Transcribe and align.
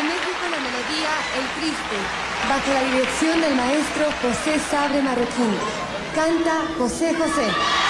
De 0.00 0.06
México 0.06 0.48
la 0.50 0.56
melodía 0.56 1.10
El 1.36 1.60
Triste, 1.60 1.96
bajo 2.48 2.72
la 2.72 2.90
dirección 2.90 3.38
del 3.42 3.54
maestro 3.54 4.06
José 4.22 4.58
Sabre 4.70 5.02
Marroquín. 5.02 5.54
Canta 6.14 6.62
José 6.78 7.14
José. 7.14 7.89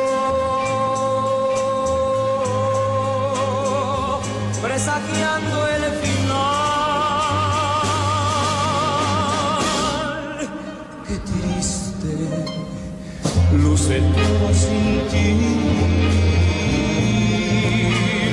todo 13.87 14.53
sin. 14.53 15.01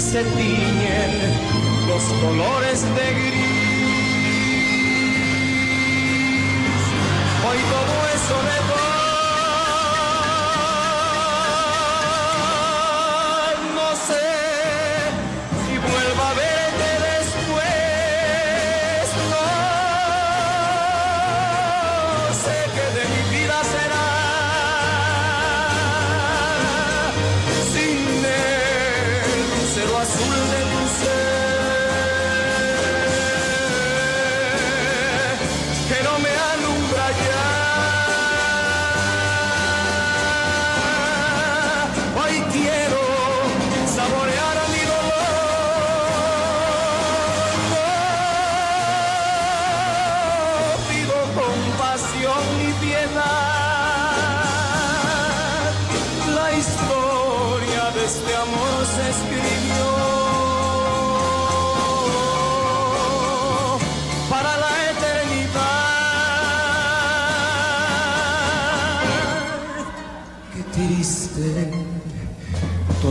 se 0.00 0.22
tiñen 0.22 1.12
los 1.88 2.04
colores 2.22 2.82
de 2.82 3.06
gris. 3.18 3.50
Hoy 7.46 7.58
todo 7.72 7.96
es 8.14 8.22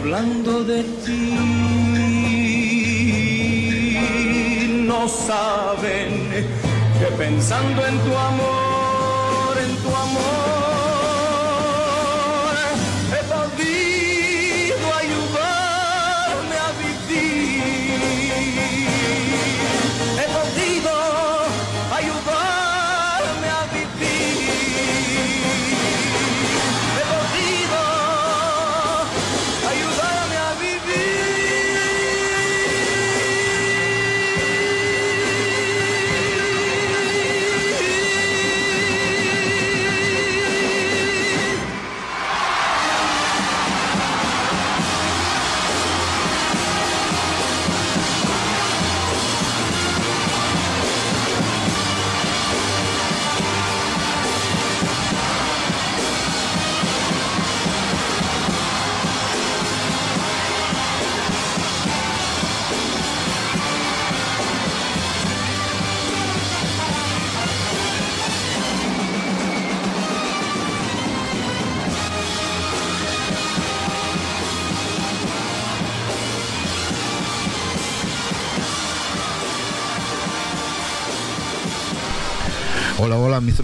hablando 0.00 0.64
de 0.64 0.82
ti. 1.04 1.36
No 4.86 5.08
saben 5.08 6.08
que 6.98 7.06
pensando 7.18 7.86
en 7.86 7.98
tu 8.04 8.12
amor, 8.16 8.59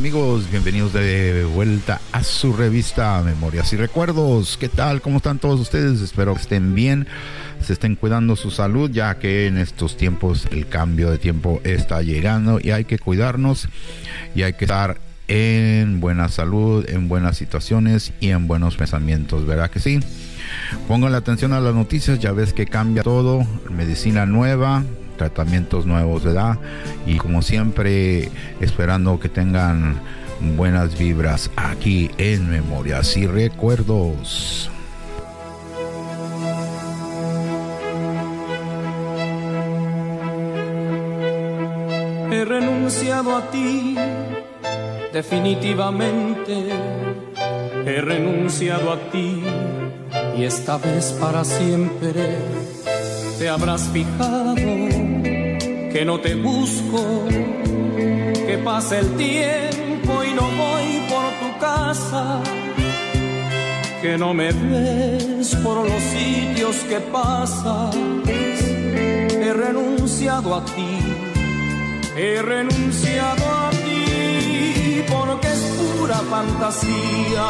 amigos, 0.06 0.48
bienvenidos 0.52 0.92
de 0.92 1.44
vuelta 1.52 2.00
a 2.12 2.22
su 2.22 2.52
revista 2.52 3.20
Memorias 3.24 3.72
y 3.72 3.76
Recuerdos. 3.76 4.56
¿Qué 4.56 4.68
tal? 4.68 5.02
¿Cómo 5.02 5.16
están 5.16 5.40
todos 5.40 5.58
ustedes? 5.58 6.00
Espero 6.00 6.32
que 6.34 6.42
estén 6.42 6.76
bien, 6.76 7.08
se 7.60 7.72
estén 7.72 7.96
cuidando 7.96 8.36
su 8.36 8.52
salud, 8.52 8.88
ya 8.88 9.18
que 9.18 9.48
en 9.48 9.58
estos 9.58 9.96
tiempos 9.96 10.46
el 10.52 10.68
cambio 10.68 11.10
de 11.10 11.18
tiempo 11.18 11.60
está 11.64 12.02
llegando 12.02 12.60
y 12.62 12.70
hay 12.70 12.84
que 12.84 13.00
cuidarnos 13.00 13.68
y 14.32 14.42
hay 14.42 14.52
que 14.52 14.66
estar 14.66 15.00
en 15.26 15.98
buena 15.98 16.28
salud, 16.28 16.88
en 16.88 17.08
buenas 17.08 17.36
situaciones 17.36 18.12
y 18.20 18.28
en 18.28 18.46
buenos 18.46 18.76
pensamientos, 18.76 19.44
¿verdad 19.44 19.70
que 19.70 19.80
sí? 19.80 19.98
Pongan 20.86 21.10
la 21.10 21.18
atención 21.18 21.52
a 21.52 21.58
las 21.58 21.74
noticias, 21.74 22.20
ya 22.20 22.30
ves 22.30 22.52
que 22.52 22.66
cambia 22.66 23.02
todo, 23.02 23.44
medicina 23.70 24.24
nueva, 24.24 24.84
tratamientos 25.16 25.86
nuevos, 25.86 26.24
¿verdad? 26.24 26.58
Y 27.06 27.16
como 27.16 27.42
siempre, 27.42 28.30
esperando 28.60 29.18
que 29.18 29.28
tengan 29.28 30.00
buenas 30.56 30.98
vibras 30.98 31.50
aquí 31.56 32.10
en 32.18 32.50
Memorias 32.50 33.16
y 33.16 33.26
Recuerdos. 33.26 34.70
He 42.30 42.44
renunciado 42.44 43.36
a 43.36 43.50
ti, 43.50 43.96
definitivamente. 45.12 46.68
He 47.86 48.00
renunciado 48.00 48.92
a 48.92 48.98
ti 49.10 49.42
y 50.36 50.44
esta 50.44 50.76
vez 50.76 51.16
para 51.20 51.44
siempre 51.44 52.12
te 53.38 53.48
habrás 53.48 53.82
fijado 53.92 54.54
que 55.96 56.04
no 56.04 56.20
te 56.20 56.34
busco, 56.34 57.24
que 57.26 58.60
pasa 58.62 58.98
el 58.98 59.16
tiempo 59.16 60.22
y 60.24 60.34
no 60.34 60.42
voy 60.42 61.00
por 61.08 61.24
tu 61.40 61.58
casa, 61.58 62.42
que 64.02 64.18
no 64.18 64.34
me 64.34 64.52
ves 64.52 65.56
por 65.64 65.88
los 65.88 66.02
sitios 66.02 66.76
que 66.90 67.00
pasas. 67.00 67.96
He 68.26 69.54
renunciado 69.54 70.56
a 70.56 70.64
ti, 70.66 70.98
he 72.14 72.42
renunciado 72.42 73.44
a 73.46 73.70
ti 73.70 75.02
porque 75.10 75.48
es 75.48 75.60
pura 75.98 76.16
fantasía. 76.16 77.46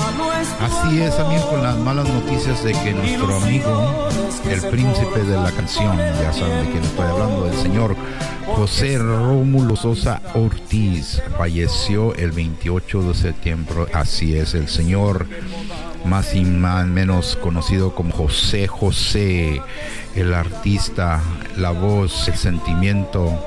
Así 0.60 1.00
es, 1.00 1.18
amigos, 1.18 1.46
con 1.46 1.62
las 1.64 1.76
malas 1.78 2.08
noticias 2.08 2.62
de 2.62 2.72
que 2.74 2.92
nuestro 2.92 3.38
amigo, 3.38 4.08
el 4.48 4.60
príncipe 4.70 5.24
de 5.24 5.36
la 5.36 5.50
canción, 5.50 5.96
ya 5.98 6.32
saben 6.32 6.64
de 6.66 6.70
quién 6.70 6.84
estoy 6.84 7.06
hablando, 7.06 7.44
del 7.46 7.56
señor 7.56 7.96
José 8.46 8.98
Rómulo 8.98 9.76
Sosa 9.76 10.22
Ortiz, 10.34 11.22
falleció 11.36 12.14
el 12.14 12.30
28 12.32 13.02
de 13.02 13.14
septiembre. 13.14 13.74
Así 13.92 14.36
es, 14.36 14.54
el 14.54 14.68
señor 14.68 15.26
más 16.04 16.34
y 16.34 16.44
más 16.44 16.86
menos 16.86 17.36
conocido 17.36 17.94
como 17.94 18.12
José 18.12 18.66
José, 18.68 19.60
el 20.14 20.32
artista, 20.32 21.20
la 21.56 21.70
voz, 21.72 22.28
el 22.28 22.36
sentimiento 22.36 23.38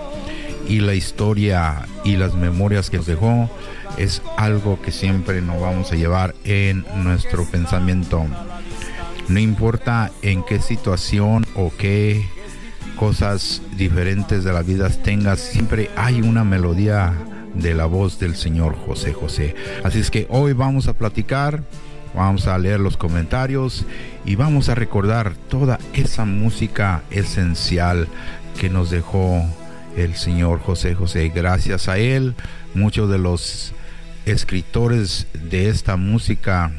y 0.68 0.82
la 0.82 0.94
historia 0.94 1.88
y 2.04 2.18
las 2.18 2.36
memorias 2.36 2.90
que 2.90 2.98
nos 2.98 3.08
dejó 3.08 3.50
es 3.98 4.22
algo 4.38 4.82
que 4.82 4.92
siempre 4.92 5.42
nos 5.42 5.60
vamos 5.60 5.92
a 5.92 5.96
llevar 5.96 6.36
en 6.44 6.86
nuestro 7.04 7.46
pensamiento. 7.46 8.26
No 9.30 9.40
importa 9.40 10.12
en 10.22 10.44
qué 10.44 10.60
situación 10.60 11.46
o 11.56 11.72
qué 11.78 12.26
cosas 13.00 13.62
diferentes 13.78 14.44
de 14.44 14.52
la 14.52 14.62
vida 14.62 14.90
tengas, 14.90 15.40
siempre 15.40 15.90
hay 15.96 16.22
una 16.22 16.44
melodía 16.44 17.14
de 17.54 17.74
la 17.74 17.86
voz 17.86 18.20
del 18.20 18.36
Señor 18.36 18.76
José 18.76 19.14
José. 19.14 19.56
Así 19.86 20.00
es 20.00 20.12
que 20.12 20.28
hoy 20.30 20.52
vamos 20.52 20.90
a 20.90 20.94
platicar, 20.94 21.64
vamos 22.14 22.46
a 22.48 22.58
leer 22.58 22.82
los 22.82 22.98
comentarios 22.98 23.86
y 24.26 24.36
vamos 24.36 24.68
a 24.68 24.76
recordar 24.76 25.34
toda 25.48 25.80
esa 25.94 26.26
música 26.26 27.04
esencial 27.10 28.10
que 28.60 28.70
nos 28.70 28.90
dejó 28.90 29.46
el 29.96 30.16
Señor 30.16 30.60
José 30.60 30.94
José. 30.94 31.32
Gracias 31.34 31.88
a 31.88 31.98
él, 32.00 32.36
muchos 32.74 33.10
de 33.10 33.18
los 33.18 33.72
escritores 34.26 35.26
de 35.34 35.70
esta 35.70 35.96
música 35.96 36.74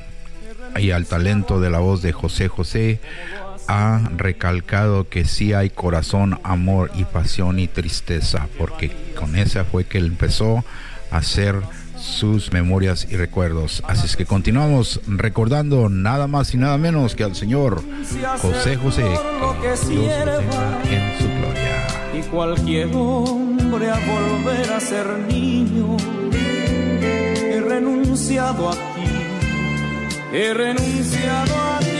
y 0.78 0.90
al 0.90 1.06
talento 1.06 1.62
de 1.62 1.70
la 1.70 1.78
voz 1.78 2.02
de 2.02 2.12
José 2.12 2.48
José 2.48 3.00
ha 3.72 4.00
recalcado 4.16 5.08
que 5.08 5.24
sí 5.24 5.52
hay 5.52 5.70
corazón, 5.70 6.40
amor 6.42 6.90
y 6.96 7.04
pasión 7.04 7.60
y 7.60 7.68
tristeza, 7.68 8.48
porque 8.58 8.90
con 9.16 9.36
esa 9.36 9.64
fue 9.64 9.84
que 9.84 9.98
él 9.98 10.06
empezó 10.06 10.64
a 11.12 11.18
hacer 11.18 11.54
sus 11.96 12.52
memorias 12.52 13.06
y 13.08 13.16
recuerdos. 13.16 13.84
Así 13.86 14.06
es 14.06 14.16
que 14.16 14.26
continuamos 14.26 15.00
recordando 15.06 15.88
nada 15.88 16.26
más 16.26 16.52
y 16.52 16.56
nada 16.56 16.78
menos 16.78 17.14
que 17.14 17.22
al 17.22 17.36
señor 17.36 17.80
José 18.42 18.76
José, 18.76 19.04
que 19.62 19.88
Dios 19.88 20.26
lo 20.26 20.38
tenga 20.38 20.82
en 20.90 21.18
su 21.20 21.28
gloria. 21.28 21.86
Y 22.12 22.22
cualquier 22.22 22.88
hombre 22.92 23.88
a 23.88 24.00
volver 24.04 24.72
a 24.72 24.80
ser 24.80 25.06
niño, 25.28 25.96
he 26.32 27.60
renunciado 27.60 28.70
a 28.70 28.72
ti, 28.72 30.32
he 30.32 30.54
renunciado 30.54 31.54
a 31.54 31.78
ti, 31.78 31.99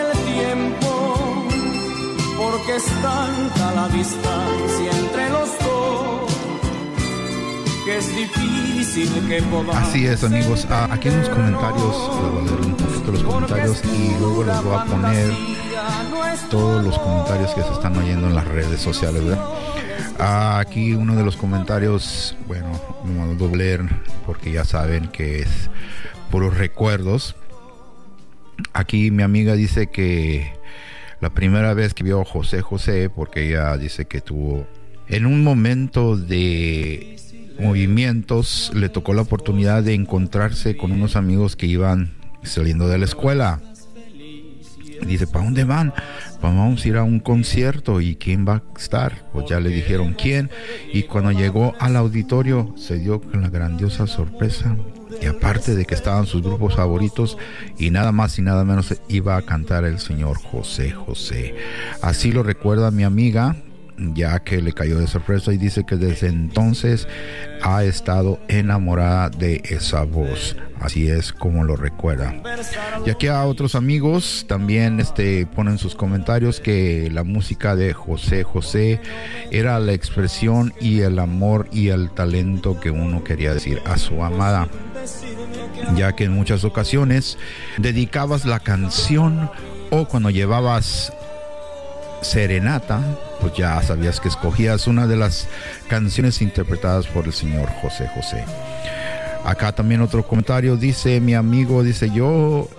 tiempo, 0.33 1.47
porque 2.37 2.75
es 2.75 2.85
tanta 3.01 3.71
la 3.75 3.87
distancia 3.89 4.91
entre 4.91 5.29
los 5.29 5.49
dos. 5.59 6.31
Que 7.85 7.97
es 7.97 8.15
difícil 8.15 9.27
que 9.27 9.41
podamos 9.43 9.75
Así 9.75 10.05
es 10.05 10.23
amigos, 10.23 10.67
Ah, 10.69 10.87
aquí 10.91 11.07
en 11.07 11.19
los 11.19 11.29
comentarios, 11.29 11.95
les 12.21 12.31
voy 12.31 12.41
a 12.41 12.45
leer 12.45 12.61
un 12.61 12.75
poquito 12.75 13.11
los 13.11 13.23
comentarios 13.23 13.81
y 13.85 14.19
luego 14.19 14.43
les 14.43 14.63
voy 14.63 14.75
a 14.75 14.85
poner 14.85 15.31
todos 16.49 16.83
los 16.83 16.99
comentarios 16.99 17.53
que 17.53 17.63
se 17.63 17.71
están 17.71 17.97
oyendo 17.97 18.27
en 18.27 18.35
las 18.35 18.47
redes 18.47 18.79
sociales. 18.81 19.25
¿verdad? 19.25 19.43
Ah, 20.19 20.59
aquí 20.59 20.93
uno 20.93 21.15
de 21.15 21.23
los 21.23 21.35
comentarios, 21.35 22.35
bueno, 22.47 22.67
voy 23.03 23.53
a 23.53 23.55
leer 23.55 23.81
porque 24.27 24.51
ya 24.51 24.63
saben 24.63 25.07
que 25.07 25.41
es 25.41 25.69
puros 26.29 26.55
recuerdos. 26.55 27.35
Aquí 28.73 29.11
mi 29.11 29.23
amiga 29.23 29.55
dice 29.55 29.87
que 29.87 30.53
la 31.19 31.29
primera 31.29 31.73
vez 31.73 31.93
que 31.93 32.03
vio 32.03 32.21
a 32.21 32.25
José 32.25 32.61
José, 32.61 33.09
porque 33.09 33.47
ella 33.47 33.77
dice 33.77 34.05
que 34.05 34.21
tuvo 34.21 34.65
en 35.07 35.25
un 35.25 35.43
momento 35.43 36.17
de 36.17 37.17
movimientos, 37.59 38.71
le 38.73 38.89
tocó 38.89 39.13
la 39.13 39.21
oportunidad 39.21 39.83
de 39.83 39.93
encontrarse 39.93 40.77
con 40.77 40.91
unos 40.91 41.15
amigos 41.15 41.55
que 41.55 41.67
iban 41.67 42.13
saliendo 42.43 42.87
de 42.87 42.97
la 42.97 43.05
escuela. 43.05 43.61
Dice, 45.05 45.27
¿para 45.27 45.45
dónde 45.45 45.63
van? 45.63 45.91
"Pues 45.91 46.41
vamos 46.41 46.85
a 46.85 46.87
ir 46.87 46.97
a 46.97 47.03
un 47.03 47.19
concierto. 47.19 48.01
¿Y 48.01 48.15
quién 48.15 48.47
va 48.47 48.55
a 48.55 48.79
estar? 48.79 49.29
Pues 49.33 49.47
ya 49.49 49.59
le 49.59 49.69
dijeron 49.69 50.13
quién. 50.13 50.49
Y 50.93 51.03
cuando 51.03 51.31
llegó 51.31 51.73
al 51.79 51.95
auditorio 51.95 52.73
se 52.77 52.97
dio 52.97 53.19
con 53.19 53.41
la 53.41 53.49
grandiosa 53.49 54.07
sorpresa. 54.07 54.75
Y 55.19 55.25
aparte 55.25 55.75
de 55.75 55.85
que 55.85 55.95
estaban 55.95 56.25
sus 56.25 56.41
grupos 56.41 56.75
favoritos 56.75 57.37
y 57.77 57.89
nada 57.89 58.11
más 58.11 58.37
y 58.39 58.41
nada 58.41 58.63
menos 58.63 58.93
iba 59.07 59.35
a 59.35 59.41
cantar 59.41 59.83
el 59.85 59.99
señor 59.99 60.37
José 60.37 60.91
José. 60.91 61.55
Así 62.01 62.31
lo 62.31 62.43
recuerda 62.43 62.91
mi 62.91 63.03
amiga, 63.03 63.55
ya 64.13 64.39
que 64.39 64.61
le 64.61 64.73
cayó 64.73 64.99
de 64.99 65.07
sorpresa 65.07 65.53
y 65.53 65.57
dice 65.57 65.85
que 65.85 65.95
desde 65.95 66.27
entonces 66.27 67.07
ha 67.61 67.83
estado 67.83 68.39
enamorada 68.47 69.29
de 69.29 69.61
esa 69.65 70.03
voz. 70.03 70.55
Así 70.79 71.09
es 71.09 71.31
como 71.31 71.63
lo 71.63 71.75
recuerda. 71.75 72.33
Y 73.05 73.11
aquí 73.11 73.27
a 73.27 73.45
otros 73.45 73.75
amigos 73.75 74.45
también 74.47 74.99
este, 74.99 75.45
ponen 75.45 75.77
sus 75.77 75.93
comentarios 75.93 76.59
que 76.59 77.09
la 77.11 77.23
música 77.23 77.75
de 77.75 77.93
José 77.93 78.43
José 78.43 78.99
era 79.51 79.79
la 79.79 79.93
expresión 79.93 80.73
y 80.81 81.01
el 81.01 81.19
amor 81.19 81.67
y 81.71 81.89
el 81.89 82.09
talento 82.09 82.79
que 82.79 82.89
uno 82.89 83.23
quería 83.23 83.53
decir 83.53 83.79
a 83.85 83.97
su 83.97 84.23
amada. 84.23 84.67
Ya 85.95 86.15
que 86.15 86.23
en 86.23 86.33
muchas 86.33 86.63
ocasiones 86.63 87.37
dedicabas 87.77 88.45
la 88.45 88.59
canción 88.59 89.51
o 89.91 90.05
cuando 90.07 90.31
llevabas 90.31 91.13
serenata, 92.21 93.01
pues 93.39 93.53
ya 93.53 93.81
sabías 93.81 94.19
que 94.19 94.29
escogías 94.29 94.87
una 94.87 95.07
de 95.07 95.17
las 95.17 95.47
canciones 95.87 96.41
interpretadas 96.41 97.07
por 97.07 97.25
el 97.25 97.33
señor 97.33 97.69
José 97.81 98.09
José. 98.15 98.45
Acá 99.43 99.71
también 99.71 100.01
otro 100.01 100.25
comentario 100.25 100.77
dice 100.77 101.19
mi 101.19 101.33
amigo, 101.33 101.83
dice 101.83 102.11
yo 102.11 102.69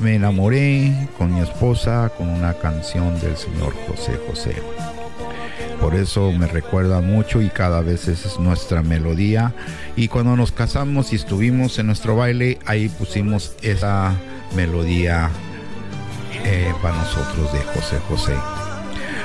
me 0.00 0.14
enamoré 0.14 1.08
con 1.18 1.34
mi 1.34 1.40
esposa 1.40 2.10
con 2.16 2.28
una 2.28 2.54
canción 2.54 3.20
del 3.20 3.36
señor 3.36 3.74
José 3.86 4.18
José. 4.26 4.54
Por 5.80 5.94
eso 5.94 6.30
me 6.32 6.46
recuerda 6.46 7.00
mucho 7.00 7.40
y 7.40 7.48
cada 7.48 7.80
vez 7.80 8.06
es 8.06 8.38
nuestra 8.38 8.82
melodía. 8.82 9.54
Y 9.96 10.08
cuando 10.08 10.36
nos 10.36 10.52
casamos 10.52 11.12
y 11.12 11.16
estuvimos 11.16 11.78
en 11.78 11.86
nuestro 11.86 12.16
baile, 12.16 12.58
ahí 12.66 12.88
pusimos 12.88 13.54
esa 13.62 14.14
melodía 14.54 15.30
eh, 16.44 16.72
para 16.82 16.96
nosotros 16.96 17.52
de 17.52 17.60
José 17.60 17.98
José. 18.08 18.59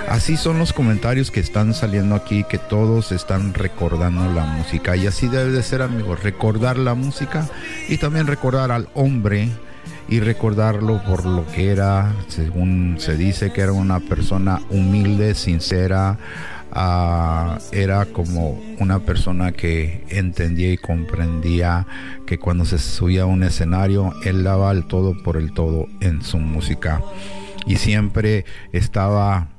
Así 0.10 0.38
son 0.38 0.60
los 0.60 0.72
comentarios 0.72 1.32
que 1.32 1.40
están 1.40 1.74
saliendo 1.74 2.16
aquí, 2.16 2.44
que 2.44 2.58
todos 2.58 3.12
están 3.12 3.54
recordando 3.54 4.32
la 4.32 4.46
música. 4.46 4.96
Y 4.96 5.08
así 5.08 5.28
debe 5.28 5.52
de 5.52 5.64
ser, 5.64 5.82
amigos, 5.82 6.24
recordar 6.24 6.78
la 6.78 6.94
música 6.94 7.50
y 7.90 7.98
también 7.98 8.28
recordar 8.28 8.72
al 8.72 8.88
hombre 8.94 9.50
y 10.08 10.20
recordarlo 10.20 11.02
por 11.04 11.26
lo 11.26 11.46
que 11.48 11.72
era, 11.72 12.14
según 12.28 12.98
se 13.00 13.18
dice 13.18 13.52
que 13.52 13.62
era 13.62 13.74
una 13.74 14.00
persona 14.00 14.62
humilde, 14.70 15.34
sincera, 15.34 16.20
ah, 16.72 17.58
era 17.72 18.06
como 18.06 18.62
una 18.80 19.00
persona 19.00 19.52
que 19.52 20.06
entendía 20.10 20.72
y 20.72 20.78
comprendía 20.78 21.88
que 22.28 22.38
cuando 22.38 22.66
se 22.66 22.78
subía 22.78 23.24
a 23.24 23.26
un 23.26 23.42
escenario, 23.44 24.14
él 24.24 24.44
daba 24.44 24.72
el 24.72 24.86
todo 24.86 25.16
por 25.24 25.38
el 25.38 25.54
todo 25.54 25.88
en 26.02 26.22
su 26.22 26.38
música 26.38 27.02
y 27.66 27.78
siempre 27.78 28.46
estaba 28.72 29.50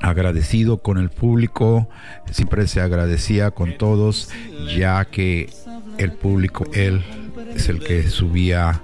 agradecido 0.00 0.78
con 0.78 0.98
el 0.98 1.10
público, 1.10 1.88
siempre 2.30 2.66
se 2.66 2.80
agradecía 2.80 3.50
con 3.50 3.76
todos, 3.76 4.30
ya 4.76 5.04
que 5.06 5.50
el 5.98 6.12
público, 6.12 6.66
él 6.72 7.04
es 7.54 7.68
el 7.68 7.80
que 7.80 8.08
subía 8.08 8.82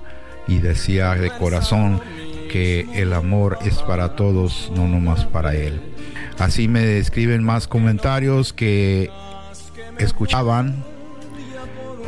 y 0.49 0.59
decía 0.59 1.15
de 1.15 1.31
corazón 1.31 2.01
que 2.51 2.87
el 2.95 3.13
amor 3.13 3.59
es 3.65 3.79
para 3.83 4.17
todos, 4.17 4.73
no 4.75 4.89
nomás 4.89 5.25
para 5.25 5.55
él. 5.55 5.81
Así 6.39 6.69
me 6.69 6.81
describen 6.81 7.45
más 7.45 7.69
comentarios 7.69 8.53
que 8.53 9.11
escuchaban 9.99 10.85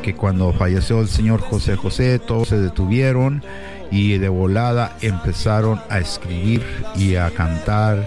que 0.03 0.15
cuando 0.15 0.53
falleció 0.53 1.01
el 1.01 1.09
señor 1.09 1.41
José 1.41 1.77
José 1.77 2.19
todos 2.19 2.49
se 2.49 2.59
detuvieron 2.59 3.45
y 3.91 4.19
de 4.19 4.29
volada 4.29 4.97
empezaron 5.01 5.81
a 5.89 6.01
escribir 6.01 6.65
y 6.97 7.17
a 7.17 7.31
cantar 7.31 8.05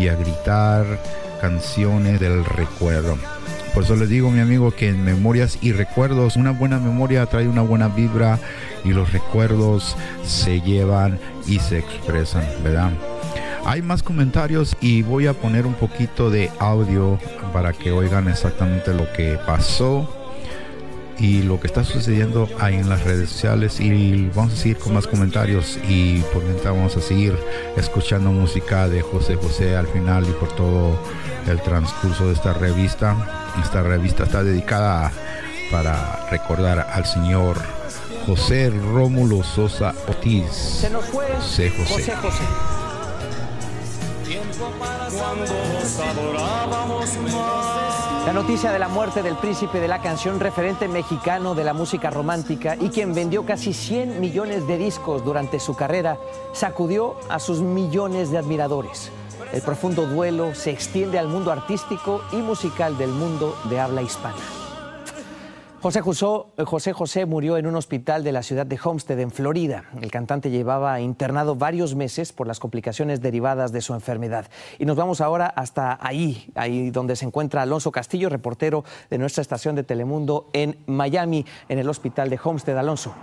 y 0.00 0.08
a 0.08 0.14
gritar 0.14 0.84
canciones 1.40 2.18
del 2.18 2.44
recuerdo. 2.44 3.18
Por 3.74 3.84
eso 3.84 3.94
les 3.94 4.08
digo, 4.08 4.30
mi 4.30 4.40
amigo, 4.40 4.72
que 4.72 4.88
en 4.88 5.04
memorias 5.04 5.58
y 5.60 5.72
recuerdos, 5.72 6.36
una 6.36 6.50
buena 6.50 6.78
memoria 6.78 7.26
trae 7.26 7.46
una 7.46 7.62
buena 7.62 7.88
vibra 7.88 8.38
y 8.84 8.88
los 8.88 9.12
recuerdos 9.12 9.96
se 10.24 10.60
llevan 10.62 11.18
y 11.46 11.58
se 11.60 11.78
expresan, 11.78 12.44
¿verdad? 12.64 12.90
Hay 13.64 13.82
más 13.82 14.02
comentarios 14.02 14.74
y 14.80 15.02
voy 15.02 15.26
a 15.26 15.34
poner 15.34 15.66
un 15.66 15.74
poquito 15.74 16.30
de 16.30 16.50
audio 16.58 17.18
para 17.52 17.72
que 17.74 17.92
oigan 17.92 18.26
exactamente 18.28 18.94
lo 18.94 19.12
que 19.12 19.38
pasó 19.46 20.19
y 21.20 21.42
lo 21.42 21.60
que 21.60 21.66
está 21.66 21.84
sucediendo 21.84 22.48
ahí 22.58 22.76
en 22.76 22.88
las 22.88 23.04
redes 23.04 23.28
sociales 23.28 23.78
y 23.78 24.30
vamos 24.34 24.54
a 24.54 24.56
seguir 24.56 24.78
con 24.78 24.94
más 24.94 25.06
comentarios 25.06 25.78
y 25.86 26.20
por 26.32 26.42
mientras 26.42 26.74
vamos 26.74 26.96
a 26.96 27.00
seguir 27.02 27.38
escuchando 27.76 28.32
música 28.32 28.88
de 28.88 29.02
José 29.02 29.36
José 29.36 29.76
al 29.76 29.86
final 29.86 30.26
y 30.26 30.32
por 30.32 30.50
todo 30.56 30.98
el 31.46 31.60
transcurso 31.60 32.26
de 32.26 32.32
esta 32.32 32.54
revista. 32.54 33.52
Esta 33.62 33.82
revista 33.82 34.24
está 34.24 34.42
dedicada 34.42 35.12
para 35.70 36.26
recordar 36.30 36.88
al 36.90 37.04
señor 37.04 37.58
José 38.26 38.70
Rómulo 38.70 39.42
Sosa 39.42 39.94
Ortiz. 40.08 40.50
Se 40.50 40.88
nos 40.88 41.04
fue 41.04 41.26
José 41.36 41.70
José. 41.70 42.14
José. 42.16 42.44
La 48.26 48.34
noticia 48.34 48.70
de 48.70 48.78
la 48.78 48.88
muerte 48.88 49.22
del 49.22 49.34
príncipe 49.36 49.80
de 49.80 49.88
la 49.88 50.02
canción, 50.02 50.40
referente 50.40 50.88
mexicano 50.88 51.54
de 51.54 51.64
la 51.64 51.72
música 51.72 52.10
romántica 52.10 52.76
y 52.78 52.90
quien 52.90 53.14
vendió 53.14 53.46
casi 53.46 53.72
100 53.72 54.20
millones 54.20 54.66
de 54.66 54.76
discos 54.76 55.24
durante 55.24 55.58
su 55.58 55.74
carrera, 55.74 56.18
sacudió 56.52 57.16
a 57.30 57.38
sus 57.38 57.60
millones 57.60 58.30
de 58.30 58.38
admiradores. 58.38 59.10
El 59.52 59.62
profundo 59.62 60.06
duelo 60.06 60.54
se 60.54 60.70
extiende 60.70 61.18
al 61.18 61.28
mundo 61.28 61.50
artístico 61.50 62.22
y 62.30 62.36
musical 62.36 62.98
del 62.98 63.10
mundo 63.10 63.56
de 63.70 63.80
habla 63.80 64.02
hispana. 64.02 64.59
José 65.82 66.02
José, 66.02 66.92
José 66.92 67.24
murió 67.24 67.56
en 67.56 67.66
un 67.66 67.74
hospital 67.74 68.22
de 68.22 68.32
la 68.32 68.42
ciudad 68.42 68.66
de 68.66 68.78
Homestead, 68.84 69.18
en 69.18 69.30
Florida. 69.30 69.84
El 70.02 70.10
cantante 70.10 70.50
llevaba 70.50 71.00
internado 71.00 71.56
varios 71.56 71.94
meses 71.94 72.34
por 72.34 72.46
las 72.46 72.60
complicaciones 72.60 73.22
derivadas 73.22 73.72
de 73.72 73.80
su 73.80 73.94
enfermedad. 73.94 74.44
Y 74.78 74.84
nos 74.84 74.98
vamos 74.98 75.22
ahora 75.22 75.46
hasta 75.46 75.98
ahí, 76.02 76.52
ahí 76.54 76.90
donde 76.90 77.16
se 77.16 77.24
encuentra 77.24 77.62
Alonso 77.62 77.92
Castillo, 77.92 78.28
reportero 78.28 78.84
de 79.08 79.16
nuestra 79.16 79.40
estación 79.40 79.74
de 79.74 79.82
Telemundo 79.82 80.50
en 80.52 80.76
Miami, 80.84 81.46
en 81.70 81.78
el 81.78 81.88
hospital 81.88 82.28
de 82.28 82.38
Homestead. 82.44 82.76
Alonso. 82.76 83.14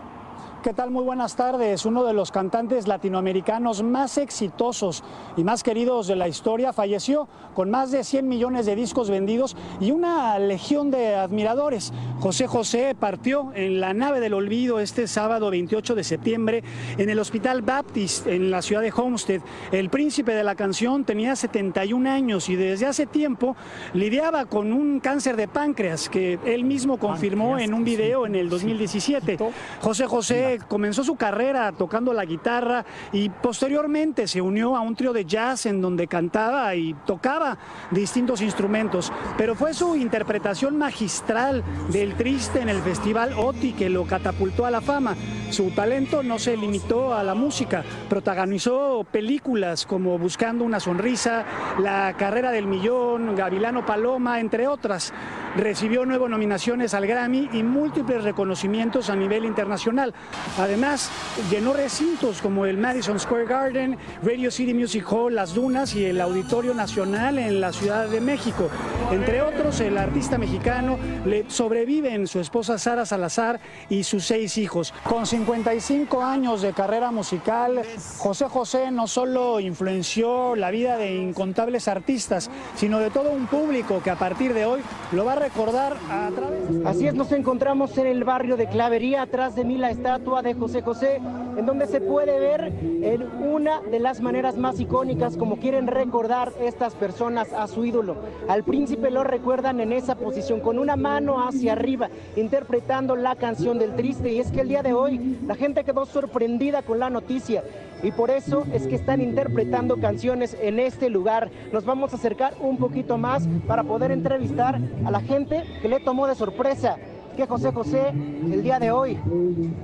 ¿Qué 0.67 0.73
tal? 0.73 0.91
Muy 0.91 1.05
buenas 1.05 1.37
tardes. 1.37 1.85
Uno 1.85 2.03
de 2.03 2.11
los 2.11 2.29
cantantes 2.29 2.89
latinoamericanos 2.89 3.83
más 3.83 4.17
exitosos 4.17 5.01
y 5.37 5.45
más 5.45 5.63
queridos 5.63 6.07
de 6.07 6.17
la 6.17 6.27
historia 6.27 6.73
falleció 6.73 7.29
con 7.53 7.69
más 7.71 7.89
de 7.91 8.03
100 8.03 8.27
millones 8.27 8.65
de 8.65 8.75
discos 8.75 9.09
vendidos 9.09 9.55
y 9.79 9.91
una 9.91 10.37
legión 10.39 10.91
de 10.91 11.15
admiradores. 11.15 11.93
José 12.19 12.47
José 12.47 12.97
partió 12.99 13.53
en 13.55 13.79
la 13.79 13.93
nave 13.93 14.19
del 14.19 14.33
olvido 14.33 14.81
este 14.81 15.07
sábado 15.07 15.49
28 15.51 15.95
de 15.95 16.03
septiembre 16.03 16.63
en 16.97 17.09
el 17.09 17.19
Hospital 17.19 17.61
Baptist 17.61 18.27
en 18.27 18.51
la 18.51 18.61
ciudad 18.61 18.81
de 18.81 18.91
Homestead. 18.91 19.41
El 19.71 19.89
príncipe 19.89 20.33
de 20.33 20.43
la 20.43 20.55
canción 20.55 21.05
tenía 21.05 21.37
71 21.37 22.09
años 22.09 22.49
y 22.49 22.57
desde 22.57 22.87
hace 22.87 23.05
tiempo 23.05 23.55
lidiaba 23.93 24.47
con 24.47 24.73
un 24.73 24.99
cáncer 24.99 25.37
de 25.37 25.47
páncreas 25.47 26.09
que 26.09 26.39
él 26.43 26.65
mismo 26.65 26.97
confirmó 26.97 27.57
en 27.57 27.73
un 27.73 27.85
video 27.85 28.25
en 28.25 28.35
el 28.35 28.49
2017. 28.49 29.37
José 29.79 30.07
José 30.07 30.56
comenzó 30.67 31.03
su 31.03 31.15
carrera 31.15 31.71
tocando 31.71 32.13
la 32.13 32.25
guitarra 32.25 32.85
y 33.11 33.29
posteriormente 33.29 34.27
se 34.27 34.41
unió 34.41 34.75
a 34.75 34.81
un 34.81 34.95
trío 34.95 35.13
de 35.13 35.25
jazz 35.25 35.65
en 35.65 35.81
donde 35.81 36.07
cantaba 36.07 36.73
y 36.75 36.93
tocaba 37.05 37.57
distintos 37.91 38.41
instrumentos. 38.41 39.11
Pero 39.37 39.55
fue 39.55 39.73
su 39.73 39.95
interpretación 39.95 40.77
magistral 40.77 41.63
del 41.89 42.15
triste 42.15 42.61
en 42.61 42.69
el 42.69 42.81
festival 42.81 43.33
OTI 43.37 43.73
que 43.73 43.89
lo 43.89 44.05
catapultó 44.05 44.65
a 44.65 44.71
la 44.71 44.81
fama. 44.81 45.15
Su 45.49 45.71
talento 45.71 46.23
no 46.23 46.39
se 46.39 46.57
limitó 46.57 47.13
a 47.13 47.23
la 47.23 47.33
música, 47.33 47.83
protagonizó 48.09 49.05
películas 49.09 49.85
como 49.85 50.17
Buscando 50.17 50.65
una 50.65 50.79
sonrisa, 50.79 51.45
La 51.79 52.13
carrera 52.17 52.51
del 52.51 52.67
millón, 52.67 53.35
Gavilano 53.35 53.85
Paloma, 53.85 54.39
entre 54.39 54.67
otras. 54.67 55.13
Recibió 55.55 56.05
nueve 56.05 56.27
nominaciones 56.29 56.93
al 56.93 57.07
Grammy 57.07 57.49
y 57.53 57.63
múltiples 57.63 58.23
reconocimientos 58.23 59.09
a 59.09 59.15
nivel 59.15 59.45
internacional. 59.45 60.13
Además, 60.57 61.11
llenó 61.49 61.73
recintos 61.73 62.41
como 62.41 62.65
el 62.65 62.77
Madison 62.77 63.19
Square 63.19 63.45
Garden, 63.45 63.97
Radio 64.23 64.51
City 64.51 64.73
Music 64.73 65.05
Hall, 65.11 65.35
Las 65.35 65.53
Dunas 65.53 65.95
y 65.95 66.05
el 66.05 66.19
Auditorio 66.19 66.73
Nacional 66.73 67.37
en 67.37 67.61
la 67.61 67.71
Ciudad 67.71 68.07
de 68.07 68.21
México. 68.21 68.69
Entre 69.11 69.41
otros, 69.41 69.79
el 69.79 69.97
artista 69.97 70.37
mexicano 70.37 70.97
le 71.25 71.49
sobreviven 71.49 72.27
su 72.27 72.39
esposa 72.39 72.77
Sara 72.77 73.05
Salazar 73.05 73.59
y 73.89 74.03
sus 74.03 74.25
seis 74.25 74.57
hijos. 74.57 74.93
Con 75.03 75.25
55 75.25 76.23
años 76.23 76.61
de 76.61 76.73
carrera 76.73 77.11
musical, 77.11 77.81
José 78.17 78.45
José 78.45 78.91
no 78.91 79.07
solo 79.07 79.59
influenció 79.59 80.55
la 80.55 80.71
vida 80.71 80.97
de 80.97 81.15
incontables 81.15 81.87
artistas, 81.87 82.49
sino 82.75 82.99
de 82.99 83.09
todo 83.09 83.31
un 83.31 83.47
público 83.47 84.01
que 84.03 84.09
a 84.09 84.15
partir 84.15 84.53
de 84.53 84.65
hoy 84.65 84.81
lo 85.11 85.25
va 85.25 85.33
a 85.33 85.37
recordar 85.37 85.95
a 86.09 86.29
través... 86.35 86.61
Así 86.85 87.07
es, 87.07 87.13
nos 87.13 87.31
encontramos 87.31 87.97
en 87.97 88.07
el 88.07 88.23
barrio 88.23 88.57
de 88.57 88.67
Clavería, 88.67 89.23
atrás 89.23 89.55
de 89.55 89.63
mí 89.63 89.77
la 89.77 89.91
estatua 89.91 90.26
de 90.27 90.53
José 90.53 90.81
José, 90.81 91.21
en 91.57 91.65
donde 91.65 91.87
se 91.87 92.01
puede 92.01 92.37
ver 92.37 92.73
en 92.83 93.21
una 93.41 93.79
de 93.81 93.97
las 93.97 94.19
maneras 94.19 94.57
más 94.57 94.77
icónicas 94.77 95.37
como 95.37 95.55
quieren 95.55 95.87
recordar 95.87 96.51
estas 96.59 96.95
personas 96.95 97.53
a 97.53 97.65
su 97.67 97.85
ídolo. 97.85 98.17
Al 98.49 98.65
príncipe 98.65 99.09
lo 99.09 99.23
recuerdan 99.23 99.79
en 99.79 99.93
esa 99.93 100.15
posición, 100.15 100.59
con 100.59 100.79
una 100.79 100.97
mano 100.97 101.47
hacia 101.47 101.71
arriba, 101.71 102.09
interpretando 102.35 103.15
la 103.15 103.37
canción 103.37 103.79
del 103.79 103.95
triste. 103.95 104.33
Y 104.33 104.39
es 104.39 104.51
que 104.51 104.61
el 104.61 104.67
día 104.67 104.83
de 104.83 104.91
hoy 104.91 105.39
la 105.47 105.55
gente 105.55 105.85
quedó 105.85 106.05
sorprendida 106.05 106.81
con 106.81 106.99
la 106.99 107.09
noticia 107.09 107.63
y 108.03 108.11
por 108.11 108.29
eso 108.29 108.65
es 108.73 108.85
que 108.85 108.95
están 108.95 109.21
interpretando 109.21 109.95
canciones 109.95 110.57
en 110.61 110.79
este 110.79 111.09
lugar. 111.09 111.49
Nos 111.71 111.85
vamos 111.85 112.11
a 112.11 112.17
acercar 112.17 112.53
un 112.59 112.77
poquito 112.77 113.17
más 113.17 113.47
para 113.65 113.83
poder 113.83 114.11
entrevistar 114.11 114.77
a 115.05 115.09
la 115.09 115.21
gente 115.21 115.63
que 115.81 115.87
le 115.87 116.01
tomó 116.01 116.27
de 116.27 116.35
sorpresa 116.35 116.97
que 117.37 117.45
José 117.45 117.71
José 117.71 118.09
el 118.51 118.63
día 118.63 118.79
de 118.79 118.91
hoy 118.91 119.17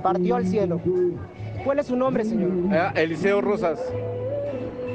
partió 0.02 0.34
al 0.34 0.46
cielo. 0.46 0.80
¿Cuál 1.64 1.78
es 1.78 1.86
su 1.86 1.96
nombre, 1.96 2.24
señor? 2.24 2.50
Ah, 2.72 2.92
Eliseo 2.96 3.40
Rosas. 3.40 3.80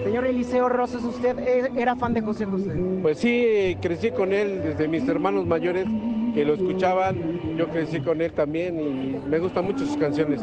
Señor 0.04 0.26
Eliseo 0.26 0.70
Rosas, 0.70 1.04
¿usted 1.04 1.40
e-, 1.40 1.82
era 1.82 1.96
fan 1.96 2.14
de 2.14 2.22
José 2.22 2.46
José? 2.46 2.72
Pues 3.02 3.18
sí, 3.18 3.78
crecí 3.82 4.12
con 4.12 4.34
él 4.34 4.62
desde 4.64 4.88
mis 4.88 5.08
hermanos 5.08 5.48
mayores 5.48 5.86
que 6.34 6.46
lo 6.46 6.54
escuchaban. 6.54 7.58
Yo 7.58 7.70
crecí 7.70 8.02
con 8.02 8.22
él 8.22 8.34
también 8.34 8.80
y 8.80 9.20
me 9.28 9.40
gustan 9.40 9.66
mucho 9.66 9.86
sus 9.86 9.98
canciones. 9.98 10.42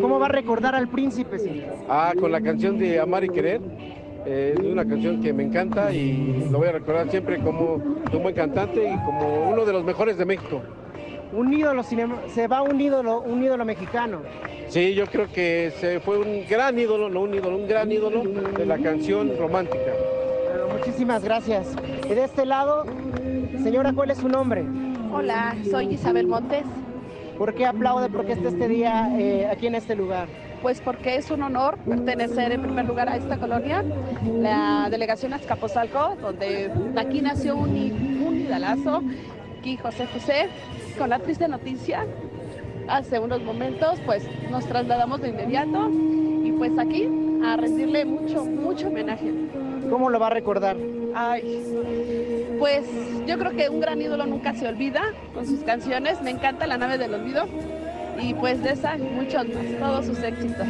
¿Cómo 0.00 0.18
va 0.18 0.26
a 0.26 0.30
recordar 0.30 0.74
al 0.74 0.88
príncipe, 0.88 1.38
señor? 1.38 1.74
Ah, 1.88 2.12
con 2.18 2.32
la 2.32 2.40
canción 2.40 2.78
de 2.78 2.98
Amar 2.98 3.24
y 3.24 3.28
Querer. 3.28 3.60
Eh, 4.24 4.54
es 4.56 4.64
una 4.64 4.84
canción 4.84 5.20
que 5.20 5.32
me 5.32 5.42
encanta 5.42 5.92
y 5.92 6.46
lo 6.50 6.58
voy 6.58 6.68
a 6.68 6.72
recordar 6.72 7.10
siempre 7.10 7.38
como 7.38 7.74
un 7.74 8.22
buen 8.22 8.34
cantante 8.34 8.88
y 8.88 8.96
como 9.04 9.50
uno 9.50 9.64
de 9.64 9.72
los 9.72 9.84
mejores 9.84 10.16
de 10.16 10.24
México. 10.24 10.62
Un 11.32 11.52
ídolo, 11.52 11.82
se 11.82 12.46
va 12.46 12.62
un 12.62 12.80
ídolo, 12.80 13.20
un 13.22 13.42
ídolo 13.42 13.64
mexicano. 13.64 14.20
Sí, 14.68 14.94
yo 14.94 15.06
creo 15.06 15.26
que 15.32 15.72
se 15.80 15.98
fue 16.00 16.18
un 16.18 16.46
gran 16.48 16.78
ídolo, 16.78 17.08
no 17.08 17.22
un 17.22 17.34
ídolo, 17.34 17.56
un 17.56 17.66
gran 17.66 17.90
ídolo 17.90 18.22
de 18.22 18.66
la 18.66 18.78
canción 18.78 19.32
romántica. 19.38 19.92
muchísimas 20.78 21.24
gracias. 21.24 21.74
Y 22.04 22.14
de 22.14 22.24
este 22.24 22.44
lado, 22.46 22.84
señora, 23.62 23.92
¿cuál 23.92 24.10
es 24.10 24.18
su 24.18 24.28
nombre? 24.28 24.64
Hola, 25.12 25.56
soy 25.70 25.94
Isabel 25.94 26.26
Montes. 26.26 26.64
¿Por 27.38 27.54
qué 27.54 27.66
aplaude 27.66 28.08
porque 28.08 28.32
esté 28.32 28.48
este 28.48 28.68
día 28.68 29.10
eh, 29.18 29.48
aquí 29.50 29.66
en 29.66 29.74
este 29.74 29.96
lugar? 29.96 30.28
Pues 30.62 30.80
porque 30.80 31.16
es 31.16 31.30
un 31.32 31.42
honor 31.42 31.76
pertenecer 31.78 32.52
en 32.52 32.62
primer 32.62 32.84
lugar 32.84 33.08
a 33.08 33.16
esta 33.16 33.36
colonia, 33.36 33.84
la 34.24 34.86
delegación 34.90 35.32
Azcapotzalco, 35.32 36.16
donde 36.20 36.70
aquí 36.96 37.20
nació 37.20 37.56
un, 37.56 37.70
un 37.70 38.40
idalazo, 38.40 39.02
aquí 39.58 39.76
José 39.76 40.06
José, 40.06 40.48
con 40.96 41.10
la 41.10 41.18
triste 41.18 41.48
noticia 41.48 42.06
hace 42.88 43.18
unos 43.18 43.42
momentos, 43.42 43.98
pues 44.06 44.24
nos 44.50 44.64
trasladamos 44.66 45.20
de 45.20 45.30
inmediato 45.30 45.90
y 46.44 46.52
pues 46.52 46.78
aquí 46.78 47.08
a 47.44 47.56
rendirle 47.56 48.04
mucho, 48.04 48.44
mucho 48.44 48.86
homenaje. 48.86 49.32
¿Cómo 49.90 50.10
lo 50.10 50.20
va 50.20 50.28
a 50.28 50.30
recordar? 50.30 50.76
Ay, 51.14 51.64
pues 52.60 52.84
yo 53.26 53.36
creo 53.36 53.50
que 53.50 53.68
un 53.68 53.80
gran 53.80 54.00
ídolo 54.00 54.26
nunca 54.26 54.54
se 54.54 54.68
olvida 54.68 55.02
con 55.34 55.44
sus 55.44 55.60
canciones. 55.64 56.22
Me 56.22 56.30
encanta 56.30 56.68
La 56.68 56.78
nave 56.78 56.98
del 56.98 57.14
olvido 57.14 57.46
y 58.20 58.34
pues 58.34 58.62
de 58.62 58.70
esa 58.70 58.96
muchos 58.96 59.46
todos 59.78 60.06
sus 60.06 60.18
éxitos. 60.22 60.66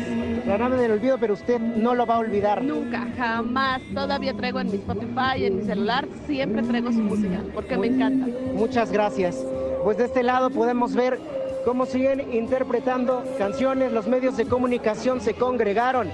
La 0.47 0.59
nave 0.59 0.77
del 0.77 0.93
olvido, 0.93 1.19
pero 1.19 1.35
usted 1.35 1.59
no 1.61 1.95
lo 1.95 2.07
va 2.07 2.17
a 2.17 2.19
olvidar. 2.19 2.63
Nunca, 2.63 3.07
jamás. 3.17 3.81
Todavía 3.95 4.35
traigo 4.35 4.61
en 4.61 4.71
mi 4.71 4.77
Spotify, 4.77 5.45
en 5.45 5.57
mi 5.59 5.63
celular, 5.65 6.07
siempre 6.27 6.63
traigo 6.63 6.93
su 6.93 7.01
música 7.01 7.41
porque 7.55 7.77
me 7.77 7.89
encanta. 7.89 8.27
Muchas 8.55 8.93
gracias. 8.93 9.45
Pues 9.85 9.97
de 9.97 10.05
este 10.05 10.23
lado 10.23 10.51
podemos 10.51 10.95
ver 10.95 11.19
cómo 11.65 11.87
siguen 11.87 12.33
interpretando 12.33 13.25
canciones, 13.39 13.93
los 13.93 14.07
medios 14.07 14.37
de 14.37 14.47
comunicación 14.47 15.21
se 15.21 15.35
congregaron. 15.35 16.09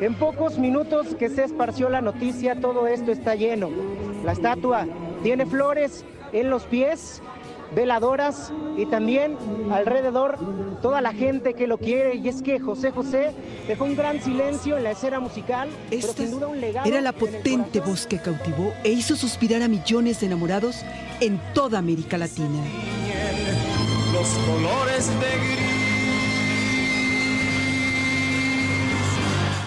En 0.00 0.14
pocos 0.14 0.58
minutos 0.58 1.14
que 1.14 1.28
se 1.28 1.44
esparció 1.44 1.88
la 1.88 2.00
noticia, 2.00 2.56
todo 2.56 2.86
esto 2.86 3.12
está 3.12 3.34
lleno. 3.34 3.70
La 4.24 4.32
estatua 4.32 4.86
tiene 5.22 5.46
flores 5.46 6.04
en 6.32 6.50
los 6.50 6.64
pies, 6.64 7.22
veladoras 7.74 8.52
y 8.76 8.86
también 8.86 9.36
alrededor 9.70 10.38
toda 10.80 11.00
la 11.00 11.12
gente 11.12 11.54
que 11.54 11.66
lo 11.66 11.78
quiere. 11.78 12.16
Y 12.16 12.28
es 12.28 12.42
que 12.42 12.60
José 12.60 12.90
José 12.90 13.32
dejó 13.66 13.84
un 13.84 13.96
gran 13.96 14.20
silencio 14.20 14.76
en 14.76 14.84
la 14.84 14.92
escena 14.92 15.20
musical, 15.20 15.68
pero 15.90 16.12
sin 16.12 16.30
duda 16.30 16.48
un 16.48 16.60
legado. 16.60 16.88
Era 16.88 17.00
la 17.00 17.12
potente 17.12 17.80
voz 17.80 18.06
que 18.06 18.18
cautivó 18.18 18.72
e 18.84 18.90
hizo 18.90 19.16
suspirar 19.16 19.62
a 19.62 19.68
millones 19.68 20.20
de 20.20 20.26
enamorados 20.26 20.84
en 21.20 21.40
toda 21.54 21.78
América 21.78 22.18
Latina 22.18 22.58
los 24.12 24.28
colores 24.28 25.08
de 25.08 25.14
gris. 25.14 25.82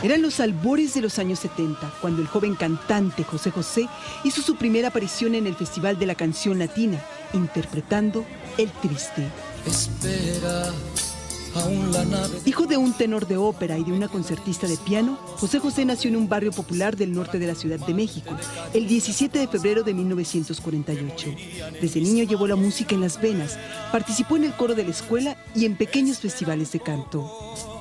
Eran 0.03 0.21
los 0.21 0.39
albores 0.39 0.93
de 0.93 1.01
los 1.01 1.17
años 1.17 1.39
70, 1.39 1.91
cuando 1.99 2.21
el 2.21 2.27
joven 2.27 2.53
cantante 2.53 3.23
José 3.23 3.49
José 3.49 3.89
hizo 4.23 4.43
su 4.43 4.55
primera 4.55 4.89
aparición 4.89 5.33
en 5.33 5.47
el 5.47 5.55
Festival 5.55 5.97
de 5.97 6.05
la 6.05 6.13
Canción 6.13 6.59
Latina, 6.59 7.03
interpretando 7.35 8.25
El 8.57 8.71
Triste. 8.71 9.27
Espera 9.65 10.71
Hijo 12.45 12.65
de 12.65 12.75
un 12.75 12.91
tenor 12.91 13.27
de 13.27 13.37
ópera 13.37 13.77
y 13.77 13.83
de 13.85 13.93
una 13.93 14.09
concertista 14.09 14.67
de 14.67 14.75
piano, 14.75 15.17
José 15.37 15.59
José 15.59 15.85
nació 15.85 16.09
en 16.09 16.17
un 16.17 16.27
barrio 16.27 16.51
popular 16.51 16.97
del 16.97 17.13
norte 17.13 17.39
de 17.39 17.47
la 17.47 17.55
Ciudad 17.55 17.79
de 17.79 17.93
México, 17.93 18.35
el 18.73 18.87
17 18.87 19.39
de 19.39 19.47
febrero 19.47 19.83
de 19.83 19.93
1948. 19.93 21.27
Desde 21.81 22.01
niño 22.01 22.25
llevó 22.25 22.45
la 22.45 22.57
música 22.57 22.93
en 22.93 22.99
las 22.99 23.21
venas, 23.21 23.57
participó 23.93 24.35
en 24.35 24.43
el 24.43 24.53
coro 24.53 24.75
de 24.75 24.83
la 24.83 24.89
escuela 24.89 25.37
y 25.55 25.63
en 25.63 25.77
pequeños 25.77 26.19
festivales 26.19 26.73
de 26.73 26.81
canto. 26.81 27.31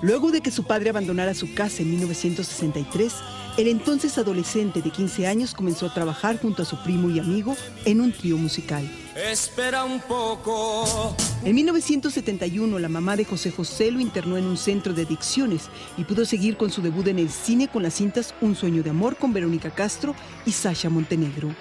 Luego 0.03 0.31
de 0.31 0.41
que 0.41 0.53
su 0.53 0.63
padre 0.63 0.91
abandonara 0.91 1.35
su 1.35 1.53
casa 1.53 1.83
en 1.83 1.91
1963, 1.91 3.13
el 3.57 3.67
entonces 3.67 4.17
adolescente 4.19 4.83
de 4.83 4.91
15 4.91 5.27
años 5.27 5.53
comenzó 5.53 5.87
a 5.87 5.95
trabajar 5.95 6.41
junto 6.41 6.63
a 6.63 6.67
su 6.67 6.81
primo 6.85 7.11
y 7.11 7.19
amigo 7.19 7.57
en 7.85 8.01
un 8.01 8.13
trío 8.13 8.39
musical. 8.39 8.89
Espera 9.15 9.85
un 9.85 10.01
poco. 10.01 11.15
En 11.45 11.55
1971, 11.55 12.81
la 12.81 12.89
mamá 12.89 13.15
de 13.17 13.25
José 13.25 13.53
José 13.53 13.93
lo 13.93 14.01
internó 14.01 14.37
en 14.37 14.45
un 14.45 14.57
centro 14.57 14.93
de 14.93 15.03
adicciones 15.03 15.69
y 15.97 16.03
pudo 16.03 16.25
seguir 16.25 16.57
con 16.57 16.71
su 16.71 16.83
debut 16.83 17.07
en 17.07 17.21
el 17.21 17.31
cine 17.31 17.69
con 17.69 17.85
las 17.85 17.95
cintas 17.95 18.35
Un 18.41 18.57
sueño 18.57 18.83
de 18.83 18.91
amor 18.91 19.17
con 19.17 19.33
Verónica 19.33 19.71
Castro 19.71 20.17
y 20.45 20.51
Sasha 20.51 20.91
Montenegro. 20.91 21.55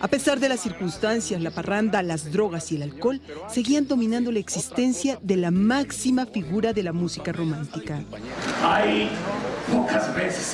A 0.00 0.08
pesar 0.08 0.40
de 0.40 0.48
las 0.48 0.60
circunstancias, 0.60 1.40
la 1.40 1.50
parranda, 1.50 2.02
las 2.02 2.32
drogas 2.32 2.70
y 2.72 2.76
el 2.76 2.82
alcohol 2.82 3.20
seguían 3.48 3.86
dominando 3.86 4.32
la 4.32 4.38
existencia 4.38 5.18
de 5.22 5.36
la 5.36 5.50
máxima 5.50 6.26
figura 6.26 6.72
de 6.72 6.82
la 6.82 6.92
música 6.92 7.32
romántica. 7.32 8.02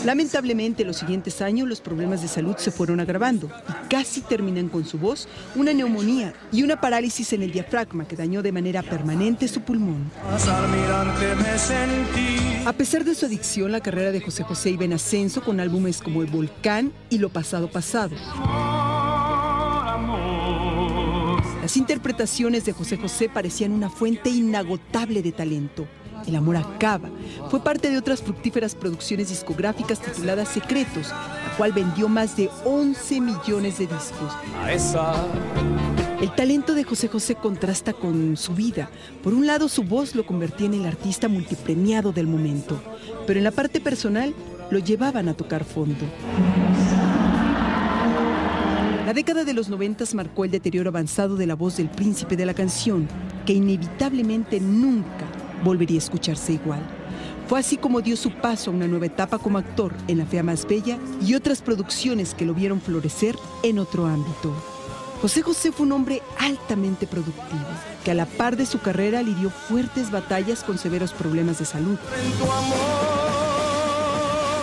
Lamentablemente, 0.05 0.85
los 0.85 0.97
siguientes 0.97 1.43
años 1.43 1.69
los 1.69 1.81
problemas 1.81 2.23
de 2.23 2.29
salud 2.29 2.57
se 2.57 2.71
fueron 2.71 3.01
agravando 3.01 3.51
y 3.69 3.89
casi 3.89 4.21
terminan 4.21 4.69
con 4.69 4.85
su 4.85 4.99
voz 4.99 5.29
una 5.57 5.73
neumonía 5.73 6.33
y 6.53 6.63
una 6.63 6.81
parálisis 6.81 7.33
en 7.33 7.43
el 7.43 7.53
diafragma 7.53 8.07
que 8.07 8.17
dañó 8.17 8.43
de 8.43 8.53
manera 8.53 8.83
permanente 8.83 9.49
su 9.49 9.63
pulmón. 9.63 10.11
A 12.67 12.73
pesar 12.73 13.05
de 13.05 13.15
su 13.15 13.27
adicción, 13.27 13.73
la 13.73 13.81
carrera 13.81 14.13
de 14.13 14.21
José 14.21 14.45
José 14.45 14.71
iba 14.71 14.85
en 14.85 14.93
ascenso 14.93 15.43
con 15.43 15.61
álbumes 15.61 16.01
como 16.01 16.23
El 16.23 16.29
Volcán 16.29 16.93
y 17.09 17.19
Lo 17.19 17.31
Pasado 17.31 17.71
Pasado. 17.71 18.15
Las 21.71 21.77
interpretaciones 21.77 22.65
de 22.65 22.73
José 22.73 22.97
José 22.97 23.29
parecían 23.29 23.71
una 23.71 23.89
fuente 23.89 24.29
inagotable 24.29 25.23
de 25.23 25.31
talento. 25.31 25.87
El 26.27 26.35
amor 26.35 26.57
acaba. 26.57 27.09
Fue 27.49 27.63
parte 27.63 27.91
de 27.91 27.97
otras 27.97 28.23
fructíferas 28.23 28.75
producciones 28.75 29.29
discográficas 29.29 30.01
tituladas 30.01 30.49
Secretos, 30.49 31.11
la 31.11 31.55
cual 31.57 31.73
vendió 31.73 32.09
más 32.09 32.37
de 32.37 32.51
11 32.65 33.21
millones 33.21 33.79
de 33.79 33.87
discos. 33.87 34.33
El 36.21 36.35
talento 36.35 36.75
de 36.75 36.83
José 36.83 37.07
José 37.07 37.37
contrasta 37.37 37.93
con 37.93 38.37
su 38.37 38.53
vida. 38.53 38.91
Por 39.23 39.33
un 39.33 39.47
lado, 39.47 39.69
su 39.69 39.85
voz 39.85 40.17
lo 40.17 40.27
convertía 40.27 40.67
en 40.67 40.75
el 40.75 40.87
artista 40.87 41.29
multipremiado 41.29 42.11
del 42.11 42.27
momento, 42.27 42.83
pero 43.29 43.39
en 43.39 43.45
la 43.45 43.53
parte 43.53 43.81
personal 43.81 44.35
lo 44.73 44.81
llevaban 44.81 45.29
a 45.29 45.35
tocar 45.35 45.63
fondo. 45.63 46.05
La 49.11 49.15
década 49.15 49.43
de 49.43 49.55
los 49.55 49.69
noventas 49.69 50.15
marcó 50.15 50.45
el 50.45 50.53
deterioro 50.53 50.91
avanzado 50.91 51.35
de 51.35 51.45
la 51.45 51.57
voz 51.57 51.79
del 51.79 51.91
príncipe 51.91 52.37
de 52.37 52.47
la 52.47 52.55
canción, 52.55 53.09
que 53.45 53.53
inevitablemente 53.53 54.61
nunca 54.61 55.27
volvería 55.65 55.97
a 55.97 56.05
escucharse 56.05 56.53
igual. 56.53 56.79
Fue 57.49 57.59
así 57.59 57.77
como 57.77 58.03
dio 58.03 58.17
su 58.17 58.31
paso 58.31 58.71
a 58.71 58.75
una 58.75 58.87
nueva 58.87 59.07
etapa 59.07 59.39
como 59.39 59.59
actor 59.59 59.93
en 60.07 60.19
La 60.19 60.27
Fea 60.27 60.45
Más 60.45 60.65
Bella 60.65 60.97
y 61.27 61.35
otras 61.35 61.61
producciones 61.61 62.35
que 62.35 62.45
lo 62.45 62.55
vieron 62.55 62.81
florecer 62.81 63.35
en 63.65 63.81
otro 63.81 64.07
ámbito. 64.07 64.55
José 65.21 65.43
José 65.43 65.73
fue 65.73 65.87
un 65.87 65.93
hombre 65.93 66.23
altamente 66.39 67.09
productivo, 67.09 67.67
que 68.05 68.13
a 68.13 68.15
la 68.15 68.27
par 68.27 68.57
de 68.57 68.65
su 68.65 68.79
carrera 68.79 69.25
lidió 69.25 69.51
fuertes 69.51 70.13
batallas 70.13 70.63
con 70.63 70.79
severos 70.79 71.13
problemas 71.13 71.59
de 71.59 71.65
salud. 71.65 71.99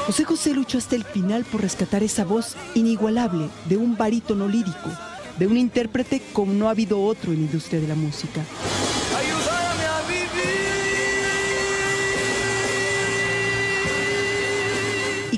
José 0.08 0.24
José 0.24 0.54
luchó 0.54 0.80
hasta 0.80 0.96
el 0.96 1.04
final 1.04 1.44
por 1.44 1.62
rescatar 1.62 2.02
esa 2.02 2.26
voz 2.26 2.56
inigualable 2.74 3.50
de 3.66 3.78
un 3.78 3.96
barítono 3.96 4.48
lírico, 4.48 4.90
de 5.38 5.46
un 5.48 5.58
intérprete 5.58 6.22
como 6.34 6.54
no 6.54 6.68
ha 6.68 6.72
habido 6.72 7.04
otro 7.04 7.32
en 7.32 7.40
la 7.40 7.46
industria 7.46 7.80
de 7.80 7.88
la 7.88 7.96
música. 7.96 8.42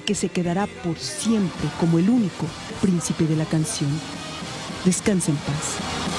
que 0.10 0.15
se 0.15 0.29
quedará 0.29 0.65
por 0.65 0.97
siempre 0.97 1.69
como 1.79 1.99
el 1.99 2.10
único 2.10 2.47
príncipe 2.82 3.27
de 3.27 3.36
la 3.36 3.45
canción. 3.45 3.91
Descansa 4.84 5.29
en 5.29 5.38
paz. 5.38 6.18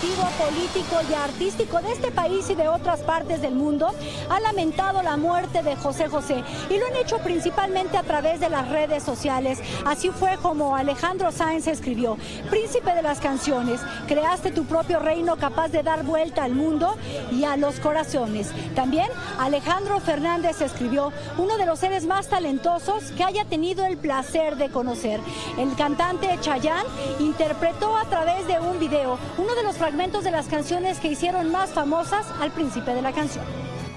Político 0.00 1.00
y 1.10 1.14
artístico 1.14 1.80
de 1.80 1.92
este 1.92 2.12
país 2.12 2.48
y 2.50 2.54
de 2.54 2.68
otras 2.68 3.00
partes 3.00 3.42
del 3.42 3.54
mundo 3.54 3.92
ha 4.30 4.38
lamentado 4.38 5.02
la 5.02 5.16
muerte 5.16 5.62
de 5.62 5.74
José 5.74 6.08
José 6.08 6.44
y 6.70 6.78
lo 6.78 6.86
han 6.86 6.96
hecho 6.96 7.18
principalmente 7.18 7.96
a 7.96 8.04
través 8.04 8.38
de 8.38 8.48
las 8.48 8.68
redes 8.68 9.02
sociales. 9.02 9.58
Así 9.84 10.10
fue 10.10 10.38
como 10.40 10.76
Alejandro 10.76 11.32
Sáenz 11.32 11.66
escribió, 11.66 12.16
Príncipe 12.48 12.94
de 12.94 13.02
las 13.02 13.18
canciones, 13.18 13.80
creaste 14.06 14.52
tu 14.52 14.66
propio 14.66 15.00
reino 15.00 15.36
capaz 15.36 15.68
de 15.68 15.82
dar 15.82 16.04
vuelta 16.04 16.44
al 16.44 16.54
mundo 16.54 16.96
y 17.32 17.42
a 17.42 17.56
los 17.56 17.80
corazones. 17.80 18.52
También 18.76 19.08
Alejandro 19.38 19.98
Fernández 19.98 20.60
escribió, 20.60 21.12
uno 21.38 21.56
de 21.56 21.66
los 21.66 21.80
seres 21.80 22.06
más 22.06 22.28
talentosos 22.28 23.10
que 23.16 23.24
haya 23.24 23.44
tenido 23.46 23.84
el 23.84 23.96
placer 23.96 24.56
de 24.56 24.70
conocer. 24.70 25.18
El 25.58 25.74
cantante 25.74 26.38
Chayanne 26.40 26.88
interpretó 27.18 27.96
a 27.96 28.04
través 28.04 28.46
de 28.46 28.60
un 28.60 28.78
video 28.78 29.18
uno 29.38 29.54
de 29.54 29.62
los 29.62 29.76
fragmentos 29.88 30.22
de 30.22 30.30
las 30.30 30.48
canciones 30.48 31.00
que 31.00 31.08
hicieron 31.08 31.50
más 31.50 31.70
famosas 31.70 32.26
al 32.42 32.50
príncipe 32.50 32.92
de 32.92 33.00
la 33.00 33.10
canción. 33.10 33.42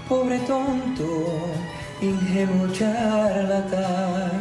Pobre 0.07 0.39
tonto, 0.39 1.03
ingenuo 2.01 2.71
charlatán, 2.71 4.31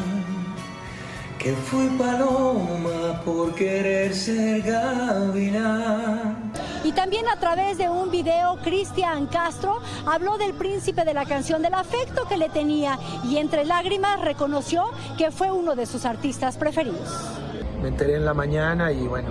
que 1.40 1.52
fui 1.54 1.88
paloma 1.98 3.20
por 3.24 3.52
querer 3.56 4.14
ser 4.14 4.62
gavilán. 4.62 6.52
Y 6.84 6.92
también 6.92 7.26
a 7.26 7.34
través 7.34 7.78
de 7.78 7.88
un 7.88 8.12
video, 8.12 8.56
Cristian 8.62 9.26
Castro 9.26 9.80
habló 10.06 10.38
del 10.38 10.54
príncipe 10.54 11.04
de 11.04 11.14
la 11.14 11.24
canción, 11.24 11.62
del 11.62 11.74
afecto 11.74 12.28
que 12.28 12.36
le 12.36 12.48
tenía 12.48 12.96
y 13.24 13.38
entre 13.38 13.64
lágrimas 13.64 14.20
reconoció 14.20 14.84
que 15.18 15.32
fue 15.32 15.50
uno 15.50 15.74
de 15.74 15.86
sus 15.86 16.04
artistas 16.04 16.56
preferidos. 16.56 17.10
Me 17.82 17.88
enteré 17.88 18.14
en 18.14 18.24
la 18.24 18.34
mañana 18.34 18.92
y 18.92 19.04
bueno, 19.08 19.30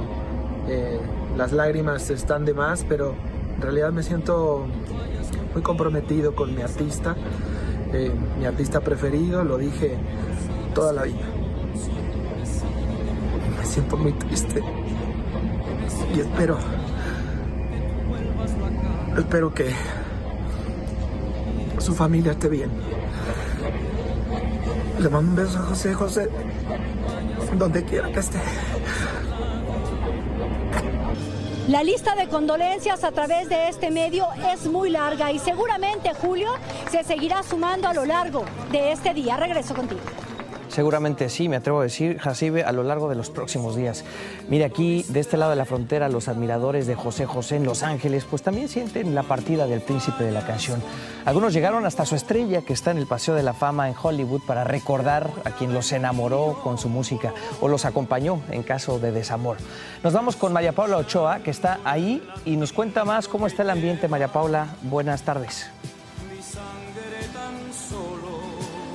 eh, 0.68 1.00
las 1.40 1.54
lágrimas 1.54 2.10
están 2.10 2.44
de 2.44 2.54
más, 2.54 2.84
pero 2.84 3.16
en 3.56 3.62
realidad 3.62 3.94
me 3.94 4.04
siento 4.04 4.68
muy 5.54 5.64
comprometido 5.64 6.36
con 6.36 6.54
mi 6.54 6.62
artista, 6.62 7.16
eh, 7.94 8.12
mi 8.38 8.46
artista 8.46 8.82
preferido, 8.82 9.46
lo 9.46 9.58
dije 9.58 9.96
toda 10.76 10.92
la 10.92 11.04
vida. 11.04 11.26
Me 13.58 13.66
siento 13.66 13.96
muy 13.96 14.12
triste 14.12 14.62
y 16.14 16.20
espero, 16.20 16.58
espero 19.18 19.54
que 19.54 19.74
su 21.78 21.96
familia 21.96 22.34
esté 22.34 22.50
bien. 22.50 22.70
Le 25.00 25.08
mando 25.08 25.30
un 25.30 25.36
beso 25.38 25.58
a 25.58 25.62
José 25.62 25.94
José, 25.94 26.30
donde 27.58 27.86
quiera 27.86 28.12
que 28.12 28.20
esté. 28.20 28.40
La 31.70 31.84
lista 31.84 32.16
de 32.16 32.28
condolencias 32.28 33.04
a 33.04 33.12
través 33.12 33.48
de 33.48 33.70
este 33.70 33.92
medio 33.92 34.26
es 34.52 34.66
muy 34.66 34.90
larga 34.90 35.32
y 35.32 35.38
seguramente 35.38 36.16
Julio 36.16 36.50
se 36.90 37.04
seguirá 37.04 37.44
sumando 37.44 37.88
a 37.88 37.94
lo 37.94 38.06
largo 38.06 38.44
de 38.72 38.92
este 38.92 39.14
día. 39.14 39.38
Regreso 39.38 39.76
contigo. 39.76 40.02
Seguramente 40.70 41.30
sí, 41.30 41.50
me 41.50 41.56
atrevo 41.56 41.80
a 41.80 41.84
decir, 41.84 42.20
Jacibe, 42.20 42.64
a 42.64 42.72
lo 42.72 42.84
largo 42.84 43.10
de 43.10 43.16
los 43.16 43.30
próximos 43.30 43.76
días. 43.76 44.06
Mire, 44.48 44.66
aquí, 44.66 45.04
de 45.10 45.20
este 45.20 45.36
lado 45.36 45.50
de 45.50 45.58
la 45.58 45.66
frontera, 45.66 46.10
los 46.10 46.28
admiradores 46.28 46.86
de 46.86 46.96
José 46.96 47.26
José 47.26 47.56
en 47.56 47.66
Los 47.66 47.82
Ángeles, 47.82 48.26
pues 48.30 48.44
también 48.44 48.70
sienten 48.70 49.16
la 49.16 49.24
partida 49.24 49.66
del 49.66 49.82
príncipe 49.82 50.24
de 50.24 50.32
la 50.32 50.46
canción. 50.46 50.82
Algunos 51.26 51.54
llegaron 51.54 51.86
hasta 51.86 52.06
su 52.06 52.16
estrella, 52.16 52.62
que 52.62 52.74
está 52.74 52.92
en 52.92 53.00
el 53.00 53.08
Paseo 53.08 53.34
de 53.34 53.44
la 53.44 53.54
Fama 53.54 53.90
en 53.90 53.96
Hollywood, 54.02 54.42
para 54.46 54.64
recordar 54.64 55.32
a 55.44 55.52
quien 55.52 55.74
los 55.74 55.92
enamoró 55.92 56.60
con 56.64 56.78
su 56.78 56.88
música 56.88 57.34
o 57.62 57.68
los 57.68 57.86
acompañó 57.86 58.42
en 58.52 58.64
caso 58.64 59.00
de 59.00 59.12
desamor. 59.12 59.58
Nos 60.04 60.14
vamos 60.14 60.36
con 60.36 60.54
María 60.54 60.74
Paula 60.74 60.98
Ochoa, 60.98 61.40
que 61.40 61.52
está 61.52 61.80
ahí 61.84 62.24
y 62.46 62.58
nos 62.58 62.74
cuenta 62.74 63.06
más 63.06 63.28
cómo 63.28 63.48
está 63.48 63.64
el 63.64 63.72
ambiente. 63.72 64.08
María 64.08 64.28
Paula, 64.28 64.68
buenas 64.84 65.24
tardes. 65.24 65.68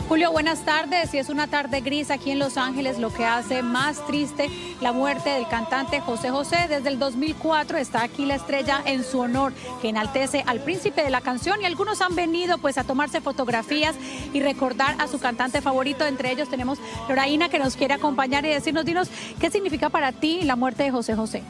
Julio, 0.07 0.31
buenas 0.33 0.61
tardes. 0.67 1.15
Y 1.15 1.19
es 1.19 1.31
una 1.31 1.47
tarde 1.47 1.81
gris 1.81 2.11
aquí 2.11 2.31
en 2.31 2.39
Los 2.39 2.59
Ángeles, 2.59 2.99
lo 2.99 3.13
que 3.13 3.25
hace 3.25 3.63
más 3.63 4.05
triste 4.07 4.51
la 4.83 4.93
muerte 4.93 5.31
del 5.31 5.49
cantante 5.49 5.99
José 6.01 6.29
José. 6.29 6.57
Desde 6.69 6.91
el 6.91 6.99
2004 6.99 7.79
está 7.79 8.03
aquí 8.03 8.27
la 8.27 8.35
estrella 8.35 8.83
en 8.85 9.03
su 9.03 9.21
honor, 9.21 9.55
que 9.81 9.89
enaltece 9.89 10.45
al 10.47 10.61
príncipe 10.61 11.03
de 11.03 11.09
la 11.09 11.23
canción 11.23 11.61
y 11.63 11.65
algunos 11.65 12.03
han 12.03 12.15
venido 12.15 12.59
pues 12.59 12.77
a 12.77 12.85
tomarse 12.85 13.23
fotografías 13.23 13.97
y 14.35 14.41
recordar 14.41 14.95
a 14.99 15.09
su 15.09 15.19
cantante 15.19 15.63
favorito. 15.63 16.05
Entre 16.05 16.31
ellos 16.31 16.51
tenemos 16.51 16.79
Loraina 17.09 17.49
que 17.49 17.59
nos 17.59 17.75
quiere 17.75 17.95
acompañar 17.95 18.45
y 18.45 18.51
decirnos, 18.51 18.85
dinos, 18.85 19.09
¿qué 19.41 19.51
significa 19.51 19.89
para 19.89 20.13
ti 20.13 20.43
la 20.43 20.55
muerte 20.55 20.83
de 20.83 20.91
José 20.91 21.15
José? 21.15 21.43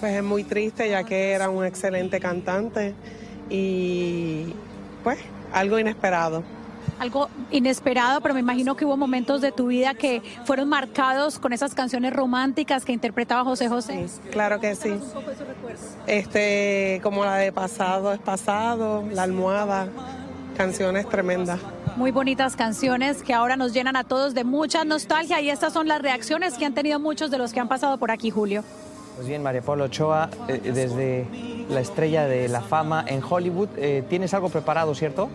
Pues 0.00 0.14
es 0.14 0.24
muy 0.24 0.42
triste 0.42 0.90
ya 0.90 1.04
que 1.04 1.30
era 1.30 1.48
un 1.48 1.64
excelente 1.64 2.18
cantante 2.18 2.92
y 3.48 4.52
pues 5.04 5.20
algo 5.52 5.78
inesperado 5.78 6.42
algo 7.00 7.30
inesperado, 7.50 8.20
pero 8.20 8.34
me 8.34 8.40
imagino 8.40 8.76
que 8.76 8.84
hubo 8.84 8.96
momentos 8.96 9.40
de 9.40 9.52
tu 9.52 9.68
vida 9.68 9.94
que 9.94 10.22
fueron 10.44 10.68
marcados 10.68 11.38
con 11.38 11.54
esas 11.54 11.74
canciones 11.74 12.12
románticas 12.12 12.84
que 12.84 12.92
interpretaba 12.92 13.42
José 13.42 13.68
José. 13.68 14.06
claro 14.30 14.60
que 14.60 14.74
sí. 14.74 14.92
Este, 16.06 17.00
como 17.02 17.24
la 17.24 17.36
de 17.36 17.52
Pasado 17.52 18.12
es 18.12 18.20
Pasado, 18.20 19.02
La 19.12 19.22
Almohada, 19.22 19.88
canciones 20.58 21.08
tremendas. 21.08 21.58
Muy 21.96 22.10
bonitas 22.10 22.54
canciones 22.54 23.22
que 23.22 23.32
ahora 23.32 23.56
nos 23.56 23.72
llenan 23.72 23.96
a 23.96 24.04
todos 24.04 24.34
de 24.34 24.44
mucha 24.44 24.84
nostalgia 24.84 25.40
y 25.40 25.48
estas 25.48 25.72
son 25.72 25.88
las 25.88 26.02
reacciones 26.02 26.58
que 26.58 26.66
han 26.66 26.74
tenido 26.74 27.00
muchos 27.00 27.30
de 27.30 27.38
los 27.38 27.54
que 27.54 27.60
han 27.60 27.68
pasado 27.68 27.96
por 27.96 28.10
aquí, 28.10 28.28
Julio. 28.28 28.62
Pues 29.16 29.26
bien, 29.26 29.42
María 29.42 29.62
Paula 29.62 29.84
Ochoa, 29.84 30.30
eh, 30.48 30.60
desde 30.62 31.26
la 31.68 31.80
estrella 31.80 32.26
de 32.26 32.48
la 32.48 32.60
fama 32.60 33.04
en 33.06 33.22
Hollywood, 33.22 33.68
eh, 33.76 34.02
tienes 34.08 34.34
algo 34.34 34.48
preparado, 34.48 34.94
¿cierto? 34.94 35.28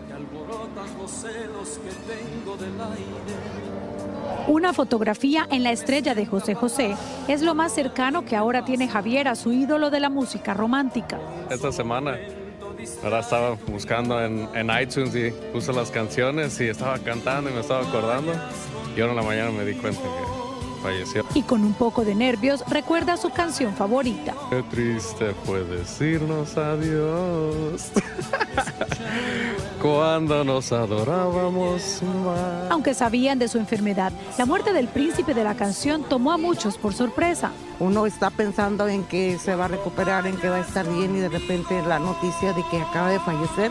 Una 4.48 4.72
fotografía 4.72 5.46
en 5.50 5.64
la 5.64 5.72
estrella 5.72 6.14
de 6.14 6.24
José 6.24 6.54
José 6.54 6.94
es 7.26 7.42
lo 7.42 7.56
más 7.56 7.72
cercano 7.72 8.24
que 8.24 8.36
ahora 8.36 8.64
tiene 8.64 8.86
Javier 8.86 9.26
a 9.26 9.34
su 9.34 9.52
ídolo 9.52 9.90
de 9.90 9.98
la 9.98 10.08
música 10.08 10.54
romántica. 10.54 11.18
Esta 11.50 11.72
semana 11.72 12.16
ahora 13.02 13.18
estaba 13.18 13.56
buscando 13.66 14.22
en, 14.24 14.70
iTunes 14.80 15.16
y 15.16 15.32
puse 15.52 15.72
las 15.72 15.90
canciones 15.90 16.60
y 16.60 16.68
estaba 16.68 16.96
cantando 16.98 17.50
y 17.50 17.54
me 17.54 17.60
estaba 17.60 17.88
acordando 17.88 18.32
y 18.96 19.00
ahora 19.00 19.14
en 19.14 19.16
la 19.16 19.22
mañana 19.24 19.50
me 19.50 19.64
di 19.64 19.74
cuenta 19.74 20.00
que 20.00 20.35
falleció. 20.76 21.24
Y 21.34 21.42
con 21.42 21.64
un 21.64 21.74
poco 21.74 22.04
de 22.04 22.14
nervios 22.14 22.64
recuerda 22.68 23.16
su 23.16 23.30
canción 23.30 23.74
favorita. 23.74 24.34
Qué 24.50 24.62
triste 24.64 25.34
fue 25.44 25.64
decirnos 25.64 26.56
adiós. 26.56 27.90
cuando 29.82 30.42
nos 30.44 30.72
adorábamos 30.72 32.02
más. 32.24 32.70
Aunque 32.70 32.94
sabían 32.94 33.38
de 33.38 33.48
su 33.48 33.58
enfermedad, 33.58 34.12
la 34.38 34.46
muerte 34.46 34.72
del 34.72 34.88
príncipe 34.88 35.34
de 35.34 35.44
la 35.44 35.54
canción 35.54 36.02
tomó 36.02 36.32
a 36.32 36.38
muchos 36.38 36.78
por 36.78 36.94
sorpresa. 36.94 37.52
Uno 37.78 38.06
está 38.06 38.30
pensando 38.30 38.88
en 38.88 39.04
que 39.04 39.38
se 39.38 39.54
va 39.54 39.66
a 39.66 39.68
recuperar, 39.68 40.26
en 40.26 40.36
que 40.36 40.48
va 40.48 40.56
a 40.56 40.60
estar 40.60 40.88
bien 40.88 41.14
y 41.16 41.20
de 41.20 41.28
repente 41.28 41.82
la 41.82 41.98
noticia 41.98 42.52
de 42.52 42.64
que 42.70 42.80
acaba 42.80 43.10
de 43.10 43.20
fallecer, 43.20 43.70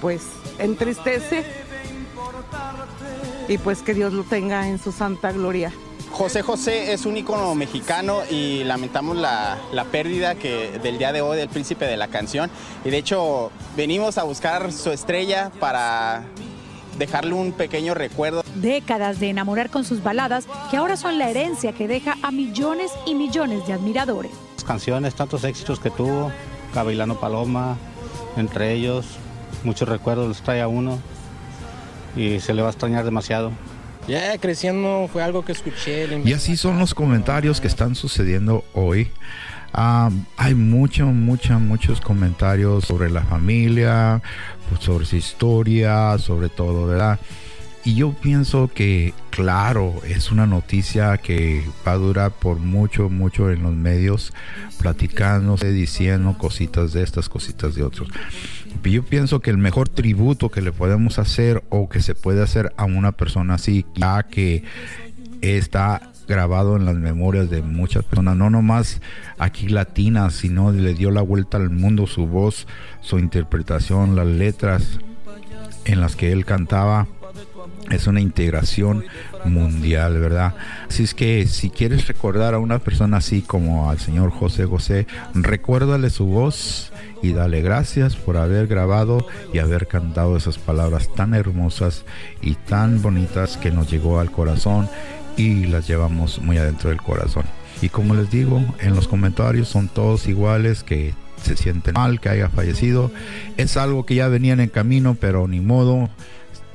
pues 0.00 0.26
entristece 0.58 1.44
y 3.48 3.58
pues 3.58 3.82
que 3.82 3.94
Dios 3.94 4.12
lo 4.12 4.24
tenga 4.24 4.68
en 4.68 4.78
su 4.78 4.92
santa 4.92 5.32
gloria. 5.32 5.72
José 6.12 6.42
José 6.42 6.92
es 6.92 7.06
un 7.06 7.16
ícono 7.16 7.54
mexicano 7.54 8.22
y 8.30 8.64
lamentamos 8.64 9.16
la, 9.16 9.58
pérdida 9.90 10.34
que, 10.34 10.78
del 10.82 10.98
día 10.98 11.12
de 11.12 11.20
hoy 11.20 11.36
del 11.36 11.48
príncipe 11.48 11.86
de 11.86 11.96
la 11.96 12.08
canción. 12.08 12.50
Y 12.84 12.90
de 12.90 12.98
hecho 12.98 13.50
venimos 13.76 14.18
a 14.18 14.24
buscar 14.24 14.72
su 14.72 14.90
estrella 14.90 15.50
para 15.60 16.24
dejarle 16.98 17.34
un 17.34 17.52
pequeño 17.52 17.94
recuerdo. 17.94 18.42
Décadas 18.56 19.20
de 19.20 19.30
enamorar 19.30 19.70
con 19.70 19.84
sus 19.84 20.02
baladas 20.02 20.46
que 20.70 20.76
ahora 20.76 20.96
son 20.96 21.18
la 21.18 21.30
herencia 21.30 21.72
que 21.72 21.86
deja 21.86 22.16
a 22.22 22.30
millones 22.30 22.90
y 23.06 23.14
millones 23.14 23.66
de 23.66 23.72
admiradores. 23.74 24.32
Canciones, 24.66 25.14
tantos 25.14 25.44
éxitos 25.44 25.78
que 25.78 25.90
tuvo, 25.90 26.30
Gavilano 26.74 27.18
Paloma, 27.18 27.78
entre 28.36 28.72
ellos, 28.74 29.06
muchos 29.64 29.88
recuerdos 29.88 30.28
los 30.28 30.42
trae 30.42 30.60
a 30.60 30.68
uno 30.68 30.98
y 32.16 32.40
se 32.40 32.52
le 32.52 32.62
va 32.62 32.68
a 32.68 32.70
extrañar 32.72 33.04
demasiado. 33.04 33.52
Ya 34.08 34.38
creciendo 34.38 35.08
fue 35.12 35.22
algo 35.22 35.44
que 35.44 35.52
escuché. 35.52 36.08
Y 36.24 36.32
así 36.32 36.56
son 36.56 36.78
los 36.78 36.94
comentarios 36.94 37.60
que 37.60 37.66
están 37.66 37.94
sucediendo 37.94 38.64
hoy. 38.72 39.10
Ah, 39.72 40.10
hay 40.38 40.54
muchos, 40.54 41.12
muchos, 41.12 41.60
muchos 41.60 42.00
comentarios 42.00 42.86
sobre 42.86 43.10
la 43.10 43.22
familia, 43.22 44.22
pues, 44.68 44.82
sobre 44.82 45.04
su 45.04 45.16
historia, 45.16 46.16
sobre 46.18 46.48
todo, 46.48 46.86
¿verdad? 46.86 47.20
Y 47.84 47.94
yo 47.94 48.12
pienso 48.12 48.68
que, 48.68 49.14
claro, 49.30 49.94
es 50.06 50.30
una 50.30 50.46
noticia 50.46 51.16
que 51.18 51.64
va 51.86 51.92
a 51.92 51.96
durar 51.96 52.32
por 52.32 52.58
mucho, 52.58 53.08
mucho 53.08 53.50
en 53.50 53.62
los 53.62 53.74
medios, 53.74 54.32
platicándose, 54.78 55.70
diciendo 55.70 56.36
cositas 56.36 56.92
de 56.92 57.02
estas, 57.02 57.28
cositas 57.28 57.74
de 57.74 57.82
otros. 57.82 58.08
Yo 58.84 59.02
pienso 59.02 59.40
que 59.40 59.50
el 59.50 59.58
mejor 59.58 59.88
tributo 59.88 60.48
que 60.48 60.62
le 60.62 60.72
podemos 60.72 61.18
hacer 61.18 61.62
o 61.68 61.88
que 61.88 62.00
se 62.00 62.14
puede 62.14 62.42
hacer 62.42 62.72
a 62.76 62.84
una 62.84 63.12
persona 63.12 63.54
así, 63.54 63.84
ya 63.94 64.22
que 64.22 64.64
está 65.40 66.10
grabado 66.26 66.76
en 66.76 66.84
las 66.84 66.96
memorias 66.96 67.50
de 67.50 67.62
muchas 67.62 68.04
personas, 68.04 68.36
no 68.36 68.50
nomás 68.50 69.00
aquí 69.38 69.68
latinas, 69.68 70.34
sino 70.34 70.72
le 70.72 70.94
dio 70.94 71.10
la 71.10 71.22
vuelta 71.22 71.56
al 71.56 71.70
mundo 71.70 72.06
su 72.06 72.26
voz, 72.26 72.66
su 73.00 73.18
interpretación, 73.18 74.14
las 74.14 74.26
letras 74.26 75.00
en 75.84 76.00
las 76.00 76.16
que 76.16 76.32
él 76.32 76.44
cantaba. 76.44 77.08
Es 77.90 78.06
una 78.06 78.20
integración 78.20 79.04
mundial, 79.46 80.20
¿verdad? 80.20 80.54
Así 80.88 81.04
es 81.04 81.14
que 81.14 81.46
si 81.46 81.70
quieres 81.70 82.06
recordar 82.06 82.54
a 82.54 82.58
una 82.58 82.80
persona 82.80 83.16
así 83.16 83.40
como 83.40 83.90
al 83.90 83.98
señor 83.98 84.30
José 84.30 84.66
José, 84.66 85.06
recuérdale 85.34 86.10
su 86.10 86.26
voz 86.26 86.92
y 87.22 87.32
dale 87.32 87.62
gracias 87.62 88.14
por 88.14 88.36
haber 88.36 88.66
grabado 88.66 89.26
y 89.52 89.58
haber 89.58 89.86
cantado 89.86 90.36
esas 90.36 90.58
palabras 90.58 91.08
tan 91.14 91.32
hermosas 91.34 92.04
y 92.42 92.54
tan 92.54 93.00
bonitas 93.00 93.56
que 93.56 93.70
nos 93.70 93.90
llegó 93.90 94.20
al 94.20 94.30
corazón 94.30 94.88
y 95.38 95.66
las 95.66 95.88
llevamos 95.88 96.40
muy 96.40 96.58
adentro 96.58 96.90
del 96.90 97.00
corazón. 97.00 97.44
Y 97.80 97.88
como 97.88 98.14
les 98.14 98.30
digo, 98.30 98.62
en 98.80 98.94
los 98.94 99.08
comentarios 99.08 99.68
son 99.68 99.88
todos 99.88 100.26
iguales 100.26 100.82
que 100.82 101.14
se 101.42 101.56
sienten 101.56 101.94
mal 101.94 102.20
que 102.20 102.28
haya 102.28 102.48
fallecido. 102.48 103.10
Es 103.56 103.76
algo 103.76 104.04
que 104.04 104.16
ya 104.16 104.28
venían 104.28 104.60
en 104.60 104.68
camino, 104.68 105.16
pero 105.18 105.46
ni 105.46 105.60
modo, 105.60 106.10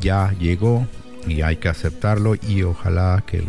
ya 0.04 0.34
llegó 0.34 0.86
y 1.26 1.42
hay 1.42 1.56
que 1.58 1.70
aceptarlo 1.70 2.36
y 2.36 2.64
ojalá 2.64 3.24
que 3.26 3.42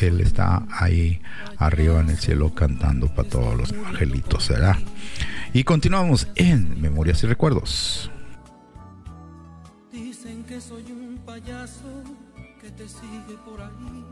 él 0.00 0.20
está 0.20 0.66
ahí 0.70 1.20
arriba 1.58 2.00
en 2.00 2.10
el 2.10 2.16
cielo 2.16 2.54
cantando 2.54 3.08
para 3.08 3.28
todos 3.28 3.54
los 3.54 3.72
angelitos, 3.72 4.44
¿será? 4.44 4.78
Y 5.52 5.64
continuamos 5.64 6.26
en 6.34 6.80
Memorias 6.80 7.22
y 7.22 7.26
Recuerdos. 7.26 8.10
Dicen 9.92 10.42
que 10.44 10.60
soy 10.60 10.90
un 10.90 11.18
payaso 11.24 12.02
que 12.60 12.70
te 12.70 12.88
sigue 12.88 13.36
por 13.44 13.60
ahí 13.60 14.04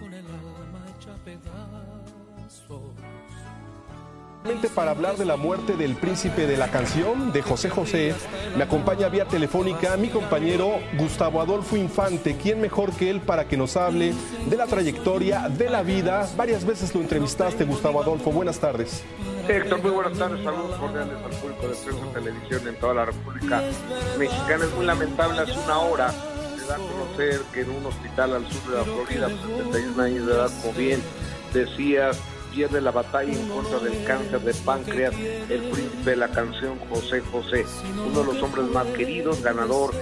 con 0.00 0.12
el 0.12 0.24
alma 0.26 0.84
hecha 0.98 1.14
pedazos. 1.24 2.80
Para 4.74 4.90
hablar 4.90 5.16
de 5.16 5.24
la 5.24 5.36
muerte 5.36 5.74
del 5.74 5.96
príncipe 5.96 6.46
de 6.46 6.58
la 6.58 6.68
canción 6.68 7.32
de 7.32 7.40
José 7.40 7.70
José, 7.70 8.14
me 8.58 8.64
acompaña 8.64 9.08
vía 9.08 9.24
telefónica 9.24 9.96
mi 9.96 10.08
compañero 10.10 10.80
Gustavo 10.98 11.40
Adolfo 11.40 11.78
Infante, 11.78 12.36
quien 12.36 12.60
mejor 12.60 12.92
que 12.92 13.08
él 13.08 13.22
para 13.22 13.48
que 13.48 13.56
nos 13.56 13.78
hable 13.78 14.12
de 14.44 14.56
la 14.56 14.66
trayectoria, 14.66 15.48
de 15.48 15.70
la 15.70 15.82
vida. 15.82 16.28
Varias 16.36 16.66
veces 16.66 16.94
lo 16.94 17.00
entrevistaste, 17.00 17.64
Gustavo 17.64 18.02
Adolfo. 18.02 18.32
Buenas 18.32 18.58
tardes. 18.58 19.02
Héctor, 19.48 19.80
muy 19.80 19.92
buenas 19.92 20.18
tardes. 20.18 20.44
Saludos 20.44 20.78
cordiales 20.78 21.16
al 21.16 21.30
público 21.30 21.68
de 21.68 21.74
Prensa 21.76 22.12
Televisión 22.12 22.68
en 22.68 22.76
toda 22.76 22.94
la 22.94 23.04
República 23.06 23.62
Mexicana. 24.18 24.64
Es 24.66 24.74
muy 24.74 24.84
lamentable, 24.84 25.40
hace 25.40 25.58
una 25.58 25.78
hora 25.78 26.14
se 26.58 26.66
da 26.66 26.74
a 26.74 26.78
conocer 26.78 27.40
que 27.50 27.62
en 27.62 27.70
un 27.70 27.86
hospital 27.86 28.34
al 28.34 28.46
sur 28.52 28.70
de 28.70 28.76
la 28.76 28.84
Florida, 28.84 29.28
71 29.28 30.02
años 30.02 30.26
de 30.26 30.32
edad, 30.34 30.50
como 30.60 30.74
bien 30.74 31.00
decías, 31.54 32.18
pierde 32.54 32.80
la 32.80 32.92
batalla 32.92 33.32
en 33.32 33.48
contra 33.48 33.80
del 33.80 34.04
cáncer 34.04 34.40
de 34.40 34.54
páncreas, 34.54 35.12
el 35.14 35.60
príncipe 35.70 36.10
de 36.10 36.16
la 36.16 36.28
canción 36.28 36.78
José 36.88 37.20
José, 37.32 37.66
uno 38.06 38.20
de 38.20 38.26
los 38.32 38.40
hombres 38.42 38.66
más 38.66 38.86
queridos, 38.88 39.42
ganador 39.42 39.92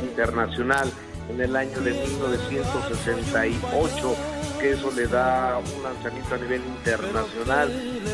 internacional 0.00 0.88
en 1.28 1.40
el 1.40 1.56
año 1.56 1.80
de 1.80 1.92
1968, 1.92 4.16
que 4.60 4.70
eso 4.70 4.92
le 4.92 5.08
da 5.08 5.58
un 5.58 5.82
lanzamiento 5.82 6.34
a 6.34 6.38
nivel 6.38 6.62
internacional, 6.64 7.68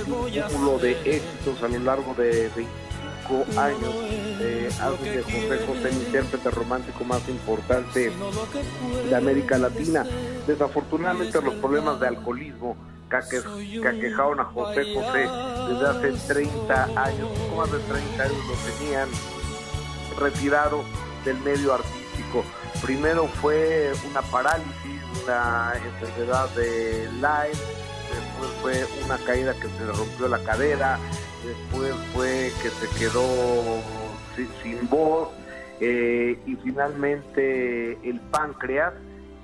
un 0.07 0.31
cúmulo 0.51 0.79
de 0.79 0.93
éxitos 1.05 1.62
a 1.62 1.69
lo 1.69 1.79
largo 1.81 2.15
de 2.15 2.51
25 2.57 3.45
años, 3.61 3.95
eh, 4.41 4.71
José 4.81 5.23
José 5.67 5.91
el 5.91 5.97
intérprete 6.07 6.51
romántico 6.51 7.05
más 7.05 7.29
importante 7.29 8.11
de 9.09 9.15
América 9.15 9.59
Latina. 9.59 10.07
Desafortunadamente 10.47 11.43
los 11.43 11.57
problemas 11.57 12.01
de 12.01 12.09
alcoholismo 12.09 12.79
que 13.20 13.87
aquejaron 13.87 14.40
a 14.40 14.44
José 14.44 14.94
José 14.94 15.29
desde 15.68 15.87
hace 15.87 16.35
30 16.35 16.85
años, 16.96 17.29
poco 17.29 17.57
más 17.57 17.72
de 17.72 17.79
30 17.79 18.22
años 18.22 18.37
lo 18.48 18.72
tenían 18.72 19.09
retirado 20.18 20.85
del 21.25 21.38
medio 21.40 21.75
artístico. 21.75 22.44
Primero 22.83 23.27
fue 23.27 23.92
una 24.11 24.22
parálisis, 24.22 25.03
una 25.22 25.72
enfermedad 25.85 26.48
de 26.51 27.09
Lyme, 27.12 27.59
después 28.12 28.48
fue 28.61 29.05
una 29.05 29.18
caída 29.18 29.55
que 29.55 29.68
se 29.68 29.85
le 29.85 29.92
rompió 29.92 30.29
la 30.29 30.38
cadera, 30.38 30.98
después 31.44 31.94
fue 32.14 32.53
que 32.62 32.70
se 32.70 32.98
quedó 32.98 33.25
sin, 34.62 34.88
voz 34.88 35.29
eh, 35.81 36.38
y 36.46 36.57
finalmente 36.57 37.98
el 38.09 38.20
páncreas 38.31 38.94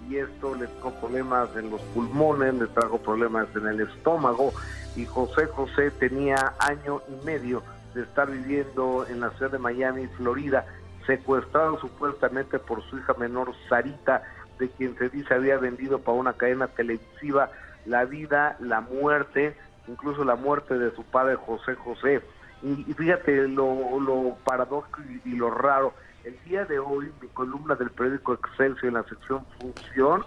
y 0.09 0.17
esto 0.17 0.55
les 0.55 0.71
trajo 0.75 0.93
problemas 1.01 1.49
en 1.57 1.71
los 1.71 1.81
pulmones, 1.95 2.55
les 2.55 2.73
trajo 2.73 2.99
problemas 2.99 3.47
en 3.55 3.67
el 3.67 3.81
estómago 3.81 4.53
y 4.97 5.05
José 5.05 5.47
José 5.47 5.91
tenía 5.91 6.55
año 6.59 7.03
y 7.09 7.25
medio 7.25 7.63
de 7.95 8.03
estar 8.03 8.31
viviendo 8.31 9.07
en 9.09 9.21
la 9.21 9.31
ciudad 9.31 9.53
de 9.53 9.59
Miami, 9.59 10.07
Florida, 10.17 10.67
secuestrado 11.07 11.79
supuestamente 11.79 12.59
por 12.59 12.83
su 12.85 12.99
hija 12.99 13.15
menor 13.15 13.53
Sarita, 13.69 14.23
de 14.59 14.69
quien 14.71 14.97
se 14.99 15.09
dice 15.09 15.35
había 15.35 15.57
vendido 15.57 16.01
para 16.01 16.19
una 16.19 16.33
cadena 16.33 16.67
televisiva 16.69 17.51
la 17.87 18.05
vida, 18.05 18.57
la 18.61 18.81
muerte, 18.81 19.57
incluso 19.87 20.25
la 20.25 20.37
muerte 20.37 20.79
de 20.79 20.91
su 20.95 21.05
padre 21.05 21.37
José 21.37 21.75
José. 21.75 22.21
Y, 22.63 22.93
fíjate 22.93 23.47
lo, 23.47 24.01
lo 24.01 24.37
paradójico 24.45 25.01
y 25.25 25.37
lo 25.37 25.51
raro, 25.51 25.95
el 26.25 26.37
día 26.45 26.65
de 26.65 26.79
hoy, 26.79 27.11
mi 27.21 27.29
columna 27.29 27.75
del 27.75 27.91
periódico 27.91 28.35
Excelsior 28.35 28.87
en 28.87 28.95
la 28.95 29.03
sección 29.05 29.45
Función, 29.61 30.25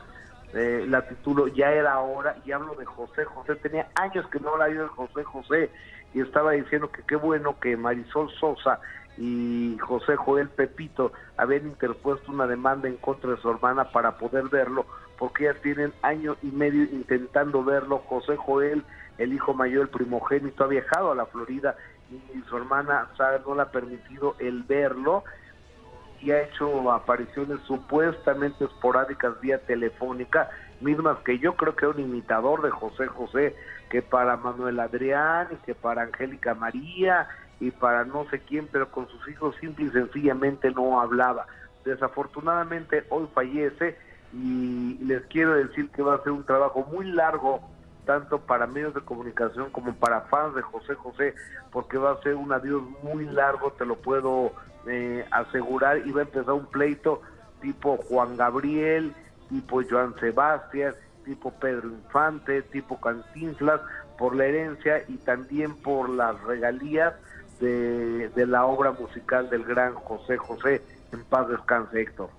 eh, 0.53 0.85
la 0.87 1.07
titulo 1.07 1.47
Ya 1.47 1.71
era 1.71 1.99
hora 1.99 2.37
y 2.45 2.51
hablo 2.51 2.75
de 2.75 2.85
José 2.85 3.25
José. 3.25 3.55
Tenía 3.55 3.87
años 3.95 4.25
que 4.27 4.39
no 4.39 4.55
había 4.55 4.81
de 4.81 4.87
José 4.87 5.23
José 5.23 5.69
y 6.13 6.21
estaba 6.21 6.51
diciendo 6.51 6.91
que 6.91 7.03
qué 7.03 7.15
bueno 7.15 7.59
que 7.59 7.77
Marisol 7.77 8.29
Sosa 8.39 8.79
y 9.17 9.77
José 9.79 10.15
Joel 10.15 10.49
Pepito 10.49 11.11
habían 11.37 11.67
interpuesto 11.67 12.31
una 12.31 12.47
demanda 12.47 12.87
en 12.87 12.97
contra 12.97 13.31
de 13.31 13.37
su 13.37 13.49
hermana 13.49 13.91
para 13.91 14.17
poder 14.17 14.49
verlo, 14.49 14.85
porque 15.17 15.45
ya 15.45 15.53
tienen 15.55 15.93
año 16.01 16.35
y 16.41 16.47
medio 16.47 16.83
intentando 16.83 17.63
verlo. 17.63 17.99
José 17.99 18.35
Joel, 18.35 18.83
el 19.17 19.33
hijo 19.33 19.53
mayor, 19.53 19.83
el 19.83 19.89
primogénito, 19.89 20.63
ha 20.63 20.67
viajado 20.67 21.11
a 21.11 21.15
la 21.15 21.25
Florida 21.25 21.75
y 22.09 22.41
su 22.49 22.57
hermana 22.57 23.07
no 23.45 23.55
le 23.55 23.61
ha 23.61 23.71
permitido 23.71 24.35
el 24.39 24.63
verlo 24.63 25.23
y 26.21 26.31
ha 26.31 26.43
hecho 26.43 26.91
apariciones 26.91 27.59
supuestamente 27.61 28.65
esporádicas 28.65 29.39
vía 29.41 29.59
telefónica, 29.59 30.49
mismas 30.79 31.17
que 31.19 31.39
yo 31.39 31.55
creo 31.55 31.75
que 31.75 31.85
era 31.85 31.95
un 31.95 32.01
imitador 32.01 32.61
de 32.61 32.69
José 32.69 33.07
José, 33.07 33.55
que 33.89 34.01
para 34.01 34.37
Manuel 34.37 34.79
Adrián 34.79 35.47
y 35.51 35.55
que 35.65 35.73
para 35.75 36.03
Angélica 36.03 36.53
María 36.53 37.27
y 37.59 37.71
para 37.71 38.05
no 38.05 38.25
sé 38.29 38.39
quién, 38.39 38.67
pero 38.71 38.91
con 38.91 39.07
sus 39.07 39.27
hijos 39.27 39.55
simple 39.59 39.85
y 39.85 39.89
sencillamente 39.89 40.71
no 40.71 41.01
hablaba. 41.01 41.47
Desafortunadamente 41.85 43.05
hoy 43.09 43.27
fallece 43.33 43.97
y 44.33 44.97
les 45.03 45.23
quiero 45.25 45.55
decir 45.55 45.89
que 45.89 46.03
va 46.03 46.15
a 46.15 46.23
ser 46.23 46.31
un 46.31 46.45
trabajo 46.45 46.87
muy 46.91 47.05
largo 47.11 47.61
tanto 48.05 48.39
para 48.39 48.65
medios 48.65 48.93
de 48.93 49.01
comunicación 49.01 49.69
como 49.71 49.93
para 49.93 50.21
fans 50.21 50.55
de 50.55 50.61
José 50.61 50.95
José, 50.95 51.35
porque 51.71 51.97
va 51.97 52.11
a 52.11 52.21
ser 52.21 52.35
un 52.35 52.51
adiós 52.51 52.81
muy 53.03 53.25
largo, 53.25 53.71
te 53.73 53.85
lo 53.85 53.95
puedo 53.95 54.53
eh, 54.87 55.25
asegurar, 55.31 55.97
va 56.11 56.21
a 56.21 56.23
empezar 56.23 56.53
un 56.53 56.65
pleito 56.65 57.21
tipo 57.61 57.97
Juan 57.97 58.37
Gabriel, 58.37 59.13
tipo 59.49 59.81
Joan 59.87 60.15
Sebastián, 60.19 60.95
tipo 61.23 61.51
Pedro 61.51 61.89
Infante, 61.89 62.61
tipo 62.63 62.99
Cantinflas, 62.99 63.81
por 64.17 64.35
la 64.35 64.45
herencia 64.45 65.03
y 65.07 65.17
también 65.17 65.75
por 65.75 66.09
las 66.09 66.39
regalías 66.43 67.13
de, 67.59 68.29
de 68.29 68.45
la 68.45 68.65
obra 68.65 68.91
musical 68.91 69.49
del 69.49 69.63
gran 69.63 69.93
José 69.93 70.37
José. 70.37 70.81
En 71.11 71.23
paz 71.25 71.47
descanse, 71.49 72.01
Héctor. 72.01 72.29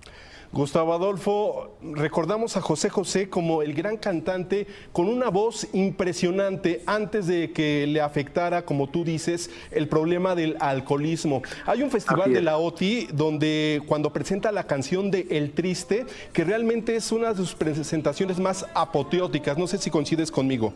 Gustavo 0.53 0.93
Adolfo, 0.93 1.75
recordamos 1.81 2.55
a 2.57 2.61
José 2.61 2.87
José 2.87 3.27
como 3.27 3.63
el 3.63 3.73
gran 3.73 3.97
cantante 3.97 4.67
con 4.91 5.09
una 5.09 5.29
voz 5.29 5.67
impresionante 5.73 6.83
antes 6.85 7.25
de 7.25 7.51
que 7.51 7.87
le 7.87 8.01
afectara, 8.01 8.63
como 8.63 8.87
tú 8.87 9.03
dices, 9.03 9.49
el 9.71 9.89
problema 9.89 10.35
del 10.35 10.55
alcoholismo. 10.59 11.41
Hay 11.65 11.81
un 11.81 11.89
festival 11.89 12.31
de 12.31 12.43
la 12.43 12.57
OTI 12.57 13.07
donde 13.11 13.81
cuando 13.87 14.13
presenta 14.13 14.51
la 14.51 14.65
canción 14.67 15.09
de 15.09 15.25
El 15.31 15.53
Triste, 15.53 16.05
que 16.31 16.43
realmente 16.43 16.95
es 16.95 17.11
una 17.11 17.29
de 17.29 17.35
sus 17.37 17.55
presentaciones 17.55 18.39
más 18.39 18.63
apoteóticas. 18.75 19.57
No 19.57 19.65
sé 19.65 19.79
si 19.79 19.89
coincides 19.89 20.29
conmigo. 20.29 20.71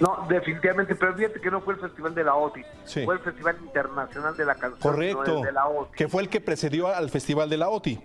No, 0.00 0.26
definitivamente, 0.26 0.94
pero 0.94 1.14
fíjate 1.14 1.38
que 1.38 1.50
no 1.50 1.60
fue 1.60 1.74
el 1.74 1.80
Festival 1.80 2.14
de 2.14 2.24
la 2.24 2.34
OTI, 2.34 2.62
fue 3.04 3.14
el 3.14 3.20
Festival 3.20 3.58
Internacional 3.62 4.34
de 4.34 4.44
la 4.46 4.54
Canción 4.54 4.80
Correcto, 4.80 5.42
de 5.42 5.52
la 5.52 5.68
OTI. 5.68 5.92
que 5.94 6.08
fue 6.08 6.22
el 6.22 6.30
que 6.30 6.40
precedió 6.40 6.88
al 6.88 7.10
Festival 7.10 7.50
de 7.50 7.58
la 7.58 7.68
OTI. 7.68 8.00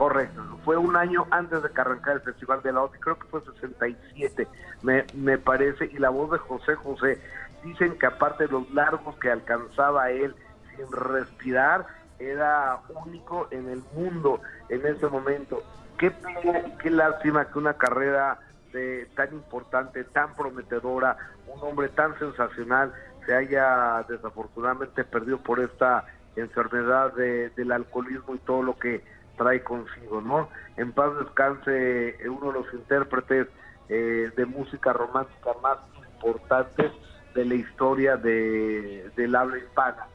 Correcto, 0.00 0.42
fue 0.64 0.78
un 0.78 0.96
año 0.96 1.26
antes 1.30 1.62
de 1.62 1.68
que 1.68 2.10
el 2.10 2.20
Festival 2.22 2.62
de 2.62 2.72
la 2.72 2.84
OTI, 2.84 2.98
creo 3.00 3.18
que 3.18 3.26
fue 3.26 3.42
67, 3.42 4.48
me, 4.80 5.04
me 5.12 5.36
parece, 5.36 5.90
y 5.92 5.98
la 5.98 6.08
voz 6.08 6.30
de 6.30 6.38
José 6.38 6.74
José, 6.74 7.20
dicen 7.62 7.98
que 7.98 8.06
aparte 8.06 8.46
de 8.46 8.50
los 8.50 8.70
largos 8.70 9.14
que 9.16 9.30
alcanzaba 9.30 10.10
él 10.10 10.34
sin 10.74 10.90
respirar, 10.90 11.86
era 12.18 12.78
único 13.04 13.48
en 13.50 13.68
el 13.68 13.82
mundo 13.94 14.40
en 14.70 14.86
ese 14.86 15.06
momento. 15.06 15.62
Qué 15.98 16.10
pena 16.10 16.60
y 16.60 16.78
qué 16.78 16.88
lástima 16.88 17.44
que 17.50 17.58
una 17.58 17.74
carrera 17.74 18.38
de, 18.72 19.06
tan 19.14 19.34
importante, 19.34 20.04
tan 20.04 20.34
prometedora, 20.34 21.18
un 21.46 21.60
hombre 21.62 21.90
tan 21.90 22.18
sensacional, 22.18 22.90
se 23.26 23.34
haya 23.34 24.02
desafortunadamente 24.08 25.04
perdido 25.04 25.36
por 25.42 25.60
esta 25.60 26.06
enfermedad 26.36 27.12
del 27.12 27.70
alcoholismo 27.70 28.34
y 28.34 28.38
todo 28.38 28.62
lo 28.62 28.78
que 28.78 29.19
trae 29.40 29.62
consigo, 29.62 30.20
¿no? 30.20 30.50
En 30.76 30.92
paz 30.92 31.18
descanse 31.18 32.14
uno 32.28 32.52
de 32.52 32.58
los 32.60 32.74
intérpretes 32.74 33.46
eh, 33.88 34.30
de 34.36 34.46
música 34.46 34.92
romántica 34.92 35.52
más 35.62 35.78
importantes 36.14 36.92
de 37.34 37.44
la 37.46 37.54
historia 37.54 38.18
de, 38.18 39.10
del 39.16 39.34
habla 39.34 39.56
hispana. 39.56 40.06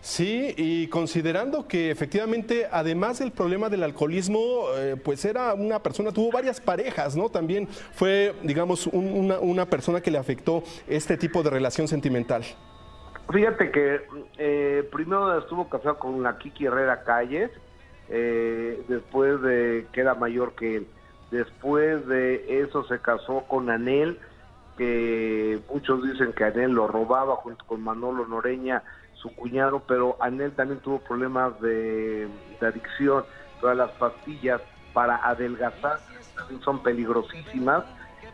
Sí, 0.00 0.54
y 0.56 0.86
considerando 0.88 1.68
que 1.68 1.90
efectivamente, 1.90 2.66
además 2.72 3.18
del 3.18 3.30
problema 3.30 3.68
del 3.68 3.82
alcoholismo, 3.82 4.68
eh, 4.74 4.96
pues 5.04 5.22
era 5.26 5.52
una 5.52 5.82
persona, 5.82 6.10
tuvo 6.10 6.32
varias 6.32 6.62
parejas, 6.62 7.14
¿no? 7.14 7.28
También 7.28 7.68
fue, 7.68 8.34
digamos, 8.42 8.86
una, 8.86 9.38
una, 9.38 9.66
persona 9.66 10.00
que 10.00 10.10
le 10.10 10.16
afectó 10.16 10.62
este 10.88 11.18
tipo 11.18 11.42
de 11.42 11.50
relación 11.50 11.88
sentimental. 11.88 12.42
Fíjate 13.30 13.70
que 13.70 14.00
eh, 14.38 14.88
primero 14.90 15.38
estuvo 15.38 15.68
casado 15.68 15.98
con 15.98 16.22
la 16.22 16.38
Kiki 16.38 16.64
Herrera 16.64 17.04
Calles, 17.04 17.50
eh, 18.10 18.82
después 18.88 19.40
de 19.40 19.86
que 19.92 20.00
era 20.00 20.14
mayor 20.14 20.54
que 20.54 20.76
él. 20.76 20.86
Después 21.30 22.06
de 22.08 22.60
eso 22.62 22.84
se 22.84 22.98
casó 22.98 23.44
con 23.46 23.70
Anel, 23.70 24.18
que 24.76 25.60
muchos 25.72 26.02
dicen 26.02 26.32
que 26.32 26.44
Anel 26.44 26.72
lo 26.72 26.88
robaba 26.88 27.36
junto 27.36 27.64
con 27.66 27.82
Manolo 27.82 28.26
Noreña, 28.26 28.82
su 29.14 29.34
cuñado, 29.34 29.82
pero 29.86 30.16
Anel 30.20 30.52
también 30.52 30.80
tuvo 30.80 30.98
problemas 30.98 31.60
de, 31.60 32.28
adicción. 32.60 33.24
Todas 33.60 33.76
las 33.76 33.90
pastillas 33.92 34.60
para 34.92 35.16
adelgazar 35.16 36.00
también 36.34 36.60
son 36.62 36.82
peligrosísimas. 36.82 37.84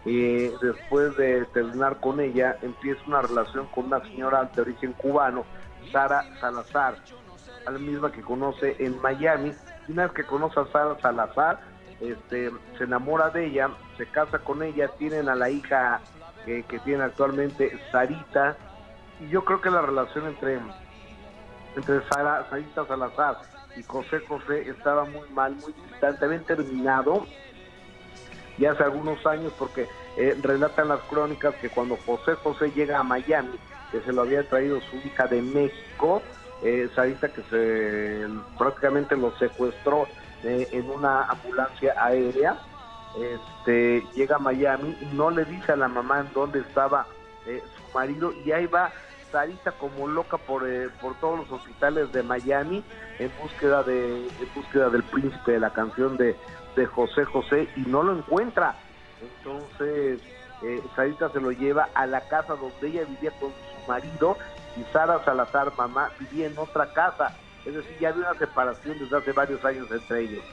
Eh, 0.07 0.53
después 0.62 1.17
de 1.17 1.45
terminar 1.47 1.99
con 2.01 2.21
ella, 2.21 2.57
empieza 2.62 3.03
una 3.07 3.23
relación 3.23 3.67
con 3.75 3.87
una 3.87 4.01
señora 4.03 4.49
de 4.55 4.62
origen 4.62 4.93
cubano, 4.93 5.45
Sara 5.91 6.25
Salazar, 6.41 6.95
la 7.65 7.73
misma 7.73 8.12
que 8.12 8.23
conoce 8.23 8.77
en 8.79 9.01
Miami. 9.03 9.53
Y 9.88 9.92
una 9.92 10.05
vez 10.05 10.12
que 10.12 10.25
conoce 10.25 10.61
a 10.61 10.66
Sara 10.66 11.01
Salazar, 11.01 11.61
este, 12.01 12.51
se 12.77 12.85
enamora 12.85 13.31
de 13.31 13.46
ella, 13.46 13.70
se 13.96 14.07
casa 14.07 14.38
con 14.38 14.62
ella, 14.62 14.88
tienen 14.99 15.29
a 15.29 15.35
la 15.35 15.51
hija 15.51 16.01
que, 16.44 16.62
tiene 16.85 17.05
actualmente, 17.05 17.77
Sarita, 17.90 18.57
y 19.20 19.29
yo 19.29 19.44
creo 19.44 19.61
que 19.61 19.70
la 19.70 19.81
relación 19.81 20.27
entre, 20.27 20.61
entre 21.75 22.09
Sara, 22.09 22.46
Sarita 22.51 22.87
Salazar 22.87 23.38
y 23.77 23.83
José 23.83 24.20
José 24.20 24.68
estaba 24.68 25.05
muy 25.05 25.29
mal, 25.31 25.57
muy 25.57 25.72
distante, 25.72 26.25
habían 26.25 26.44
terminado 26.44 27.27
ya 28.59 28.72
hace 28.72 28.85
algunos 28.85 29.25
años 29.27 29.53
porque 29.59 29.87
eh, 30.16 30.37
relatan 30.42 30.88
las 30.88 31.01
crónicas 31.03 31.55
que 31.57 31.68
cuando 31.68 31.96
José 32.07 32.35
José 32.35 32.70
llega 32.70 32.99
a 32.99 33.03
Miami, 33.03 33.59
que 33.92 34.01
se 34.01 34.12
lo 34.12 34.22
había 34.22 34.49
traído 34.49 34.81
su 34.81 34.96
hija 34.96 35.27
de 35.27 35.42
México, 35.42 36.22
eh, 36.62 36.88
Sarita 36.95 37.29
que 37.29 37.42
se 37.51 38.27
prácticamente 38.59 39.16
lo 39.16 39.37
secuestró 39.38 40.07
eh, 40.42 40.69
en 40.73 40.88
una 40.90 41.25
ambulancia 41.25 41.95
aérea, 41.99 42.57
este, 43.16 44.05
llega 44.14 44.37
a 44.37 44.38
Miami 44.38 44.97
y 45.01 45.07
no 45.14 45.31
le 45.31 45.45
dice 45.45 45.73
a 45.73 45.77
la 45.77 45.88
mamá 45.88 46.21
en 46.21 46.33
dónde 46.35 46.61
estaba 46.61 47.07
eh, 47.47 47.62
su 47.77 47.99
marido 47.99 48.33
y 48.45 48.53
ahí 48.53 48.66
va 48.66 48.92
Sarita 49.33 49.73
como 49.73 50.07
loca 50.07 50.37
por, 50.37 50.69
eh, 50.69 50.88
por 51.01 51.14
todos 51.16 51.40
los 51.40 51.53
hospitales 51.53 52.12
de 52.12 52.23
Miami 52.23 52.85
en 53.19 53.31
búsqueda 53.40 53.83
de 53.83 54.27
en 54.27 54.55
búsqueda 54.55 54.90
del 54.90 55.03
príncipe 55.03 55.53
de 55.53 55.61
la 55.61 55.71
canción 55.71 56.16
de, 56.16 56.37
de 56.77 56.87
José 56.87 57.25
José 57.25 57.69
y 57.77 57.81
no 57.81 58.03
lo 58.03 58.16
encuentra. 58.16 58.77
Entonces 59.21 60.21
eh, 60.62 60.83
Sarita 60.95 61.31
se 61.31 61.40
lo 61.40 61.51
lleva 61.53 61.88
a 61.95 62.07
la 62.07 62.21
casa 62.29 62.55
donde 62.55 62.88
ella 62.88 63.05
vivía 63.05 63.31
con 63.40 63.51
su 63.51 63.88
marido 63.90 64.37
y 64.77 64.85
Sara 64.93 65.25
Salazar 65.25 65.73
mamá 65.77 66.11
vivía 66.19 66.47
en 66.47 66.59
otra 66.59 66.87
casa. 66.93 67.35
Es 67.65 67.75
decir 67.75 67.97
ya 67.99 68.11
había 68.11 68.31
una 68.31 68.39
separación 68.39 68.99
desde 68.99 69.17
hace 69.17 69.33
varios 69.33 69.65
años 69.65 69.91
entre 69.91 70.23
ellos 70.23 70.45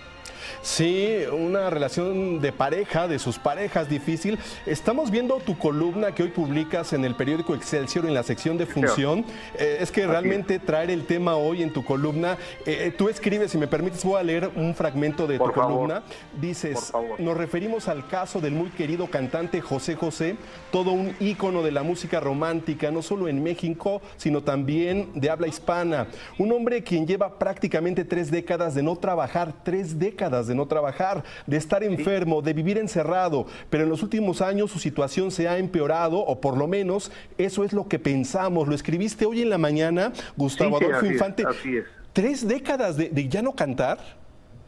Sí, 0.62 1.18
una 1.32 1.70
relación 1.70 2.39
de 2.39 2.52
pareja, 2.52 3.08
de 3.08 3.20
sus 3.20 3.39
parejas 3.39 3.89
difícil. 3.89 4.39
Estamos 4.66 5.12
viendo 5.12 5.38
tu 5.38 5.58
columna 5.58 6.13
que 6.13 6.24
hoy 6.24 6.30
publicas 6.30 6.94
en 6.94 7.06
el 7.06 7.16
periódico 7.16 7.56
Excelsior 7.56 8.06
en 8.06 8.13
la 8.13 8.24
sección 8.24 8.58
de 8.58 8.66
función. 8.66 9.26
Eh, 9.58 9.78
es 9.80 9.92
que 9.92 10.08
realmente 10.08 10.60
traer 10.60 10.89
el 10.89 11.06
tema 11.06 11.36
hoy 11.36 11.63
en 11.63 11.72
tu 11.72 11.84
columna, 11.84 12.38
eh, 12.66 12.86
eh, 12.88 12.94
tú 12.96 13.10
escribes, 13.10 13.52
si 13.52 13.58
me 13.58 13.68
permites, 13.68 14.04
voy 14.04 14.20
a 14.20 14.24
leer 14.24 14.52
un 14.56 14.74
fragmento 14.76 15.28
de 15.28 15.38
tu 15.38 15.52
columna. 15.52 16.04
Dices, 16.39 16.92
nos 17.20 17.38
referimos 17.38 17.88
al 17.88 18.08
caso 18.08 18.39
del 18.39 18.54
muy 18.54 18.70
querido 18.70 19.08
cantante 19.08 19.62
José 19.62 19.96
José, 19.96 20.36
todo 20.72 20.92
un 20.92 21.16
ícono 21.20 21.63
de 21.63 21.72
la 21.72 21.84
música 21.84 22.20
romántica, 22.20 22.92
no 22.92 23.02
solo 23.02 23.28
en 23.28 23.44
México, 23.44 24.02
sino 24.18 24.42
también 24.42 25.12
de 25.13 25.30
habla 25.30 25.48
hispana. 25.48 26.08
Un 26.38 26.52
hombre 26.52 26.84
quien 26.84 27.08
lleva 27.08 27.38
prácticamente 27.38 28.06
tres 28.06 28.32
décadas 28.32 28.76
de 28.76 28.84
no 28.84 28.96
trabajar, 28.96 29.54
tres 29.63 30.00
décadas 30.00 30.43
de 30.48 30.56
no 30.56 30.68
trabajar, 30.68 31.24
de 31.48 31.58
estar 31.58 31.84
enfermo, 31.84 32.42
de 32.42 32.54
vivir 32.54 32.78
encerrado, 32.78 33.46
pero 33.70 33.84
en 33.84 33.90
los 33.90 34.04
últimos 34.04 34.42
años 34.42 34.72
su 34.72 34.80
situación 34.80 35.32
se 35.32 35.48
ha 35.48 35.58
empeorado, 35.58 36.20
o 36.20 36.40
por 36.40 36.58
lo 36.58 36.68
menos 36.68 37.12
eso 37.38 37.64
es 37.64 37.74
lo 37.74 37.88
que 37.88 38.00
pensamos. 38.00 38.68
Lo 38.68 38.76
escribiste 38.76 39.26
hoy 39.26 39.42
en 39.42 39.50
la 39.50 39.58
mañana, 39.58 40.12
Gustavo 40.36 40.78
Adolfo 40.78 41.06
Infante. 41.06 41.46
así 41.48 41.78
es. 41.78 41.86
¿Tres 42.14 42.48
décadas 42.48 42.96
de, 42.96 43.10
de 43.10 43.28
ya 43.28 43.42
no 43.42 43.56
cantar? 43.56 43.98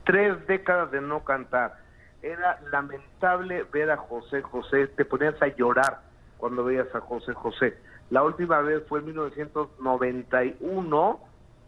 Tres 0.04 0.36
décadas 0.48 0.92
de 0.92 1.02
no 1.02 1.24
cantar. 1.24 1.78
Era 2.24 2.60
lamentable 2.72 3.66
ver 3.72 3.92
a 3.92 3.98
José 3.98 4.42
José, 4.42 4.88
te 4.88 5.06
ponías 5.06 5.40
a 5.42 5.48
llorar 5.48 6.02
cuando 6.38 6.64
veías 6.64 6.88
a 6.96 7.02
José 7.02 7.34
José. 7.34 7.78
La 8.10 8.24
última 8.24 8.62
vez 8.62 8.84
fue 8.88 9.00
en 9.00 9.06
1991 9.06 11.20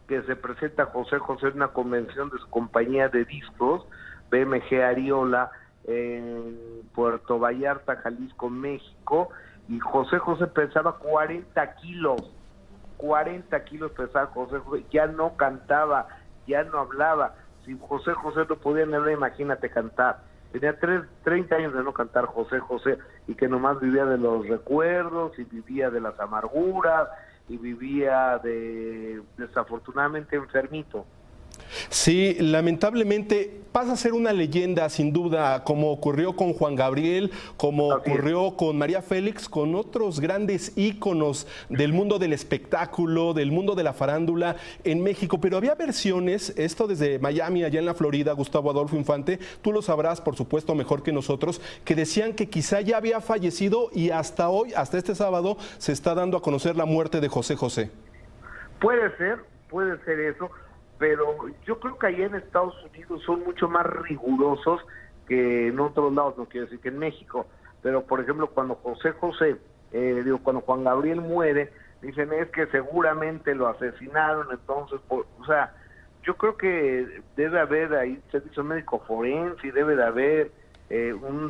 que 0.08 0.22
se 0.24 0.36
presenta 0.36 0.86
José 0.86 1.20
José 1.20 1.48
en 1.48 1.58
una 1.58 1.68
convención 1.70 2.30
de 2.30 2.38
su 2.38 2.50
compañía 2.50 3.10
de 3.10 3.26
discos, 3.26 3.86
BMG 4.32 4.82
Ariola, 4.82 5.52
en 5.86 6.58
Puerto 6.94 7.40
Vallarta, 7.40 7.98
Jalisco, 7.98 8.50
México, 8.50 9.30
y 9.70 9.80
José 9.80 10.18
José 10.20 10.48
pesaba 10.48 10.98
40 10.98 11.76
kilos, 11.76 12.22
40 12.98 13.64
kilos 13.66 13.92
pesaba 13.92 14.28
José 14.28 14.60
José, 14.60 14.86
ya 14.92 15.08
no 15.08 15.36
cantaba, 15.36 16.08
ya 16.48 16.64
no 16.64 16.80
hablaba. 16.80 17.36
Si 17.66 17.78
José 17.78 18.14
José 18.14 18.42
no 18.50 18.56
podía 18.56 18.84
hablar, 18.84 19.12
imagínate 19.12 19.70
cantar. 19.70 20.20
Tenía 20.54 20.80
tres, 20.80 21.02
30 21.24 21.56
años 21.56 21.74
de 21.74 21.84
no 21.84 21.94
cantar 21.94 22.26
José 22.26 22.60
José 22.60 22.98
y 23.28 23.36
que 23.36 23.50
nomás 23.50 23.80
vivía 23.82 24.06
de 24.06 24.18
los 24.18 24.48
recuerdos 24.48 25.38
y 25.38 25.44
vivía 25.44 25.90
de 25.90 26.00
las 26.00 26.18
amarguras 26.20 27.10
y 27.48 27.58
vivía 27.58 28.40
de 28.44 29.22
desafortunadamente 29.38 30.36
enfermito. 30.36 31.06
Sí, 31.90 32.36
lamentablemente 32.40 33.62
pasa 33.78 33.94
a 33.94 33.96
ser 33.96 34.14
una 34.14 34.34
leyenda 34.34 34.90
sin 34.90 35.14
duda, 35.14 35.64
como 35.64 35.92
ocurrió 35.92 36.36
con 36.36 36.54
Juan 36.54 36.76
Gabriel, 36.76 37.32
como 37.58 37.90
ocurrió 37.90 38.56
con 38.58 38.76
María 38.76 39.04
Félix, 39.04 39.48
con 39.48 39.76
otros 39.76 40.20
grandes 40.20 40.76
íconos 40.76 41.48
del 41.70 41.94
mundo 41.94 42.18
del 42.18 42.34
espectáculo, 42.34 43.36
del 43.36 43.52
mundo 43.52 43.76
de 43.76 43.84
la 43.84 43.94
farándula 43.94 44.56
en 44.84 45.04
México. 45.04 45.40
Pero 45.40 45.58
había 45.58 45.76
versiones, 45.76 46.54
esto 46.58 46.88
desde 46.88 47.20
Miami, 47.20 47.64
allá 47.64 47.80
en 47.80 47.86
la 47.86 47.94
Florida, 47.94 48.32
Gustavo 48.32 48.72
Adolfo 48.72 48.96
Infante, 48.96 49.38
tú 49.62 49.72
lo 49.72 49.84
sabrás 49.84 50.22
por 50.22 50.36
supuesto 50.36 50.74
mejor 50.74 51.04
que 51.04 51.12
nosotros, 51.12 51.62
que 51.86 51.94
decían 51.94 52.34
que 52.34 52.50
quizá 52.50 52.82
ya 52.82 52.98
había 52.98 53.22
fallecido 53.22 53.92
y 53.94 54.10
hasta 54.10 54.50
hoy, 54.50 54.74
hasta 54.74 54.98
este 54.98 55.14
sábado, 55.14 55.56
se 55.78 55.92
está 55.92 56.16
dando 56.16 56.38
a 56.38 56.42
conocer 56.42 56.76
la 56.76 56.86
muerte 56.86 57.22
de 57.22 57.28
José 57.28 57.56
José. 57.56 57.92
Puede 58.80 59.16
ser, 59.18 59.38
puede 59.70 60.04
ser 60.04 60.20
eso 60.20 60.50
pero 60.98 61.36
yo 61.66 61.80
creo 61.80 61.98
que 61.98 62.08
allá 62.08 62.26
en 62.26 62.36
Estados 62.36 62.76
Unidos 62.86 63.22
son 63.24 63.44
mucho 63.44 63.68
más 63.68 63.86
rigurosos 63.86 64.82
que 65.28 65.68
en 65.68 65.80
otros 65.80 66.14
lados, 66.14 66.38
no 66.38 66.46
quiero 66.46 66.66
decir 66.66 66.80
que 66.80 66.90
en 66.90 67.00
México, 67.00 67.46
pero 67.82 68.04
por 68.04 68.22
ejemplo 68.22 68.48
cuando 68.48 68.76
José 68.76 69.12
José, 69.12 69.58
eh, 69.92 70.22
digo, 70.24 70.40
cuando 70.40 70.62
Juan 70.62 70.84
Gabriel 70.84 71.22
muere, 71.22 71.72
dicen 72.02 72.32
es 72.34 72.50
que 72.50 72.68
seguramente 72.68 73.54
lo 73.56 73.68
asesinaron, 73.68 74.48
entonces, 74.52 75.00
o 75.10 75.46
sea, 75.46 75.74
yo 76.24 76.36
creo 76.36 76.58
que 76.58 77.22
debe 77.36 77.60
haber 77.60 77.94
ahí 77.96 78.22
servicio 78.32 78.64
médico 78.64 79.00
forense 79.08 79.68
y 79.68 79.72
debe 79.72 79.96
de 79.96 80.04
haber 80.04 80.52
eh, 80.90 81.14
un, 81.14 81.50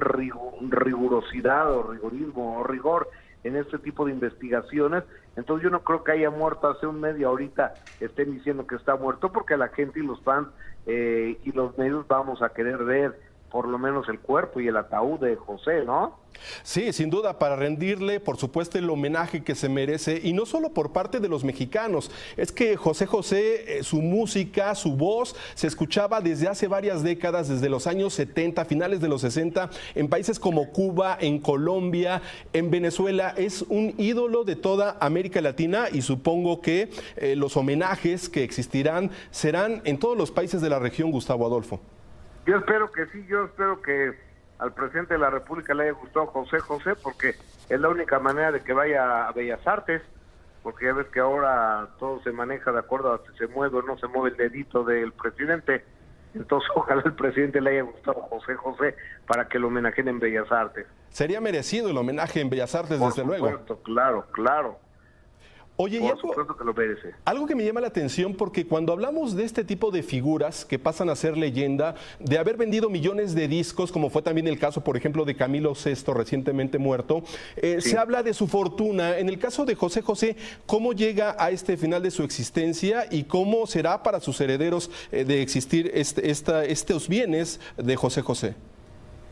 un 0.60 0.72
rigurosidad 0.72 1.72
o 1.72 1.92
rigorismo 1.92 2.60
o 2.60 2.64
rigor 2.64 3.10
en 3.48 3.56
este 3.56 3.78
tipo 3.80 4.06
de 4.06 4.12
investigaciones. 4.12 5.04
Entonces 5.36 5.64
yo 5.64 5.70
no 5.70 5.84
creo 5.84 6.04
que 6.04 6.12
haya 6.12 6.30
muerto 6.30 6.68
hace 6.68 6.86
un 6.86 7.00
medio 7.00 7.30
ahorita 7.30 7.74
estén 8.00 8.32
diciendo 8.32 8.68
que 8.68 8.76
está 8.76 8.96
muerto 8.96 9.32
porque 9.32 9.58
la 9.58 9.70
gente 9.70 10.00
y 10.00 10.04
los 10.04 10.22
fans 10.22 10.50
eh, 10.86 11.38
y 11.44 11.52
los 11.52 11.78
medios 11.78 12.08
vamos 12.08 12.42
a 12.42 12.50
querer 12.50 12.84
ver 12.84 13.20
por 13.52 13.68
lo 13.68 13.78
menos 13.78 14.08
el 14.10 14.20
cuerpo 14.20 14.60
y 14.60 14.68
el 14.68 14.78
ataúd 14.78 15.20
de 15.20 15.36
José, 15.36 15.84
¿no? 15.86 16.28
Sí, 16.64 16.94
sin 16.94 17.10
duda, 17.10 17.40
para 17.40 17.56
rendirle, 17.56 18.20
por 18.20 18.38
supuesto, 18.38 18.78
el 18.78 18.90
homenaje 18.90 19.44
que 19.44 19.56
se 19.56 19.70
merece, 19.70 20.20
y 20.24 20.34
no 20.34 20.46
solo 20.46 20.70
por 20.70 20.92
parte 20.92 21.20
de 21.20 21.30
los 21.30 21.44
mexicanos, 21.44 22.12
es 22.36 22.52
que 22.52 22.78
José 22.78 23.06
José, 23.06 23.80
eh, 23.80 23.84
su 23.84 24.02
música, 24.02 24.76
su 24.76 24.96
voz, 24.96 25.36
se 25.56 25.68
escuchaba 25.68 26.22
desde 26.22 26.48
hace 26.48 26.68
varias 26.68 27.04
décadas, 27.04 27.48
desde 27.48 27.70
los 27.70 27.88
años 27.88 28.14
70, 28.14 28.66
finales 28.66 29.02
de 29.02 29.08
los 29.08 29.22
60, 29.22 29.70
en 29.96 30.10
países 30.10 30.40
como 30.40 30.72
Cuba, 30.72 31.18
en 31.20 31.40
Colombia, 31.40 32.22
en 32.54 32.70
Venezuela, 32.70 33.34
es 33.38 33.64
un 33.64 33.94
ídolo 33.98 34.44
de 34.44 34.56
toda 34.56 34.98
América 35.00 35.42
Latina 35.42 35.86
y 35.92 36.02
supongo 36.02 36.62
que 36.62 36.90
eh, 37.16 37.36
los 37.36 37.58
homenajes 37.58 38.30
que 38.30 38.44
existirán 38.44 39.12
serán 39.32 39.82
en 39.86 39.98
todos 40.00 40.18
los 40.18 40.32
países 40.32 40.62
de 40.62 40.70
la 40.70 40.80
región, 40.80 41.12
Gustavo 41.12 41.46
Adolfo. 41.46 41.80
Yo 42.48 42.56
espero 42.56 42.90
que 42.94 43.06
sí, 43.08 43.26
yo 43.28 43.44
espero 43.44 43.82
que 43.82 44.14
al 44.58 44.74
presidente 44.74 45.16
de 45.16 45.20
la 45.20 45.30
República 45.30 45.74
le 45.74 45.84
haya 45.84 45.92
gustado 45.92 46.28
José 46.28 46.60
José, 46.60 46.96
porque 46.96 47.36
es 47.68 47.80
la 47.80 47.90
única 47.90 48.20
manera 48.20 48.54
de 48.54 48.62
que 48.62 48.72
vaya 48.72 49.28
a 49.28 49.34
Bellas 49.34 49.68
Artes, 49.68 50.02
porque 50.64 50.86
ya 50.86 50.94
ves 50.94 51.08
que 51.08 51.20
ahora 51.20 51.90
todo 52.00 52.24
se 52.24 52.32
maneja 52.32 52.72
de 52.72 52.80
acuerdo 52.80 53.14
a 53.14 53.22
si 53.28 53.38
se 53.38 53.48
mueve 53.48 53.80
o 53.80 53.82
no 53.82 53.98
se 53.98 54.08
mueve 54.08 54.30
el 54.30 54.38
dedito 54.38 54.86
del 54.86 55.12
presidente. 55.12 55.84
Entonces, 56.36 56.70
ojalá 56.76 57.02
el 57.04 57.16
presidente 57.16 57.60
le 57.60 57.72
haya 57.72 57.82
gustado 57.82 58.22
José 58.22 58.56
José 58.56 58.96
para 59.28 59.50
que 59.50 59.60
lo 59.60 59.68
homenajeen 59.68 60.08
en 60.08 60.20
Bellas 60.20 60.50
Artes. 60.50 60.88
Sería 61.10 61.42
merecido 61.42 61.90
el 61.90 61.98
homenaje 61.98 62.40
en 62.40 62.50
Bellas 62.50 62.74
Artes, 62.76 62.98
desde 62.98 63.26
luego. 63.26 63.60
Claro, 63.84 64.26
claro. 64.32 64.80
Oye, 65.80 66.00
Por 66.00 66.10
algo, 66.10 66.22
supuesto 66.22 66.58
que 66.58 66.64
lo 66.64 66.74
merece. 66.74 67.14
algo 67.24 67.46
que 67.46 67.54
me 67.56 67.64
llama 67.64 67.82
la 67.82 67.88
atención 67.88 68.34
porque 68.34 68.66
cuando 68.66 68.94
hablamos 68.94 69.36
de 69.36 69.44
este 69.44 69.64
tipo 69.64 69.92
de 69.92 70.02
figuras 70.02 70.66
que 70.66 70.80
pasan 70.80 71.08
a 71.10 71.16
ser 71.16 71.38
leyenda, 71.38 71.94
de 72.20 72.40
haber 72.40 72.58
vendido 72.58 72.90
millones 72.90 73.36
de 73.36 73.48
discos, 73.48 73.92
como 73.92 74.10
fue 74.10 74.24
también 74.24 74.48
el 74.48 74.58
caso, 74.58 74.84
por 74.84 74.98
ejemplo, 74.98 75.24
de 75.24 75.36
Camilo 75.36 75.74
VI, 75.74 76.14
recientemente 76.14 76.80
muerto, 76.80 77.22
eh, 77.58 77.80
se 77.80 77.96
habla 77.98 78.24
de 78.24 78.34
su 78.34 78.48
fortuna. 78.48 79.20
En 79.20 79.30
el 79.30 79.38
caso 79.38 79.66
de 79.66 79.76
José 79.76 80.02
José, 80.02 80.36
¿cómo 80.66 80.94
llega 80.94 81.36
a 81.38 81.52
este 81.52 81.78
final 81.78 82.02
de 82.02 82.10
su 82.10 82.24
existencia 82.24 83.06
y 83.12 83.26
cómo 83.26 83.68
será 83.68 84.02
para 84.02 84.20
sus 84.20 84.42
herederos 84.42 84.90
eh, 85.12 85.26
de 85.26 85.44
existir 85.44 85.92
este, 85.94 86.32
esta, 86.32 86.66
estos 86.66 87.08
bienes 87.08 87.60
de 87.78 87.96
José 87.96 88.24
José? 88.24 88.56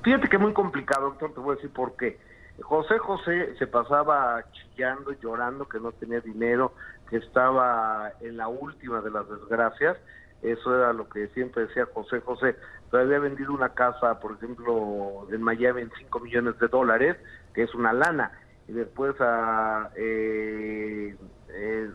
Fíjate 0.04 0.30
que 0.30 0.36
es 0.36 0.42
muy 0.44 0.54
complicado, 0.54 1.06
doctor, 1.10 1.34
te 1.34 1.40
voy 1.40 1.54
a 1.54 1.56
decir 1.56 1.72
por 1.72 1.96
qué. 1.98 2.20
José 2.62 3.00
José 3.00 3.56
se 3.58 3.66
pasaba 3.66 4.46
chillando, 4.76 5.12
llorando 5.14 5.68
que 5.68 5.80
no 5.80 5.92
tenía 5.92 6.20
dinero, 6.22 6.74
que 7.10 7.18
estaba 7.18 8.12
en 8.22 8.38
la 8.38 8.48
última 8.48 9.02
de 9.02 9.12
las 9.12 9.28
desgracias. 9.30 9.98
Eso 10.42 10.76
era 10.76 10.94
lo 10.94 11.10
que 11.10 11.28
siempre 11.30 11.66
decía 11.66 11.88
José 11.94 12.20
José. 12.22 12.56
Pero 12.92 13.04
había 13.04 13.20
vendido 13.20 13.54
una 13.54 13.70
casa, 13.70 14.20
por 14.20 14.34
ejemplo, 14.34 15.28
en 15.32 15.42
Miami 15.42 15.82
en 15.82 15.92
5 15.98 16.20
millones 16.20 16.60
de 16.60 16.68
dólares, 16.68 17.18
que 17.54 17.64
es 17.64 17.74
una 17.74 17.94
lana. 17.94 18.32
Y 18.68 18.74
después 18.74 19.16
a, 19.20 19.90
eh, 19.96 21.16
eh, 21.50 21.90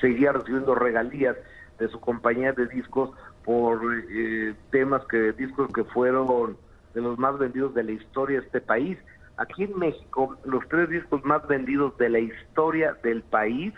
seguía 0.00 0.32
recibiendo 0.32 0.74
regalías 0.74 1.36
de 1.78 1.88
su 1.88 2.00
compañía 2.00 2.52
de 2.52 2.66
discos 2.66 3.10
por 3.44 3.80
eh, 4.10 4.54
temas 4.70 5.04
que 5.06 5.32
discos 5.32 5.70
que 5.72 5.84
fueron 5.84 6.56
de 6.94 7.00
los 7.00 7.18
más 7.18 7.38
vendidos 7.38 7.74
de 7.74 7.82
la 7.82 7.92
historia 7.92 8.40
de 8.40 8.46
este 8.46 8.60
país. 8.60 8.98
Aquí 9.36 9.64
en 9.64 9.78
México, 9.78 10.36
los 10.44 10.66
tres 10.68 10.88
discos 10.88 11.24
más 11.24 11.46
vendidos 11.48 11.96
de 11.98 12.08
la 12.08 12.20
historia 12.20 12.96
del 13.02 13.22
país 13.22 13.74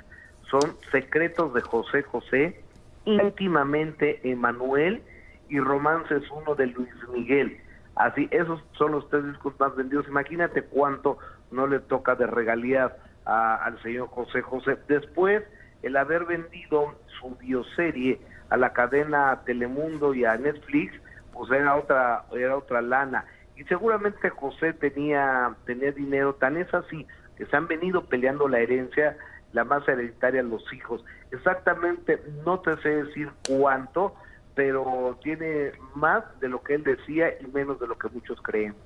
son 0.50 0.76
Secretos 0.92 1.54
de 1.54 1.62
José 1.62 2.02
José, 2.02 2.62
Íntimamente 3.04 4.20
Emanuel 4.28 5.02
y 5.48 5.60
Romances 5.60 6.24
uno 6.30 6.54
de 6.56 6.66
Luis 6.66 6.90
Miguel. 7.12 7.60
Así, 7.94 8.28
esos 8.32 8.62
son 8.72 8.92
los 8.92 9.08
tres 9.08 9.24
discos 9.26 9.54
más 9.60 9.74
vendidos. 9.76 10.08
Imagínate 10.08 10.62
cuánto 10.62 11.18
no 11.50 11.66
le 11.66 11.78
toca 11.78 12.16
de 12.16 12.26
regalías 12.26 12.92
a- 13.24 13.56
al 13.64 13.80
señor 13.82 14.08
José 14.08 14.42
José. 14.42 14.76
Después, 14.88 15.42
el 15.82 15.96
haber 15.96 16.24
vendido 16.24 17.00
su 17.20 17.36
bioserie 17.36 18.20
a 18.50 18.56
la 18.56 18.72
cadena 18.72 19.42
Telemundo 19.46 20.12
y 20.12 20.24
a 20.24 20.36
Netflix, 20.36 20.92
pues 21.32 21.50
era 21.52 21.76
otra, 21.76 22.24
era 22.32 22.56
otra 22.56 22.82
lana. 22.82 23.24
Y 23.56 23.64
seguramente 23.64 24.28
José 24.30 24.72
tenía, 24.74 25.54
tenía 25.64 25.92
dinero, 25.92 26.34
tan 26.34 26.56
es 26.56 26.72
así 26.74 27.06
que 27.36 27.46
se 27.46 27.56
han 27.56 27.68
venido 27.68 28.04
peleando 28.04 28.48
la 28.48 28.60
herencia, 28.60 29.16
la 29.52 29.64
más 29.64 29.86
hereditaria 29.88 30.42
los 30.42 30.62
hijos. 30.72 31.04
Exactamente, 31.30 32.20
no 32.44 32.60
te 32.60 32.76
sé 32.78 33.04
decir 33.04 33.30
cuánto, 33.48 34.14
pero 34.54 35.18
tiene 35.22 35.72
más 35.94 36.24
de 36.40 36.48
lo 36.48 36.62
que 36.62 36.74
él 36.74 36.84
decía 36.84 37.28
y 37.40 37.46
menos 37.48 37.78
de 37.78 37.86
lo 37.86 37.98
que 37.98 38.08
muchos 38.08 38.40
creemos. 38.42 38.80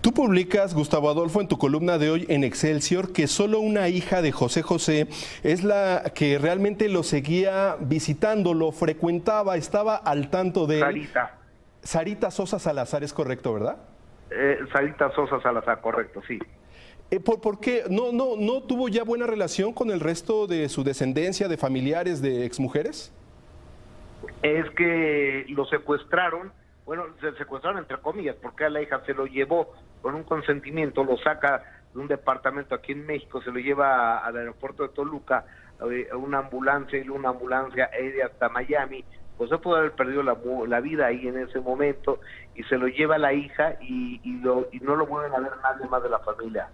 Tú 0.00 0.12
publicas, 0.12 0.74
Gustavo 0.74 1.08
Adolfo, 1.08 1.40
en 1.40 1.48
tu 1.48 1.56
columna 1.56 1.96
de 1.96 2.10
hoy 2.10 2.26
en 2.28 2.44
Excelsior, 2.44 3.12
que 3.12 3.26
solo 3.26 3.60
una 3.60 3.88
hija 3.88 4.20
de 4.20 4.32
José 4.32 4.62
José 4.62 5.08
es 5.42 5.64
la 5.64 6.12
que 6.14 6.38
realmente 6.38 6.88
lo 6.88 7.02
seguía 7.02 7.76
visitando, 7.80 8.52
lo 8.52 8.72
frecuentaba, 8.72 9.56
estaba 9.56 9.96
al 9.96 10.28
tanto 10.28 10.66
de 10.66 10.80
él. 10.80 11.08
Sarita 11.84 12.30
Sosa 12.30 12.58
Salazar, 12.58 13.04
es 13.04 13.12
correcto, 13.12 13.54
¿verdad? 13.54 13.76
Eh, 14.30 14.58
Sarita 14.72 15.12
Sosa 15.14 15.40
Salazar, 15.40 15.80
correcto, 15.80 16.20
sí. 16.26 16.38
Eh, 17.10 17.20
¿por, 17.20 17.40
por 17.40 17.60
qué? 17.60 17.84
¿No, 17.88 18.10
no, 18.10 18.36
¿No 18.36 18.62
tuvo 18.62 18.88
ya 18.88 19.04
buena 19.04 19.26
relación 19.26 19.72
con 19.72 19.90
el 19.90 20.00
resto 20.00 20.46
de 20.46 20.68
su 20.68 20.82
descendencia, 20.82 21.46
de 21.46 21.56
familiares, 21.56 22.20
de 22.20 22.44
exmujeres? 22.44 23.12
es 24.42 24.68
que 24.70 25.46
lo 25.48 25.64
secuestraron, 25.66 26.52
bueno, 26.84 27.06
se 27.20 27.32
secuestraron 27.32 27.78
entre 27.78 27.98
comillas, 27.98 28.36
porque 28.36 28.64
a 28.64 28.70
la 28.70 28.82
hija 28.82 29.02
se 29.06 29.14
lo 29.14 29.26
llevó 29.26 29.72
con 30.02 30.14
un 30.14 30.22
consentimiento, 30.22 31.02
lo 31.02 31.16
saca 31.18 31.62
de 31.94 32.00
un 32.00 32.08
departamento 32.08 32.74
aquí 32.74 32.92
en 32.92 33.06
México, 33.06 33.42
se 33.42 33.50
lo 33.50 33.58
lleva 33.58 34.18
al 34.18 34.36
aeropuerto 34.36 34.82
de 34.82 34.90
Toluca, 34.90 35.46
eh, 35.90 36.08
una 36.14 36.38
ambulancia 36.40 36.98
y 36.98 37.08
una 37.08 37.30
ambulancia 37.30 37.88
aérea 37.92 38.26
hasta 38.26 38.48
Miami, 38.48 39.04
pues 39.36 39.50
se 39.50 39.58
pudo 39.58 39.76
haber 39.76 39.92
perdido 39.92 40.22
la, 40.22 40.34
mu- 40.34 40.66
la 40.66 40.80
vida 40.80 41.06
ahí 41.06 41.26
en 41.26 41.38
ese 41.38 41.60
momento 41.60 42.20
y 42.54 42.62
se 42.64 42.76
lo 42.76 42.86
lleva 42.86 43.18
la 43.18 43.32
hija 43.32 43.76
y, 43.80 44.20
y, 44.22 44.40
lo, 44.40 44.68
y 44.72 44.78
no 44.80 44.96
lo 44.96 45.06
vuelven 45.06 45.32
a 45.34 45.40
ver 45.40 45.52
nadie 45.62 45.86
más 45.88 46.02
de 46.02 46.08
la 46.08 46.18
familia. 46.20 46.68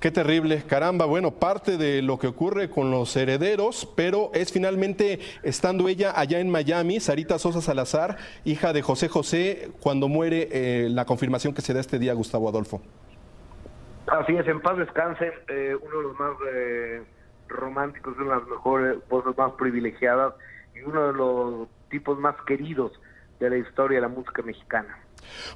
Qué 0.00 0.10
terrible, 0.10 0.64
caramba, 0.66 1.04
bueno, 1.04 1.30
parte 1.30 1.76
de 1.76 2.02
lo 2.02 2.18
que 2.18 2.26
ocurre 2.26 2.68
con 2.68 2.90
los 2.90 3.14
herederos, 3.16 3.88
pero 3.94 4.32
es 4.34 4.52
finalmente 4.52 5.20
estando 5.44 5.88
ella 5.88 6.12
allá 6.16 6.40
en 6.40 6.50
Miami, 6.50 6.98
Sarita 6.98 7.38
Sosa 7.38 7.60
Salazar, 7.60 8.16
hija 8.44 8.72
de 8.72 8.82
José 8.82 9.08
José, 9.08 9.70
cuando 9.80 10.08
muere 10.08 10.48
eh, 10.50 10.88
la 10.90 11.04
confirmación 11.04 11.54
que 11.54 11.60
se 11.62 11.72
da 11.72 11.78
este 11.78 12.00
día, 12.00 12.14
Gustavo 12.14 12.48
Adolfo. 12.48 12.82
Así 14.08 14.34
es, 14.34 14.46
en 14.48 14.60
paz 14.60 14.76
descanse, 14.76 15.32
eh, 15.46 15.76
uno 15.80 15.96
de 15.96 16.02
los 16.02 16.18
más 16.18 16.32
eh, 16.52 17.02
románticos, 17.46 18.16
una 18.16 18.34
de 18.34 18.40
las 18.40 18.48
mejores 18.48 19.08
voces 19.08 19.38
más 19.38 19.52
privilegiadas 19.52 20.34
y 20.82 20.88
uno 20.88 21.06
de 21.06 21.12
los 21.12 21.68
tipos 21.90 22.18
más 22.18 22.34
queridos 22.46 22.92
de 23.38 23.50
la 23.50 23.56
historia 23.56 23.96
de 23.96 24.02
la 24.02 24.08
música 24.08 24.42
mexicana. 24.42 24.98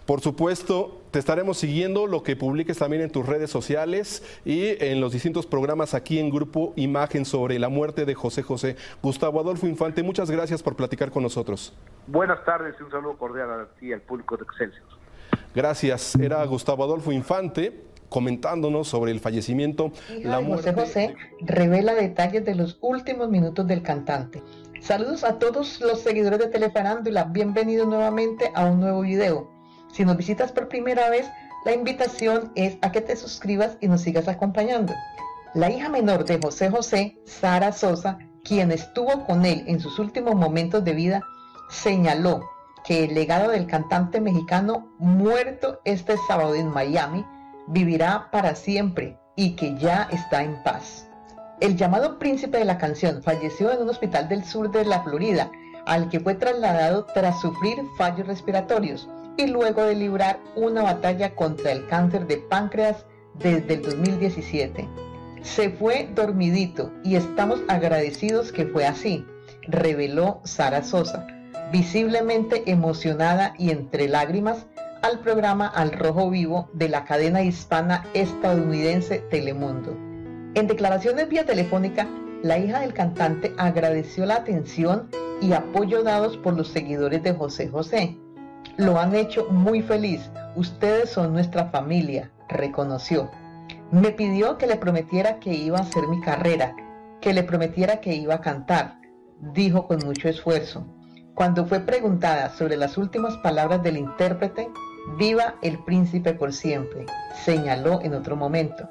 Por 0.05 0.20
supuesto, 0.20 1.03
te 1.11 1.18
estaremos 1.18 1.59
siguiendo 1.59 2.07
lo 2.07 2.22
que 2.22 2.37
publiques 2.37 2.79
también 2.79 3.03
en 3.03 3.11
tus 3.11 3.27
redes 3.27 3.51
sociales 3.51 4.22
y 4.45 4.83
en 4.85 5.01
los 5.01 5.12
distintos 5.12 5.47
programas 5.47 5.95
aquí 5.95 6.18
en 6.18 6.31
Grupo 6.31 6.72
Imagen 6.77 7.24
sobre 7.24 7.59
la 7.59 7.68
muerte 7.68 8.05
de 8.05 8.14
José 8.14 8.43
José. 8.43 8.77
Gustavo 9.03 9.41
Adolfo 9.41 9.66
Infante, 9.66 10.03
muchas 10.03 10.31
gracias 10.31 10.62
por 10.62 10.77
platicar 10.77 11.11
con 11.11 11.22
nosotros. 11.22 11.74
Buenas 12.07 12.45
tardes 12.45 12.77
y 12.79 12.83
un 12.83 12.91
saludo 12.91 13.16
cordial 13.16 13.51
a 13.51 13.66
ti 13.79 13.89
y 13.89 13.93
al 13.93 14.01
público 14.01 14.37
de 14.37 14.45
Excelsior. 14.45 14.87
Gracias. 15.55 16.14
Era 16.16 16.45
Gustavo 16.45 16.85
Adolfo 16.85 17.11
Infante 17.12 17.87
comentándonos 18.09 18.89
sobre 18.89 19.11
el 19.11 19.20
fallecimiento, 19.20 19.93
la 20.22 20.39
de 20.39 20.45
muerte. 20.45 20.72
José 20.72 20.81
José 20.81 21.16
revela 21.41 21.95
detalles 21.95 22.45
de 22.45 22.55
los 22.55 22.79
últimos 22.81 23.29
minutos 23.29 23.66
del 23.66 23.83
cantante. 23.83 24.43
Saludos 24.87 25.24
a 25.24 25.41
todos 25.41 25.80
los 25.80 26.03
seguidores 26.03 26.39
de 26.39 26.47
Telefarándula, 26.47 27.24
bienvenidos 27.24 27.89
nuevamente 27.89 28.53
a 28.55 28.66
un 28.66 28.78
nuevo 28.78 29.01
video. 29.01 29.51
Si 29.93 30.05
nos 30.05 30.16
visitas 30.16 30.53
por 30.53 30.68
primera 30.68 31.11
vez, 31.11 31.28
la 31.64 31.72
invitación 31.72 32.53
es 32.55 32.78
a 32.82 32.93
que 32.93 33.01
te 33.01 33.16
suscribas 33.16 33.78
y 33.80 33.89
nos 33.89 34.03
sigas 34.03 34.28
acompañando. 34.28 34.95
La 35.55 35.70
hija 35.70 35.89
menor 35.89 36.24
de 36.24 36.39
José 36.41 36.70
José, 36.70 37.18
Sara 37.24 37.72
Sosa, 37.72 38.18
quien 38.45 38.70
estuvo 38.70 39.26
con 39.26 39.45
él 39.45 39.64
en 39.66 39.80
sus 39.80 39.99
últimos 39.99 40.37
momentos 40.37 40.84
de 40.84 40.93
vida, 40.93 41.20
señaló 41.68 42.49
que 42.84 43.07
el 43.07 43.14
legado 43.14 43.51
del 43.51 43.66
cantante 43.66 44.20
mexicano 44.20 44.95
muerto 45.01 45.80
este 45.84 46.14
sábado 46.28 46.55
en 46.55 46.68
Miami 46.68 47.26
vivirá 47.66 48.30
para 48.30 48.55
siempre 48.55 49.18
y 49.34 49.57
que 49.57 49.76
ya 49.78 50.09
está 50.12 50.45
en 50.45 50.62
paz. 50.62 51.06
El 51.59 51.77
llamado 51.77 52.19
príncipe 52.19 52.59
de 52.59 52.67
la 52.67 52.77
canción 52.77 53.23
falleció 53.23 53.73
en 53.73 53.81
un 53.81 53.89
hospital 53.89 54.29
del 54.29 54.45
sur 54.45 54.71
de 54.71 54.85
la 54.85 55.03
Florida, 55.03 55.51
al 55.87 56.11
que 56.11 56.21
fue 56.21 56.35
trasladado 56.35 57.07
tras 57.15 57.41
sufrir 57.41 57.79
fallos 57.97 58.27
respiratorios 58.27 59.09
y 59.39 59.47
luego 59.47 59.83
de 59.83 59.95
librar 59.95 60.39
una 60.55 60.83
batalla 60.83 61.35
contra 61.35 61.73
el 61.73 61.87
cáncer 61.87 62.27
de 62.27 62.37
páncreas 62.37 63.07
desde 63.35 63.75
el 63.75 63.83
2017. 63.83 64.87
Se 65.41 65.71
fue 65.71 66.11
dormidito 66.15 66.93
y 67.03 67.17
estamos 67.17 67.61
agradecidos 67.69 68.53
que 68.53 68.67
fue 68.67 68.87
así, 68.87 69.25
reveló 69.63 70.41
Sara 70.45 70.83
Sosa. 70.83 71.27
visiblemente 71.73 72.63
emocionada 72.71 73.53
y 73.59 73.71
entre 73.71 74.07
lágrimas, 74.09 74.67
al 75.03 75.19
programa 75.19 75.67
Al 75.67 75.91
Rojo 75.91 76.31
Vivo 76.31 76.69
de 76.73 76.89
la 76.89 77.05
cadena 77.05 77.43
hispana 77.43 78.05
estadounidense 78.15 79.19
Telemundo. 79.31 80.06
En 80.57 80.67
declaraciones 80.67 81.29
vía 81.29 81.45
telefónica, 81.45 82.09
la 82.43 82.57
hija 82.57 82.81
del 82.81 82.95
cantante 82.95 83.53
agradeció 83.59 84.25
la 84.25 84.37
atención 84.37 85.11
y 85.43 85.53
apoyo 85.53 86.03
dados 86.03 86.39
por 86.39 86.57
los 86.57 86.69
seguidores 86.69 87.23
de 87.23 87.35
José 87.35 87.69
José. 87.69 88.17
Lo 88.79 88.99
han 88.99 89.15
hecho 89.15 89.49
muy 89.51 89.83
feliz, 89.83 90.31
ustedes 90.55 91.11
son 91.11 91.35
nuestra 91.35 91.67
familia, 91.67 92.31
reconoció. 92.49 93.31
Me 93.91 94.13
pidió 94.13 94.57
que 94.57 94.67
le 94.67 94.77
prometiera 94.77 95.41
que 95.41 95.53
iba 95.53 95.77
a 95.77 95.83
hacer 95.83 96.09
mi 96.09 96.23
carrera, 96.23 96.75
que 97.21 97.35
le 97.35 97.43
prometiera 97.43 98.01
que 98.01 98.15
iba 98.15 98.37
a 98.37 98.41
cantar, 98.41 98.99
dijo 99.53 99.87
con 99.87 99.99
mucho 100.07 100.31
esfuerzo. 100.31 100.87
Cuando 101.35 101.67
fue 101.67 101.81
preguntada 101.81 102.49
sobre 102.49 102.79
las 102.79 102.97
últimas 102.97 103.37
palabras 103.39 103.83
del 103.83 103.99
intérprete, 103.99 104.71
viva 105.19 105.57
el 105.61 105.79
príncipe 105.85 106.33
por 106.33 106.55
siempre, 106.55 107.05
señaló 107.45 108.01
en 108.01 108.15
otro 108.15 108.37
momento. 108.37 108.89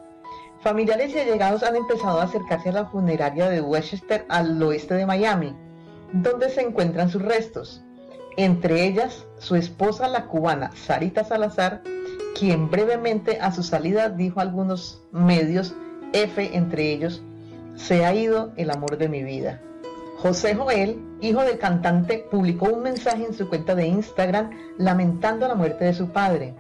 Familiares 0.66 1.14
y 1.14 1.20
allegados 1.20 1.62
han 1.62 1.76
empezado 1.76 2.20
a 2.20 2.24
acercarse 2.24 2.70
a 2.70 2.72
la 2.72 2.86
funeraria 2.88 3.52
de 3.52 3.62
Westchester 3.62 4.26
al 4.30 4.60
oeste 4.64 4.96
de 4.96 5.06
Miami, 5.06 5.56
donde 6.12 6.50
se 6.50 6.62
encuentran 6.62 7.12
sus 7.12 7.22
restos. 7.22 7.84
Entre 8.36 8.84
ellas, 8.84 9.28
su 9.38 9.56
esposa, 9.56 10.08
la 10.08 10.26
cubana 10.26 10.72
Sarita 10.74 11.24
Salazar, 11.24 11.84
quien 12.34 12.72
brevemente 12.72 13.38
a 13.40 13.52
su 13.52 13.62
salida 13.62 14.10
dijo 14.10 14.40
a 14.40 14.42
algunos 14.42 15.04
medios, 15.12 15.76
F 16.14 16.58
entre 16.58 16.92
ellos, 16.92 17.22
se 17.76 18.04
ha 18.04 18.16
ido 18.16 18.52
el 18.58 18.72
amor 18.72 18.98
de 18.98 19.08
mi 19.08 19.22
vida. 19.22 19.62
José 20.18 20.56
Joel, 20.56 21.00
hijo 21.22 21.44
del 21.44 21.60
cantante, 21.60 22.26
publicó 22.32 22.74
un 22.74 22.82
mensaje 22.82 23.24
en 23.24 23.36
su 23.36 23.50
cuenta 23.50 23.76
de 23.76 23.86
Instagram 23.86 24.50
lamentando 24.80 25.48
la 25.48 25.54
muerte 25.54 25.86
de 25.86 25.94
su 25.94 26.10
padre. 26.10 26.56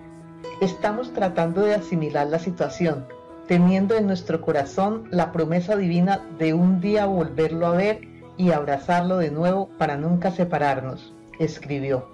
Estamos 0.62 1.12
tratando 1.12 1.62
de 1.62 1.74
asimilar 1.74 2.28
la 2.28 2.38
situación, 2.38 3.08
teniendo 3.48 3.96
en 3.96 4.08
nuestro 4.08 4.42
corazón 4.42 5.08
la 5.12 5.32
promesa 5.32 5.76
divina 5.76 6.22
de 6.40 6.54
un 6.54 6.82
día 6.82 7.06
volverlo 7.06 7.68
a 7.68 7.72
ver 7.72 8.02
y 8.38 8.52
abrazarlo 8.52 9.18
de 9.18 9.32
nuevo 9.32 9.70
para 9.78 9.98
nunca 9.98 10.32
separarnos, 10.32 11.14
escribió. 11.40 12.10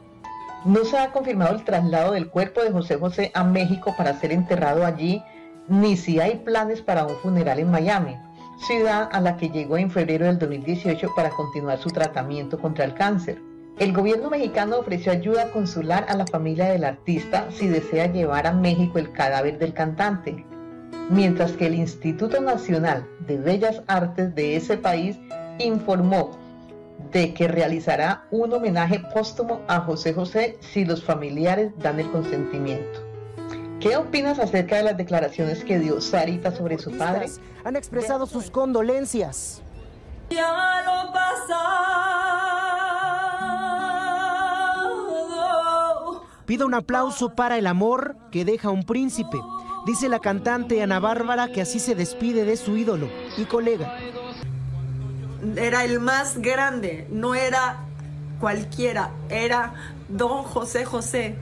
No 0.66 0.84
se 0.84 0.98
ha 0.98 1.12
confirmado 1.12 1.56
el 1.56 1.64
traslado 1.64 2.14
del 2.14 2.30
cuerpo 2.30 2.62
de 2.62 2.72
José 2.72 2.98
José 2.98 3.32
a 3.34 3.44
México 3.44 3.96
para 3.98 4.20
ser 4.20 4.32
enterrado 4.32 4.86
allí, 4.86 5.24
ni 5.68 5.98
si 5.98 6.20
hay 6.20 6.38
planes 6.38 6.82
para 6.82 7.06
un 7.06 7.16
funeral 7.16 7.60
en 7.60 7.72
Miami 7.72 8.18
ciudad 8.62 9.10
a 9.12 9.20
la 9.20 9.38
que 9.38 9.50
llegó 9.50 9.78
en 9.78 9.90
febrero 9.90 10.26
del 10.26 10.38
2018 10.38 11.14
para 11.16 11.32
continuar 11.32 11.80
su 11.80 11.90
tratamiento 11.90 12.60
contra 12.60 12.86
el 12.86 12.94
cáncer. 12.94 13.42
El 13.80 13.92
gobierno 13.92 14.30
mexicano 14.30 14.78
ofreció 14.78 15.12
ayuda 15.12 15.52
consular 15.52 16.06
a 16.08 16.16
la 16.16 16.28
familia 16.28 16.66
del 16.66 16.84
artista 16.84 17.48
si 17.52 17.68
desea 17.68 18.12
llevar 18.12 18.46
a 18.46 18.54
México 18.54 19.00
el 19.00 19.12
cadáver 19.12 19.58
del 19.58 19.74
cantante, 19.74 20.46
mientras 21.10 21.52
que 21.54 21.68
el 21.68 21.76
Instituto 21.76 22.42
Nacional 22.42 23.08
de 23.28 23.38
Bellas 23.38 23.82
Artes 23.88 24.34
de 24.36 24.56
ese 24.56 24.78
país 24.78 25.18
informó 25.60 26.32
de 27.12 27.34
que 27.34 27.48
realizará 27.48 28.26
un 28.32 28.54
homenaje 28.54 29.00
póstumo 29.14 29.62
a 29.68 29.82
José 29.82 30.14
José 30.14 30.58
si 30.62 30.86
los 30.86 31.04
familiares 31.04 31.72
dan 31.80 32.00
el 32.00 32.10
consentimiento. 32.12 33.12
¿Qué 33.80 33.98
opinas 33.98 34.38
acerca 34.40 34.78
de 34.78 34.84
las 34.84 34.98
declaraciones 34.98 35.64
que 35.64 35.80
dio 35.80 36.00
Sarita 36.00 36.56
sobre 36.56 36.78
su 36.78 36.92
padre? 36.98 37.26
Han 37.64 37.76
expresado 37.76 38.28
sus 38.28 38.52
condolencias. 38.52 39.64
Ya 40.30 40.84
lo 40.86 41.12
pasado. 41.12 41.82
Pido 46.46 46.68
un 46.68 46.76
aplauso 46.76 47.34
para 47.34 47.58
el 47.58 47.66
amor 47.66 48.16
que 48.32 48.46
deja 48.46 48.70
un 48.70 48.84
príncipe. 48.84 49.40
Dice 49.86 50.10
la 50.10 50.20
cantante 50.20 50.84
Ana 50.84 51.00
Bárbara 51.00 51.52
que 51.52 51.62
así 51.62 51.80
se 51.80 51.96
despide 51.96 52.46
de 52.46 52.56
su 52.56 52.78
ídolo 52.78 53.10
y 53.36 53.46
colega. 53.46 53.98
Era 55.56 55.84
el 55.84 56.00
más 56.00 56.38
grande, 56.38 57.08
no 57.10 57.34
era 57.34 57.80
cualquiera, 58.40 59.10
era 59.30 59.74
don 60.08 60.44
José 60.44 60.86
José. 60.86 61.36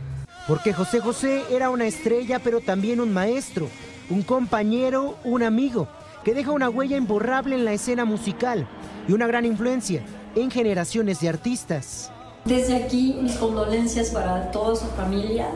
Porque 0.47 0.71
José 0.71 1.01
José 1.01 1.43
era 1.51 1.69
una 1.69 1.85
estrella, 1.85 2.39
pero 2.39 2.61
también 2.61 3.01
un 3.01 3.13
maestro, 3.13 3.67
un 4.09 4.23
compañero, 4.23 5.17
un 5.25 5.43
amigo, 5.43 5.89
que 6.23 6.33
deja 6.33 6.51
una 6.51 6.69
huella 6.69 6.95
imborrable 6.95 7.55
en 7.55 7.65
la 7.65 7.73
escena 7.73 8.05
musical 8.05 8.67
y 9.07 9.11
una 9.11 9.27
gran 9.27 9.45
influencia 9.45 10.01
en 10.35 10.49
generaciones 10.49 11.19
de 11.19 11.27
artistas. 11.27 12.09
Desde 12.45 12.77
aquí 12.77 13.17
mis 13.21 13.35
condolencias 13.35 14.11
para 14.11 14.49
toda 14.51 14.77
su 14.77 14.85
familia 14.87 15.49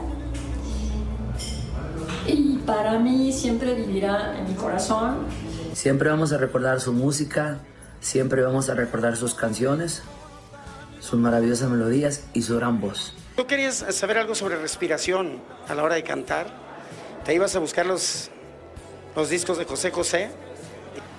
y 2.28 2.60
para 2.66 3.00
mí 3.00 3.32
siempre 3.32 3.74
vivirá 3.74 4.38
en 4.38 4.48
mi 4.48 4.54
corazón. 4.56 5.28
Siempre 5.74 6.10
vamos 6.10 6.32
a 6.34 6.38
recordar 6.38 6.80
su 6.80 6.94
música, 6.94 7.60
siempre 8.00 8.42
vamos 8.44 8.70
a 8.70 8.76
recordar 8.76 9.16
sus 9.18 9.34
canciones, 9.34 10.04
sus 11.00 11.20
maravillosas 11.20 11.70
melodías 11.70 12.26
y 12.34 12.44
su 12.44 12.56
gran 12.56 12.80
voz. 12.80 13.14
¿Tú 13.36 13.48
querías 13.48 13.86
saber 13.90 14.18
algo 14.18 14.36
sobre 14.36 14.58
respiración 14.58 15.42
a 15.68 15.76
la 15.76 15.84
hora 15.84 15.96
de 15.96 16.04
cantar? 16.04 16.48
¿Te 17.26 17.34
ibas 17.34 17.56
a 17.56 17.60
buscar 17.60 17.86
los, 17.86 18.30
los 19.16 19.30
discos 19.30 19.58
de 19.58 19.66
José 19.66 19.92
José? 19.92 20.30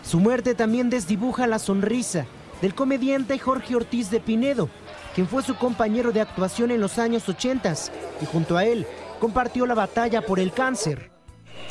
Su 0.04 0.20
muerte 0.20 0.54
también 0.54 0.90
desdibuja 0.90 1.46
la 1.46 1.58
sonrisa 1.58 2.26
del 2.62 2.74
comediante 2.74 3.38
Jorge 3.38 3.74
Ortiz 3.74 4.10
de 4.10 4.20
Pinedo, 4.20 4.68
quien 5.14 5.26
fue 5.26 5.42
su 5.42 5.56
compañero 5.56 6.12
de 6.12 6.20
actuación 6.20 6.70
en 6.70 6.80
los 6.80 6.98
años 6.98 7.28
80 7.28 7.74
y 8.22 8.26
junto 8.26 8.56
a 8.56 8.64
él 8.64 8.86
compartió 9.24 9.64
la 9.64 9.72
batalla 9.72 10.20
por 10.20 10.38
el 10.38 10.52
cáncer. 10.52 11.10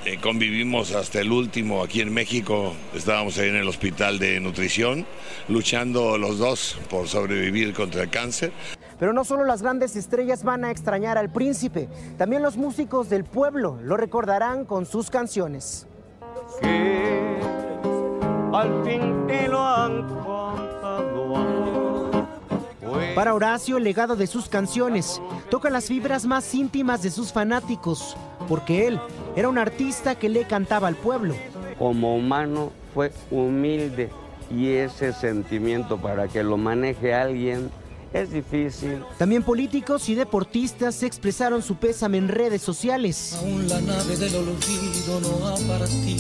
Eh, 0.06 0.18
convivimos 0.20 0.96
hasta 0.96 1.20
el 1.20 1.32
último 1.32 1.84
aquí 1.84 2.02
en 2.02 2.12
México, 2.12 2.74
estábamos 2.96 3.38
ahí 3.38 3.50
en 3.50 3.58
el 3.58 3.68
hospital 3.68 4.18
de 4.18 4.40
nutrición, 4.40 5.06
luchando 5.50 6.18
los 6.18 6.40
dos 6.40 6.80
por 6.90 7.08
sobrevivir 7.08 7.76
contra 7.76 8.02
el 8.02 8.10
cáncer. 8.10 8.52
Pero 8.98 9.14
no 9.14 9.24
solo 9.24 9.46
las 9.46 9.62
grandes 9.62 9.96
estrellas 9.96 10.44
van 10.44 10.66
a 10.66 10.72
extrañar 10.72 11.20
al 11.20 11.32
príncipe, 11.32 11.90
también 12.18 12.42
los 12.42 12.58
músicos 12.58 13.08
del 13.12 13.24
pueblo 13.24 13.78
lo 13.84 13.98
recordarán 13.98 14.66
con 14.66 14.88
sus 14.88 15.12
canciones. 15.12 15.86
Para 23.16 23.36
Horacio, 23.36 23.78
el 23.78 23.84
legado 23.84 24.16
de 24.16 24.26
sus 24.26 24.50
canciones 24.50 25.22
toca 25.52 25.70
las 25.70 25.86
fibras 25.86 26.26
más 26.26 26.52
íntimas 26.56 27.04
de 27.04 27.12
sus 27.12 27.32
fanáticos, 27.32 28.18
porque 28.48 28.88
él 28.88 29.00
era 29.36 29.50
un 29.50 29.60
artista 29.60 30.16
que 30.16 30.30
le 30.30 30.46
cantaba 30.46 30.88
al 30.88 30.96
pueblo. 30.96 31.36
Como 31.78 32.16
humano 32.16 32.72
fue 32.94 33.12
humilde 33.30 34.10
y 34.50 34.70
ese 34.70 35.14
sentimiento 35.14 35.98
para 35.98 36.28
que 36.28 36.44
lo 36.44 36.58
maneje 36.58 37.14
alguien 37.14 37.70
es 38.14 38.32
difícil. 38.32 39.04
También 39.20 39.44
políticos 39.44 40.10
y 40.10 40.16
deportistas 40.16 41.04
expresaron 41.04 41.62
su 41.62 41.76
pésame 41.76 42.18
en 42.18 42.30
redes 42.30 42.64
sociales. 42.64 43.38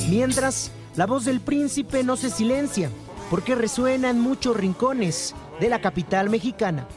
Mientras, 0.09 0.71
la 0.95 1.07
voz 1.07 1.25
del 1.25 1.39
príncipe 1.41 2.03
no 2.03 2.17
se 2.17 2.29
silencia, 2.29 2.91
porque 3.31 3.55
resuena 3.55 4.11
en 4.11 4.19
muchos 4.19 4.55
rincones 4.55 5.33
de 5.59 5.69
la 5.69 5.81
capital 5.81 6.29
mexicana. 6.29 6.87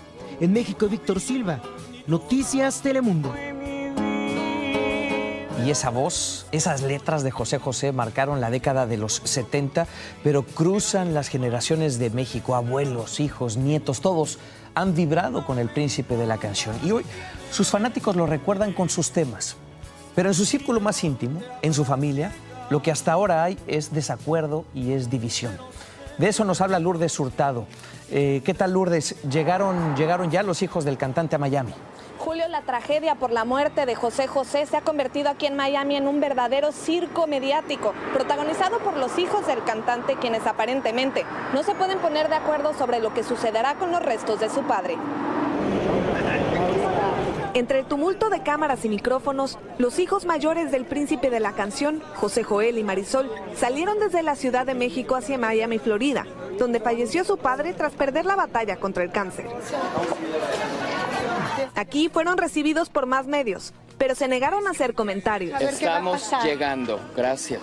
En 0.41 0.53
México, 0.53 0.89
Víctor 0.89 1.21
Silva, 1.21 1.61
Noticias 2.07 2.83
Telemundo. 2.83 3.35
Y 5.65 5.71
esa 5.71 5.91
voz, 5.91 6.47
esas 6.53 6.83
letras 6.83 7.23
de 7.23 7.31
José 7.31 7.59
José 7.59 7.91
marcaron 7.91 8.41
la 8.41 8.51
década 8.51 8.87
de 8.87 8.99
los 8.99 9.23
70, 9.25 9.87
pero 10.23 10.45
cruzan 10.45 11.15
las 11.15 11.29
generaciones 11.29 11.99
de 11.99 12.11
México, 12.11 12.55
abuelos, 12.55 13.19
hijos, 13.21 13.57
nietos, 13.57 14.01
todos 14.01 14.39
han 14.75 14.95
vibrado 14.95 15.45
con 15.45 15.59
el 15.59 15.69
príncipe 15.69 16.17
de 16.17 16.27
la 16.27 16.37
canción. 16.37 16.77
Y 16.85 16.93
hoy 16.93 17.05
sus 17.51 17.71
fanáticos 17.71 18.15
lo 18.15 18.27
recuerdan 18.27 18.73
con 18.75 18.91
sus 18.91 19.11
temas. 19.11 19.57
Pero 20.15 20.29
en 20.29 20.35
su 20.35 20.45
círculo 20.45 20.81
más 20.81 21.03
íntimo, 21.03 21.41
en 21.63 21.75
su 21.75 21.85
familia, 21.85 22.33
lo 22.71 22.83
que 22.83 22.91
hasta 22.91 23.13
ahora 23.13 23.43
hay 23.43 23.59
es 23.67 23.93
desacuerdo 23.93 24.65
y 24.75 24.93
es 24.93 25.11
división. 25.11 25.57
De 26.19 26.29
eso 26.29 26.45
nos 26.45 26.61
habla 26.61 26.79
Lourdes 26.79 27.19
Hurtado. 27.19 27.67
Eh, 28.11 28.43
¿Qué 28.45 28.55
tal 28.55 28.73
Lourdes? 28.73 29.21
¿Llegaron, 29.29 29.97
¿Llegaron 29.97 30.31
ya 30.31 30.43
los 30.43 30.63
hijos 30.63 30.85
del 30.85 30.97
cantante 30.97 31.37
a 31.37 31.39
Miami? 31.39 31.73
Julio, 32.19 32.49
la 32.49 32.63
tragedia 32.63 33.15
por 33.15 33.31
la 33.31 33.45
muerte 33.45 33.87
de 33.87 33.95
José 33.95 34.27
José 34.27 34.67
se 34.67 34.77
ha 34.77 34.81
convertido 34.81 35.29
aquí 35.29 35.47
en 35.47 35.55
Miami 35.55 35.97
en 35.97 36.09
un 36.09 36.21
verdadero 36.21 36.73
circo 36.73 37.27
mediático, 37.27 37.95
protagonizado 38.13 38.79
por 38.79 38.97
los 38.97 39.19
hijos 39.19 39.47
del 39.47 39.63
cantante, 39.65 40.17
quienes 40.17 40.47
aparentemente 40.47 41.25
no 41.53 41.63
se 41.63 41.75
pueden 41.75 41.99
poner 41.99 42.29
de 42.29 42.37
acuerdo 42.37 42.75
sobre 42.75 43.01
lo 43.01 43.13
que 43.13 43.23
sucederá 43.23 43.75
con 43.75 43.93
los 43.93 44.03
restos 44.03 44.41
de 44.41 44.51
su 44.51 44.63
padre. 44.63 44.97
Entre 47.57 47.79
el 47.79 47.87
tumulto 47.87 48.29
de 48.29 48.43
cámaras 48.43 48.85
y 48.85 48.91
micrófonos, 48.91 49.59
los 49.79 49.99
hijos 49.99 50.27
mayores 50.27 50.71
del 50.71 50.85
príncipe 50.85 51.31
de 51.31 51.41
la 51.41 51.53
canción, 51.53 52.03
José 52.17 52.43
Joel 52.43 52.77
y 52.77 52.85
Marisol, 52.85 53.31
salieron 53.57 53.99
desde 53.99 54.23
la 54.23 54.37
Ciudad 54.37 54.67
de 54.67 54.75
México 54.75 55.17
hacia 55.17 55.39
Miami, 55.39 55.79
Florida, 55.79 56.27
donde 56.59 56.81
falleció 56.81 57.25
su 57.25 57.39
padre 57.39 57.73
tras 57.73 57.95
perder 57.95 58.27
la 58.27 58.37
batalla 58.37 58.77
contra 58.77 59.05
el 59.05 59.11
cáncer. 59.11 59.47
Aquí 61.75 62.11
fueron 62.11 62.37
recibidos 62.37 62.91
por 62.91 63.07
más 63.07 63.27
medios, 63.27 63.73
pero 63.97 64.15
se 64.15 64.29
negaron 64.29 64.67
a 64.67 64.73
hacer 64.73 64.93
comentarios. 64.93 65.59
Estamos 65.59 66.31
llegando, 66.45 67.01
gracias. 67.17 67.63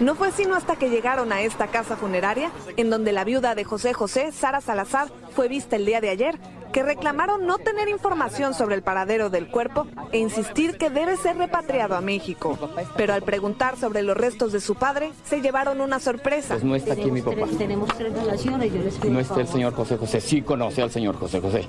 No 0.00 0.16
fue 0.16 0.32
sino 0.32 0.56
hasta 0.56 0.74
que 0.74 0.90
llegaron 0.90 1.32
a 1.32 1.42
esta 1.42 1.68
casa 1.68 1.96
funeraria, 1.96 2.50
en 2.76 2.90
donde 2.90 3.12
la 3.12 3.22
viuda 3.22 3.54
de 3.54 3.62
José 3.62 3.94
José, 3.94 4.32
Sara 4.32 4.60
Salazar, 4.60 5.06
fue 5.36 5.46
vista 5.46 5.76
el 5.76 5.86
día 5.86 6.00
de 6.00 6.10
ayer, 6.10 6.38
que 6.72 6.82
reclamaron 6.82 7.46
no 7.46 7.58
tener 7.58 7.88
información 7.88 8.54
sobre 8.54 8.74
el 8.74 8.82
paradero 8.82 9.30
del 9.30 9.48
cuerpo 9.48 9.86
e 10.12 10.18
insistir 10.18 10.78
que 10.78 10.90
debe 10.90 11.16
ser 11.16 11.36
repatriado 11.36 11.96
a 11.96 12.00
México. 12.00 12.58
Pero 12.96 13.14
al 13.14 13.22
preguntar 13.22 13.76
sobre 13.76 14.02
los 14.02 14.16
restos 14.16 14.52
de 14.52 14.60
su 14.60 14.74
padre, 14.74 15.12
se 15.24 15.40
llevaron 15.40 15.80
una 15.80 16.00
sorpresa. 16.00 16.54
Pues 16.54 16.64
no 16.64 16.74
está 16.74 16.94
aquí 16.94 17.10
mi 17.10 17.22
papá. 17.22 17.46
Tenemos 17.56 17.88
tres 17.96 18.12
relaciones, 18.12 18.72
yo 18.72 18.82
les 18.82 18.94
pido 18.96 19.14
No 19.14 19.20
está 19.20 19.40
el 19.40 19.48
señor 19.48 19.74
José 19.74 19.96
José. 19.96 20.20
Sí 20.20 20.42
conoce 20.42 20.82
al 20.82 20.90
señor 20.90 21.16
José 21.16 21.40
José. 21.40 21.66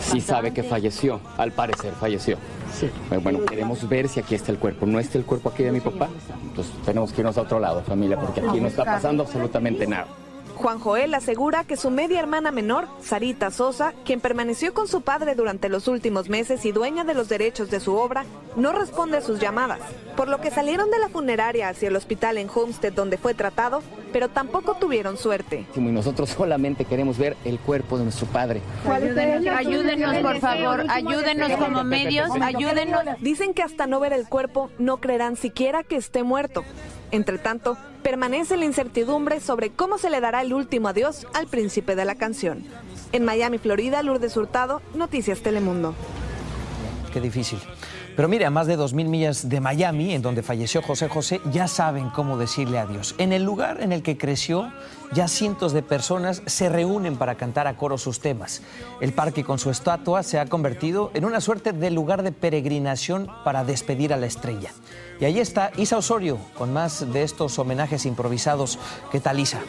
Sí 0.00 0.20
sabe 0.20 0.52
que 0.52 0.62
falleció. 0.62 1.20
Al 1.36 1.52
parecer 1.52 1.92
falleció. 1.94 2.36
Sí. 2.72 2.90
Pues 3.08 3.22
Bueno, 3.22 3.44
queremos 3.44 3.88
ver 3.88 4.08
si 4.08 4.20
aquí 4.20 4.34
está 4.34 4.52
el 4.52 4.58
cuerpo. 4.58 4.86
¿No 4.86 4.98
está 4.98 5.18
el 5.18 5.24
cuerpo 5.24 5.50
aquí 5.50 5.62
de 5.62 5.72
mi 5.72 5.80
papá? 5.80 6.08
Entonces 6.42 6.72
tenemos 6.84 7.12
que 7.12 7.20
irnos 7.20 7.36
a 7.38 7.42
otro 7.42 7.58
lado, 7.58 7.82
familia, 7.82 8.18
porque 8.18 8.40
aquí 8.40 8.60
no 8.60 8.68
está 8.68 8.84
pasando 8.84 9.22
absolutamente 9.22 9.86
nada. 9.86 10.06
Juan 10.56 10.78
Joel 10.78 11.14
asegura 11.14 11.64
que 11.64 11.76
su 11.76 11.90
media 11.90 12.20
hermana 12.20 12.50
menor, 12.50 12.86
Sarita 13.00 13.50
Sosa, 13.50 13.92
quien 14.04 14.20
permaneció 14.20 14.72
con 14.72 14.88
su 14.88 15.02
padre 15.02 15.34
durante 15.34 15.68
los 15.68 15.88
últimos 15.88 16.28
meses 16.28 16.64
y 16.64 16.72
dueña 16.72 17.04
de 17.04 17.14
los 17.14 17.28
derechos 17.28 17.70
de 17.70 17.80
su 17.80 17.94
obra, 17.96 18.24
no 18.56 18.72
responde 18.72 19.18
a 19.18 19.20
sus 19.20 19.40
llamadas, 19.40 19.80
por 20.16 20.28
lo 20.28 20.40
que 20.40 20.50
salieron 20.50 20.90
de 20.90 20.98
la 20.98 21.08
funeraria 21.08 21.68
hacia 21.68 21.88
el 21.88 21.96
hospital 21.96 22.38
en 22.38 22.48
Homestead 22.54 22.92
donde 22.92 23.18
fue 23.18 23.34
tratado, 23.34 23.82
pero 24.12 24.28
tampoco 24.28 24.74
tuvieron 24.74 25.16
suerte. 25.16 25.66
Y 25.74 25.80
nosotros 25.80 26.30
solamente 26.30 26.84
queremos 26.84 27.18
ver 27.18 27.36
el 27.44 27.58
cuerpo 27.58 27.98
de 27.98 28.04
nuestro 28.04 28.26
padre. 28.28 28.62
Ayúdenos, 28.86 30.16
por 30.18 30.38
favor, 30.38 30.84
ayúdenos 30.88 31.52
como 31.58 31.82
medios, 31.84 32.30
ayúdenos. 32.40 33.02
Dicen 33.20 33.54
que 33.54 33.62
hasta 33.62 33.86
no 33.86 33.98
ver 33.98 34.12
el 34.12 34.28
cuerpo 34.28 34.70
no 34.78 34.98
creerán 34.98 35.36
siquiera 35.36 35.82
que 35.82 35.96
esté 35.96 36.22
muerto. 36.22 36.64
Entre 37.14 37.38
tanto, 37.38 37.78
permanece 38.02 38.56
la 38.56 38.64
incertidumbre 38.64 39.38
sobre 39.38 39.70
cómo 39.70 39.98
se 39.98 40.10
le 40.10 40.20
dará 40.20 40.42
el 40.42 40.52
último 40.52 40.88
adiós 40.88 41.28
al 41.32 41.46
príncipe 41.46 41.94
de 41.94 42.04
la 42.04 42.16
canción. 42.16 42.64
En 43.12 43.24
Miami, 43.24 43.58
Florida, 43.58 44.02
Lourdes 44.02 44.36
Hurtado, 44.36 44.82
Noticias 44.96 45.40
Telemundo. 45.40 45.94
Qué 47.12 47.20
difícil. 47.20 47.60
Pero 48.16 48.28
mire, 48.28 48.46
a 48.46 48.50
más 48.50 48.68
de 48.68 48.78
2.000 48.78 49.08
millas 49.08 49.48
de 49.48 49.60
Miami, 49.60 50.14
en 50.14 50.22
donde 50.22 50.44
falleció 50.44 50.82
José 50.82 51.08
José, 51.08 51.40
ya 51.50 51.66
saben 51.66 52.10
cómo 52.10 52.38
decirle 52.38 52.78
adiós. 52.78 53.16
En 53.18 53.32
el 53.32 53.42
lugar 53.42 53.80
en 53.80 53.90
el 53.90 54.02
que 54.02 54.16
creció, 54.16 54.72
ya 55.12 55.26
cientos 55.26 55.72
de 55.72 55.82
personas 55.82 56.42
se 56.46 56.68
reúnen 56.68 57.16
para 57.16 57.34
cantar 57.34 57.66
a 57.66 57.76
coro 57.76 57.98
sus 57.98 58.20
temas. 58.20 58.62
El 59.00 59.12
parque 59.12 59.42
con 59.42 59.58
su 59.58 59.70
estatua 59.70 60.22
se 60.22 60.38
ha 60.38 60.46
convertido 60.46 61.10
en 61.14 61.24
una 61.24 61.40
suerte 61.40 61.72
de 61.72 61.90
lugar 61.90 62.22
de 62.22 62.30
peregrinación 62.30 63.28
para 63.44 63.64
despedir 63.64 64.12
a 64.12 64.16
la 64.16 64.26
estrella. 64.26 64.70
Y 65.20 65.24
ahí 65.24 65.40
está 65.40 65.72
Isa 65.76 65.98
Osorio 65.98 66.38
con 66.56 66.72
más 66.72 67.12
de 67.12 67.24
estos 67.24 67.58
homenajes 67.58 68.06
improvisados. 68.06 68.78
¿Qué 69.10 69.18
tal, 69.18 69.40
Isa? 69.40 69.60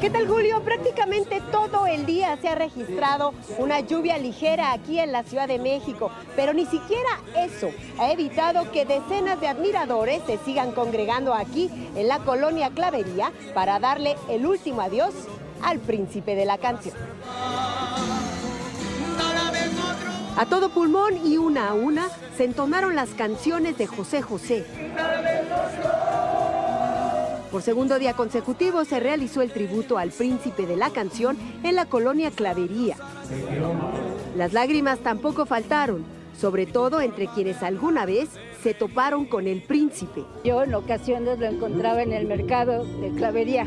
¿Qué 0.00 0.10
tal 0.10 0.28
Julio? 0.28 0.60
Prácticamente 0.62 1.40
todo 1.50 1.86
el 1.86 2.04
día 2.04 2.36
se 2.42 2.48
ha 2.48 2.54
registrado 2.54 3.32
una 3.56 3.80
lluvia 3.80 4.18
ligera 4.18 4.72
aquí 4.72 4.98
en 4.98 5.10
la 5.10 5.22
Ciudad 5.22 5.48
de 5.48 5.58
México, 5.58 6.10
pero 6.36 6.52
ni 6.52 6.66
siquiera 6.66 7.08
eso 7.34 7.70
ha 7.98 8.12
evitado 8.12 8.70
que 8.72 8.84
decenas 8.84 9.40
de 9.40 9.48
admiradores 9.48 10.22
se 10.26 10.36
sigan 10.38 10.72
congregando 10.72 11.32
aquí 11.32 11.70
en 11.94 12.08
la 12.08 12.18
colonia 12.18 12.70
Clavería 12.70 13.32
para 13.54 13.78
darle 13.78 14.16
el 14.28 14.44
último 14.44 14.82
adiós 14.82 15.14
al 15.62 15.78
príncipe 15.78 16.34
de 16.34 16.44
la 16.44 16.58
canción. 16.58 16.94
A 20.36 20.44
todo 20.44 20.68
pulmón 20.68 21.26
y 21.26 21.38
una 21.38 21.70
a 21.70 21.72
una 21.72 22.10
se 22.36 22.44
entonaron 22.44 22.94
las 22.94 23.08
canciones 23.10 23.78
de 23.78 23.86
José 23.86 24.20
José. 24.20 24.66
Por 27.56 27.62
segundo 27.62 27.98
día 27.98 28.12
consecutivo 28.12 28.84
se 28.84 29.00
realizó 29.00 29.40
el 29.40 29.50
tributo 29.50 29.96
al 29.96 30.10
príncipe 30.10 30.66
de 30.66 30.76
la 30.76 30.90
canción 30.90 31.38
en 31.62 31.74
la 31.74 31.86
colonia 31.86 32.30
Clavería. 32.30 32.96
Las 34.36 34.52
lágrimas 34.52 34.98
tampoco 34.98 35.46
faltaron, 35.46 36.04
sobre 36.38 36.66
todo 36.66 37.00
entre 37.00 37.28
quienes 37.28 37.62
alguna 37.62 38.04
vez 38.04 38.28
se 38.62 38.74
toparon 38.74 39.24
con 39.24 39.46
el 39.46 39.62
príncipe. 39.62 40.22
Yo 40.44 40.64
en 40.64 40.74
ocasiones 40.74 41.38
lo 41.38 41.46
encontraba 41.46 42.02
en 42.02 42.12
el 42.12 42.26
mercado 42.26 42.84
de 42.84 43.08
Clavería. 43.12 43.64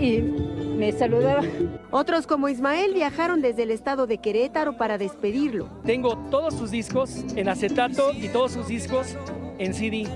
Y 0.00 0.43
me 0.76 0.92
saludaba. 0.92 1.42
Otros 1.90 2.26
como 2.26 2.48
Ismael 2.48 2.92
viajaron 2.94 3.40
desde 3.40 3.62
el 3.62 3.70
estado 3.70 4.06
de 4.06 4.18
Querétaro 4.18 4.76
para 4.76 4.98
despedirlo. 4.98 5.68
Tengo 5.84 6.16
todos 6.30 6.54
sus 6.54 6.70
discos 6.70 7.24
en 7.36 7.48
acetato 7.48 8.12
y 8.12 8.28
todos 8.28 8.52
sus 8.52 8.66
discos 8.68 9.16
en 9.58 9.72
CD. 9.74 10.08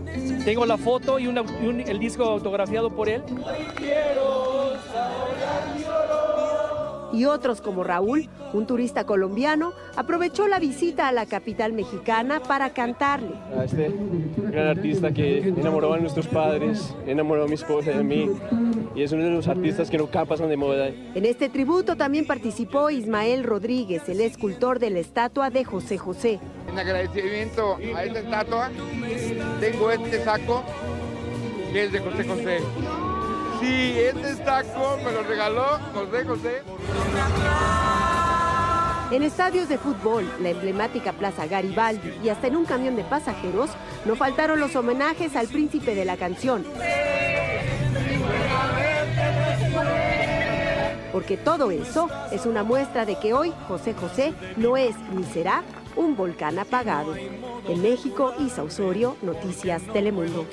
Tengo 0.45 0.67
la 0.67 0.77
foto 0.77 1.19
y, 1.19 1.27
una- 1.29 1.45
y 1.63 1.67
un- 1.67 1.81
el 1.81 1.99
disco 1.99 2.25
autografiado 2.25 2.91
por 2.91 3.09
él. 3.09 3.23
Y 7.13 7.25
otros 7.25 7.61
como 7.61 7.85
Raúl, 7.85 8.29
un 8.53 8.67
turista 8.67 9.05
colombiano, 9.05 9.73
aprovechó 9.97 10.47
la 10.47 10.59
visita 10.59 11.09
a 11.09 11.13
la 11.13 11.27
capital 11.27 11.73
mexicana 11.73 12.41
para 12.41 12.71
cantarle. 12.71 13.35
a 13.57 13.65
este 13.65 13.93
gran 14.51 14.69
artista 14.69 15.13
que 15.13 15.39
enamoró 15.39 15.95
a 15.95 15.99
nuestros 15.99 16.27
padres, 16.27 16.95
enamoró 17.07 17.45
a 17.45 17.49
mi 17.49 17.55
esposa 17.55 17.93
y 17.93 17.99
a 17.99 18.03
mí, 18.03 18.31
y 18.95 19.03
es 19.03 19.13
uno 19.13 19.25
de 19.25 19.31
los 19.31 19.49
artistas 19.49 19.91
que 19.91 19.99
nunca 19.99 20.25
pasan 20.25 20.49
de 20.49 20.57
moda. 20.57 20.89
En 20.89 21.25
este 21.25 21.49
tributo 21.49 21.97
también 21.97 22.27
participó 22.27 22.91
Ismael 22.91 23.45
Rodríguez, 23.45 24.09
el 24.09 24.21
escultor 24.21 24.79
de 24.79 24.91
la 24.91 24.99
estatua 24.99 25.51
de 25.51 25.65
José 25.65 25.99
José. 25.99 26.41
En 26.71 26.79
agradecimiento 26.79 27.77
a 27.95 28.05
esta 28.05 28.19
estatua, 28.19 28.71
tengo 29.61 29.91
este 29.91 30.25
saco 30.25 30.63
que 31.73 31.85
es 31.85 31.93
de 31.93 31.99
José 32.01 32.25
José. 32.25 32.59
Sí, 33.61 33.99
este 33.99 34.37
saco 34.45 34.99
me 35.05 35.13
lo 35.13 35.23
regaló 35.23 35.79
José 35.93 36.25
José. 36.25 36.63
En 39.11 39.23
estadios 39.23 39.69
de 39.69 39.79
fútbol, 39.79 40.31
la 40.41 40.51
emblemática 40.51 41.13
Plaza 41.13 41.47
Garibaldi 41.47 42.21
y 42.23 42.29
hasta 42.29 42.47
en 42.47 42.57
un 42.57 42.67
camión 42.67 42.95
de 42.95 43.05
pasajeros, 43.05 43.71
no 44.05 44.17
faltaron 44.17 44.61
los 44.61 44.77
homenajes 44.77 45.35
al 45.35 45.49
príncipe 45.49 45.95
de 45.95 46.05
la 46.05 46.17
canción. 46.17 46.65
Porque 51.11 51.37
todo 51.39 51.71
eso 51.71 52.09
es 52.31 52.45
una 52.45 52.63
muestra 52.63 53.07
de 53.07 53.19
que 53.19 53.33
hoy 53.33 53.53
José 53.67 53.95
José 53.95 54.35
no 54.57 54.77
es 54.77 54.95
ni 55.15 55.25
será 55.25 55.63
un 55.97 56.15
volcán 56.15 56.59
apagado. 56.59 57.17
En 57.17 57.83
México, 57.83 58.35
Isa 58.39 58.63
Osorio, 58.63 59.17
Noticias 59.23 59.83
Telemundo. 59.93 60.47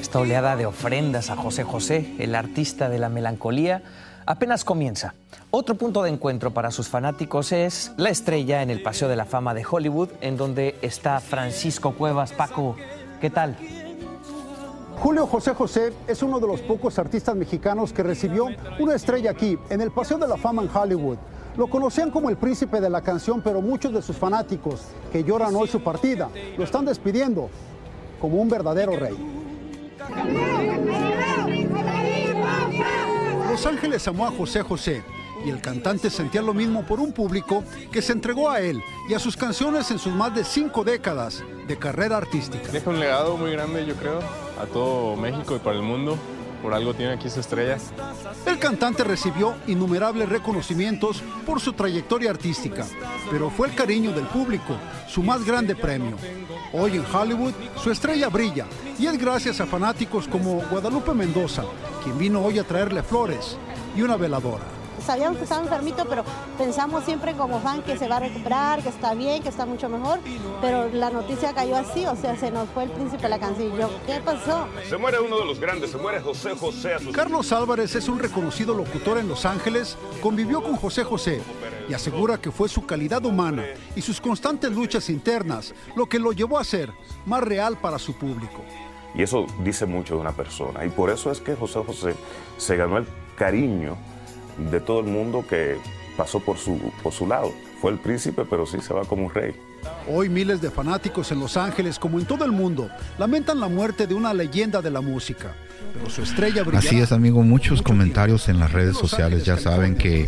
Esta 0.00 0.20
oleada 0.20 0.56
de 0.56 0.66
ofrendas 0.66 1.30
a 1.30 1.36
José 1.36 1.64
José, 1.64 2.14
el 2.18 2.34
artista 2.34 2.88
de 2.88 2.98
la 2.98 3.08
melancolía, 3.08 3.82
apenas 4.24 4.64
comienza. 4.64 5.14
Otro 5.50 5.74
punto 5.74 6.02
de 6.02 6.10
encuentro 6.10 6.52
para 6.52 6.70
sus 6.70 6.88
fanáticos 6.88 7.52
es 7.52 7.92
la 7.96 8.10
estrella 8.10 8.62
en 8.62 8.70
el 8.70 8.82
Paseo 8.82 9.08
de 9.08 9.16
la 9.16 9.24
Fama 9.24 9.54
de 9.54 9.66
Hollywood, 9.68 10.10
en 10.20 10.36
donde 10.36 10.76
está 10.82 11.20
Francisco 11.20 11.92
Cuevas. 11.92 12.32
Paco, 12.32 12.76
¿qué 13.20 13.30
tal? 13.30 13.56
Julio 15.00 15.26
José 15.26 15.54
José 15.54 15.92
es 16.06 16.22
uno 16.22 16.40
de 16.40 16.46
los 16.46 16.60
pocos 16.60 16.98
artistas 16.98 17.36
mexicanos 17.36 17.92
que 17.92 18.02
recibió 18.02 18.48
una 18.78 18.94
estrella 18.94 19.30
aquí, 19.30 19.58
en 19.70 19.80
el 19.80 19.90
Paseo 19.90 20.18
de 20.18 20.28
la 20.28 20.36
Fama 20.36 20.62
en 20.62 20.70
Hollywood. 20.74 21.18
Lo 21.56 21.68
conocían 21.68 22.10
como 22.10 22.30
el 22.30 22.36
príncipe 22.36 22.80
de 22.80 22.90
la 22.90 23.02
canción, 23.02 23.42
pero 23.42 23.60
muchos 23.60 23.92
de 23.92 24.02
sus 24.02 24.16
fanáticos 24.16 24.82
que 25.12 25.24
lloran 25.24 25.54
hoy 25.56 25.68
su 25.68 25.82
partida 25.82 26.28
lo 26.56 26.64
están 26.64 26.84
despidiendo 26.84 27.48
como 28.20 28.40
un 28.40 28.48
verdadero 28.48 28.96
rey. 28.96 29.37
Los 33.50 33.66
Ángeles 33.66 34.06
amó 34.06 34.26
a 34.26 34.30
José 34.30 34.62
José 34.62 35.02
y 35.44 35.50
el 35.50 35.60
cantante 35.60 36.10
sentía 36.10 36.42
lo 36.42 36.54
mismo 36.54 36.84
por 36.84 37.00
un 37.00 37.12
público 37.12 37.64
que 37.90 38.02
se 38.02 38.12
entregó 38.12 38.50
a 38.50 38.60
él 38.60 38.82
y 39.08 39.14
a 39.14 39.18
sus 39.18 39.36
canciones 39.36 39.90
en 39.90 39.98
sus 39.98 40.12
más 40.12 40.34
de 40.34 40.44
cinco 40.44 40.84
décadas 40.84 41.42
de 41.66 41.76
carrera 41.76 42.16
artística. 42.16 42.70
Deja 42.70 42.90
un 42.90 43.00
legado 43.00 43.36
muy 43.36 43.52
grande, 43.52 43.84
yo 43.86 43.94
creo, 43.94 44.20
a 44.60 44.66
todo 44.66 45.16
México 45.16 45.56
y 45.56 45.58
para 45.58 45.76
el 45.76 45.82
mundo. 45.82 46.16
Por 46.62 46.74
algo 46.74 46.94
tiene 46.94 47.12
aquí 47.12 47.30
su 47.30 47.40
estrella. 47.40 47.78
El 48.46 48.58
cantante 48.58 49.04
recibió 49.04 49.54
innumerables 49.66 50.28
reconocimientos 50.28 51.22
por 51.46 51.60
su 51.60 51.72
trayectoria 51.72 52.30
artística, 52.30 52.84
pero 53.30 53.50
fue 53.50 53.68
el 53.68 53.74
cariño 53.74 54.12
del 54.12 54.26
público 54.26 54.76
su 55.06 55.22
más 55.22 55.44
grande 55.44 55.76
premio. 55.76 56.16
Hoy 56.72 56.96
en 56.96 57.04
Hollywood 57.04 57.54
su 57.76 57.90
estrella 57.90 58.28
brilla 58.28 58.66
y 58.98 59.06
es 59.06 59.18
gracias 59.18 59.60
a 59.60 59.66
fanáticos 59.66 60.26
como 60.26 60.60
Guadalupe 60.70 61.14
Mendoza, 61.14 61.64
quien 62.02 62.18
vino 62.18 62.42
hoy 62.42 62.58
a 62.58 62.64
traerle 62.64 63.02
flores 63.02 63.56
y 63.96 64.02
una 64.02 64.16
veladora. 64.16 64.77
Sabíamos 65.08 65.38
que 65.38 65.44
estaba 65.44 65.62
enfermito, 65.62 66.04
pero 66.06 66.22
pensamos 66.58 67.02
siempre 67.02 67.32
como 67.32 67.60
fan 67.60 67.82
que 67.82 67.96
se 67.96 68.08
va 68.08 68.18
a 68.18 68.20
recuperar, 68.20 68.82
que 68.82 68.90
está 68.90 69.14
bien, 69.14 69.42
que 69.42 69.48
está 69.48 69.64
mucho 69.64 69.88
mejor, 69.88 70.18
pero 70.60 70.90
la 70.92 71.08
noticia 71.08 71.54
cayó 71.54 71.76
así, 71.76 72.04
o 72.04 72.14
sea, 72.14 72.36
se 72.36 72.50
nos 72.50 72.68
fue 72.68 72.84
el 72.84 72.90
príncipe 72.90 73.22
de 73.22 73.30
la 73.30 73.38
canción. 73.38 73.74
Yo, 73.78 73.88
¿qué 74.06 74.20
pasó? 74.22 74.68
Se 74.86 74.98
muere 74.98 75.18
uno 75.18 75.38
de 75.38 75.46
los 75.46 75.58
grandes, 75.58 75.92
se 75.92 75.96
muere 75.96 76.20
José 76.20 76.50
José. 76.54 76.92
A 76.92 76.98
sus... 76.98 77.14
Carlos 77.14 77.50
Álvarez 77.52 77.94
es 77.94 78.06
un 78.06 78.18
reconocido 78.18 78.74
locutor 78.74 79.16
en 79.16 79.28
Los 79.28 79.46
Ángeles, 79.46 79.96
convivió 80.20 80.62
con 80.62 80.76
José 80.76 81.04
José 81.04 81.40
y 81.88 81.94
asegura 81.94 82.36
que 82.36 82.50
fue 82.50 82.68
su 82.68 82.84
calidad 82.84 83.24
humana 83.24 83.64
y 83.96 84.02
sus 84.02 84.20
constantes 84.20 84.70
luchas 84.72 85.08
internas 85.08 85.74
lo 85.96 86.04
que 86.04 86.18
lo 86.18 86.32
llevó 86.32 86.58
a 86.58 86.64
ser 86.64 86.92
más 87.24 87.42
real 87.42 87.78
para 87.80 87.98
su 87.98 88.12
público. 88.12 88.62
Y 89.14 89.22
eso 89.22 89.46
dice 89.64 89.86
mucho 89.86 90.16
de 90.16 90.20
una 90.20 90.32
persona. 90.32 90.84
Y 90.84 90.90
por 90.90 91.08
eso 91.08 91.32
es 91.32 91.40
que 91.40 91.56
José 91.56 91.80
José 91.86 92.14
se 92.58 92.76
ganó 92.76 92.98
el 92.98 93.06
cariño 93.36 93.96
de 94.70 94.80
todo 94.80 95.00
el 95.00 95.06
mundo 95.06 95.44
que 95.48 95.76
pasó 96.16 96.40
por 96.40 96.58
su, 96.58 96.78
por 97.02 97.12
su 97.12 97.26
lado. 97.26 97.52
Fue 97.80 97.92
el 97.92 97.98
príncipe, 97.98 98.44
pero 98.48 98.66
sí 98.66 98.78
se 98.80 98.92
va 98.92 99.04
como 99.04 99.26
un 99.26 99.32
rey. 99.32 99.54
Hoy 100.08 100.28
miles 100.28 100.60
de 100.60 100.70
fanáticos 100.70 101.30
en 101.30 101.38
Los 101.38 101.56
Ángeles, 101.56 101.98
como 101.98 102.18
en 102.18 102.26
todo 102.26 102.44
el 102.44 102.50
mundo, 102.50 102.90
lamentan 103.18 103.60
la 103.60 103.68
muerte 103.68 104.06
de 104.06 104.14
una 104.14 104.34
leyenda 104.34 104.82
de 104.82 104.90
la 104.90 105.00
música. 105.00 105.54
Pero 105.94 106.10
su 106.10 106.22
estrella 106.22 106.64
Así 106.74 106.98
es, 106.98 107.12
amigo, 107.12 107.42
muchos 107.42 107.82
comentarios 107.82 108.48
en 108.48 108.58
las 108.58 108.72
redes 108.72 108.96
sociales. 108.96 109.44
Ya 109.44 109.56
saben 109.58 109.94
que 109.96 110.26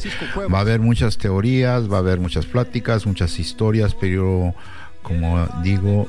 va 0.53 0.59
a 0.59 0.61
haber 0.61 0.81
muchas 0.81 1.19
teorías, 1.19 1.91
va 1.91 1.97
a 1.97 2.01
haber 2.01 2.21
muchas 2.21 2.47
pláticas, 2.47 3.07
muchas 3.07 3.39
historias, 3.39 3.95
pero 3.95 4.55
como 5.03 5.47
digo, 5.63 6.07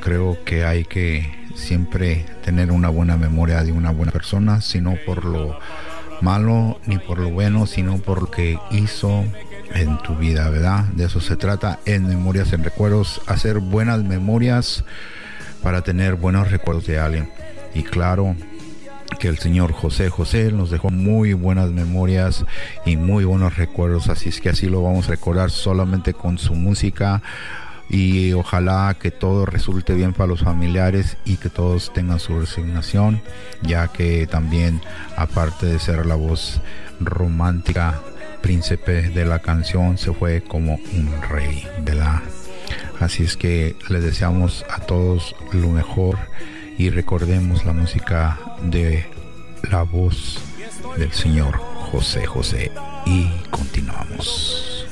creo 0.00 0.38
que 0.44 0.64
hay 0.64 0.84
que 0.84 1.48
siempre 1.54 2.24
tener 2.44 2.70
una 2.70 2.88
buena 2.88 3.16
memoria 3.16 3.64
de 3.64 3.72
una 3.72 3.90
buena 3.90 4.12
persona, 4.12 4.60
sino 4.60 4.94
por 5.04 5.24
lo 5.24 5.58
malo 6.20 6.78
ni 6.86 6.98
por 6.98 7.18
lo 7.18 7.30
bueno, 7.30 7.66
sino 7.66 7.98
por 7.98 8.22
lo 8.22 8.30
que 8.30 8.58
hizo 8.70 9.24
en 9.74 9.98
tu 9.98 10.16
vida, 10.16 10.48
¿verdad? 10.50 10.84
De 10.94 11.04
eso 11.04 11.20
se 11.20 11.36
trata 11.36 11.78
en 11.84 12.06
Memorias 12.06 12.52
en 12.52 12.64
Recuerdos, 12.64 13.20
hacer 13.26 13.58
buenas 13.58 14.02
memorias 14.02 14.84
para 15.62 15.82
tener 15.82 16.14
buenos 16.14 16.50
recuerdos 16.50 16.86
de 16.86 16.98
alguien. 16.98 17.30
Y 17.74 17.82
claro, 17.82 18.34
que 19.18 19.28
el 19.28 19.38
señor 19.38 19.72
José 19.72 20.10
José 20.10 20.52
nos 20.52 20.70
dejó 20.70 20.90
muy 20.90 21.32
buenas 21.32 21.70
memorias 21.70 22.44
y 22.84 22.96
muy 22.96 23.24
buenos 23.24 23.56
recuerdos, 23.56 24.08
así 24.08 24.28
es 24.28 24.40
que 24.40 24.50
así 24.50 24.66
lo 24.66 24.82
vamos 24.82 25.06
a 25.08 25.12
recordar 25.12 25.50
solamente 25.50 26.14
con 26.14 26.38
su 26.38 26.54
música 26.54 27.22
y 27.88 28.32
ojalá 28.32 28.96
que 29.00 29.10
todo 29.10 29.46
resulte 29.46 29.94
bien 29.94 30.12
para 30.12 30.28
los 30.28 30.40
familiares 30.40 31.16
y 31.24 31.36
que 31.36 31.48
todos 31.48 31.92
tengan 31.92 32.20
su 32.20 32.38
resignación, 32.38 33.22
ya 33.62 33.88
que 33.88 34.26
también 34.26 34.80
aparte 35.16 35.66
de 35.66 35.78
ser 35.78 36.04
la 36.06 36.14
voz 36.14 36.60
romántica, 37.00 38.00
príncipe 38.42 39.10
de 39.10 39.24
la 39.24 39.38
canción, 39.38 39.98
se 39.98 40.12
fue 40.12 40.42
como 40.42 40.74
un 40.74 41.10
rey, 41.28 41.66
¿verdad? 41.82 42.20
Así 43.00 43.22
es 43.22 43.36
que 43.36 43.76
les 43.88 44.02
deseamos 44.02 44.64
a 44.70 44.80
todos 44.80 45.34
lo 45.52 45.68
mejor 45.68 46.18
y 46.76 46.90
recordemos 46.90 47.64
la 47.64 47.72
música 47.72 48.38
de 48.62 49.06
la 49.70 49.82
voz 49.82 50.40
del 50.96 51.12
señor 51.12 51.56
José 51.56 52.26
José 52.26 52.70
y 53.06 53.28
continuamos. 53.50 54.87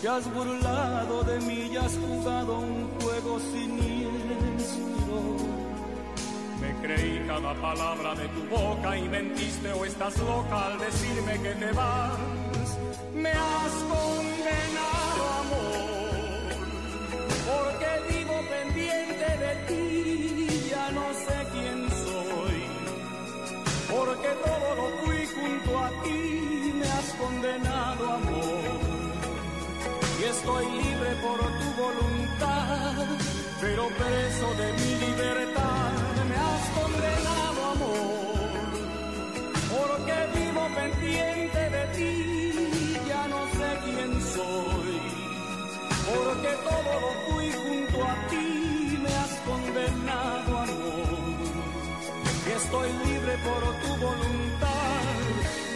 Que 0.00 0.08
has 0.08 0.32
burlado 0.32 1.24
de 1.24 1.40
mí 1.40 1.70
y 1.72 1.76
has 1.76 1.96
jugado 1.96 2.58
un 2.60 2.88
juego 3.00 3.40
siniestro. 3.40 5.16
Me 6.60 6.74
creí 6.82 7.24
cada 7.26 7.54
palabra 7.54 8.14
de 8.14 8.28
tu 8.28 8.42
boca 8.48 8.96
y 8.96 9.08
mentiste 9.08 9.72
o 9.72 9.84
estás 9.84 10.16
loca 10.18 10.66
al 10.66 10.78
decirme 10.78 11.40
que 11.40 11.54
te 11.54 11.72
vas. 11.72 12.18
Preso 34.00 34.46
de 34.60 34.68
mi 34.80 34.90
libertad, 35.06 35.92
me 36.30 36.36
has 36.48 36.64
condenado 36.80 37.58
amor. 37.74 38.50
Porque 39.74 40.16
vivo 40.38 40.62
pendiente 40.80 41.62
de 41.76 41.84
ti, 41.96 42.96
ya 43.08 43.22
no 43.28 43.40
sé 43.58 43.68
quién 43.84 44.10
soy. 44.36 44.94
Porque 46.10 46.50
todo 46.68 46.90
lo 47.04 47.10
fui 47.26 47.46
junto 47.64 47.96
a 48.04 48.14
ti, 48.30 48.98
me 49.02 49.12
has 49.22 49.34
condenado 49.50 50.58
amor 50.58 51.28
estoy 52.58 52.92
libre 53.06 53.36
por 53.38 53.62
tu 53.82 54.04
voluntad, 54.04 55.14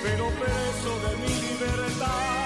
pero 0.03 0.29
preso 0.41 0.91
de 1.05 1.17
mi 1.23 1.35
libertad. 1.49 2.42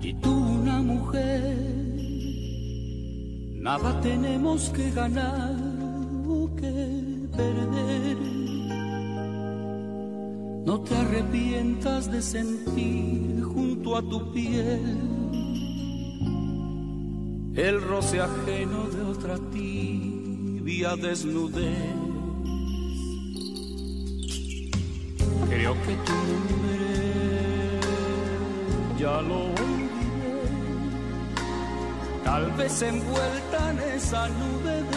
Y 0.00 0.14
tú 0.14 0.30
una 0.30 0.82
mujer. 0.82 1.56
Nada 3.54 4.00
tenemos 4.00 4.68
que 4.70 4.90
ganar 4.90 5.56
o 6.28 6.54
que 6.54 7.28
perder. 7.36 8.18
No 10.66 10.80
te 10.80 10.96
arrepientas 10.96 12.10
de 12.10 12.22
sentir 12.22 13.42
junto 13.42 13.96
a 13.96 14.02
tu 14.02 14.32
piel 14.32 15.14
el 17.56 17.80
roce 17.82 18.20
ajeno 18.20 18.88
de 18.88 19.02
otra 19.02 19.38
tibia 19.52 20.96
desnudez. 20.96 21.93
Envuelta 32.82 33.70
en 33.70 33.78
esa 33.78 34.28
nube 34.28 34.82
de 34.82 34.93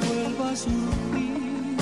vez 0.00 0.08
vuelva 0.08 0.50
a 0.50 0.56
surgir 0.56 1.76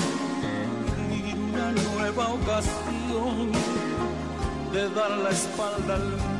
una 1.53 1.71
nueva 1.71 2.33
ocasión 2.33 3.51
de 4.71 4.89
dar 4.89 5.11
la 5.11 5.29
espalda 5.29 5.95
al 5.95 6.03
mundo 6.03 6.32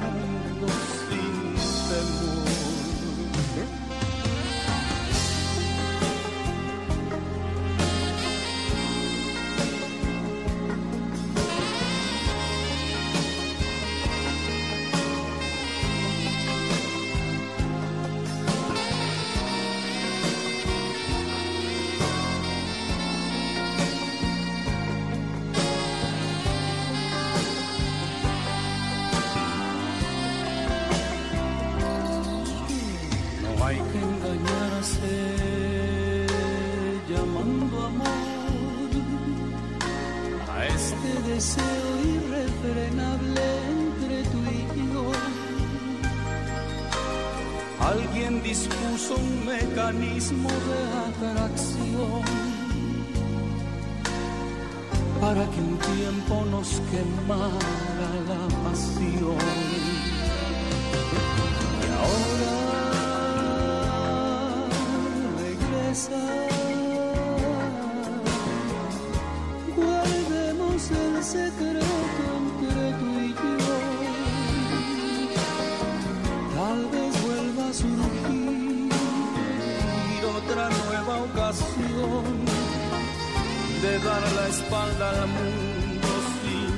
al 85.09 85.19
mundo 85.35 86.09
sin 86.39 86.71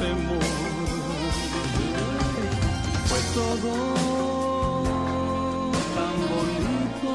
temor. 0.00 0.50
Fue 3.08 3.20
todo 3.38 3.72
tan 5.96 6.16
bonito. 6.32 7.12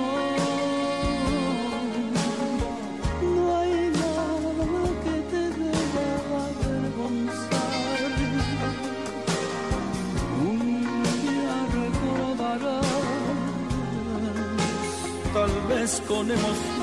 No 3.35 3.43
hay 3.57 3.73
nada 4.03 4.83
que 5.03 5.15
te 5.31 5.43
deba 5.61 6.39
avergonzar. 6.53 8.09
Un 10.49 10.59
día 11.23 11.55
recordarás, 11.81 13.01
tal 15.33 15.53
vez 15.69 15.91
con 16.07 16.25
emoción, 16.31 16.76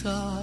que 0.00 0.41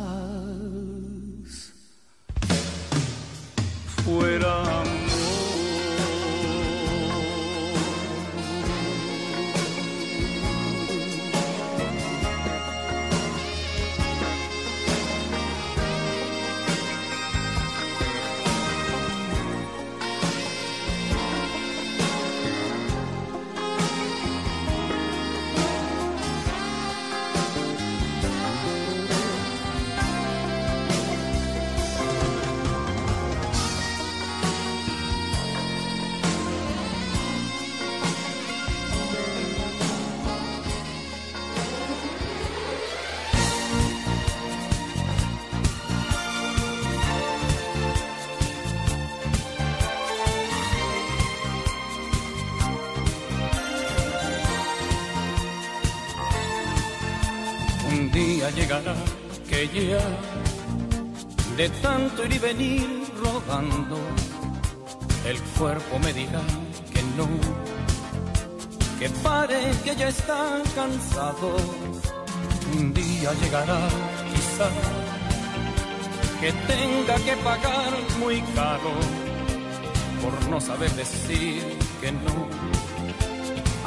ya 59.68 60.00
de 61.58 61.70
tanto 61.82 62.26
ir 62.26 62.34
y 62.34 62.40
venir 62.40 62.88
rodando, 63.22 63.98
el 65.26 65.38
cuerpo 65.58 66.00
me 66.00 66.14
dirá 66.14 66.42
que 66.94 67.02
no, 67.18 67.28
que 69.00 69.10
pare, 69.22 69.72
que 69.84 69.96
ya 69.96 70.08
está 70.08 70.62
cansado. 70.76 71.58
Un 72.78 72.94
día 72.94 73.34
llegará 73.34 73.80
quizá 74.32 74.70
que 76.40 76.54
tenga 76.54 77.16
que 77.16 77.36
pagar 77.44 77.92
muy 78.20 78.42
caro 78.56 78.94
por 80.22 80.50
no 80.50 80.62
saber 80.62 80.92
decir 80.92 81.62
que 82.00 82.12
no 82.12 82.48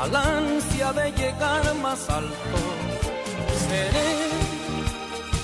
al 0.02 0.16
ansia 0.16 0.92
de 0.92 1.12
llegar 1.12 1.74
más 1.76 2.10
alto 2.10 2.58
seré 3.68 4.31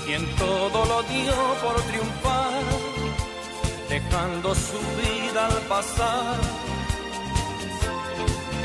quien 0.09 0.25
todo 0.37 0.85
lo 0.85 1.03
dio 1.03 1.35
por 1.61 1.75
triunfar, 1.83 2.63
dejando 3.89 4.55
su 4.55 4.79
vida 5.01 5.45
al 5.45 5.57
pasar, 5.73 6.37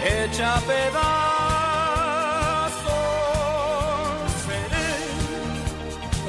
hecha 0.07 0.55
pedazos. 0.70 0.95
Seré 4.47 4.90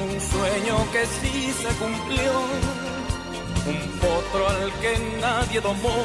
un 0.04 0.12
sueño 0.20 0.76
que 0.92 1.02
sí 1.18 1.36
se 1.62 1.70
cumplió, 1.82 2.32
un 3.72 3.80
potro 4.02 4.42
al 4.50 4.70
que 4.82 4.92
nadie 5.22 5.60
domó, 5.62 5.98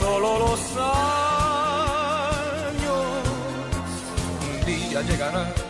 solo 0.00 0.28
un 4.42 4.66
día 4.66 5.00
llegará 5.02 5.69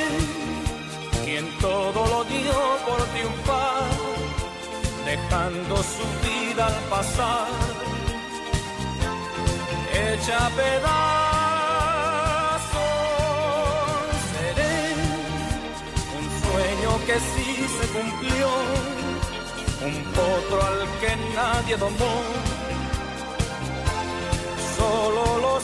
quien 1.31 1.47
todo 1.59 2.05
lo 2.13 2.23
dio 2.25 2.59
por 2.85 3.01
triunfar, 3.13 3.83
dejando 5.05 5.77
su 5.77 6.05
vida 6.27 6.67
al 6.67 6.79
pasar, 6.89 7.47
hecha 9.93 10.39
pedazos. 10.57 10.81
Seré 14.33 14.77
un 16.19 16.25
sueño 16.43 16.91
que 17.07 17.17
sí 17.31 17.51
se 17.77 17.85
cumplió, 17.95 18.49
un 19.87 19.95
potro 20.15 20.57
al 20.69 20.79
que 20.99 21.11
nadie 21.33 21.75
domó, 21.77 22.15
solo 24.77 25.21
lo 25.37 25.53
los 25.53 25.63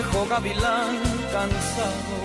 viejo 0.00 0.26
gavilán 0.30 0.96
cansado, 1.30 2.18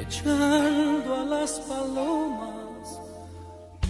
echando 0.00 1.14
a 1.14 1.24
las 1.24 1.60
palomas. 1.60 3.00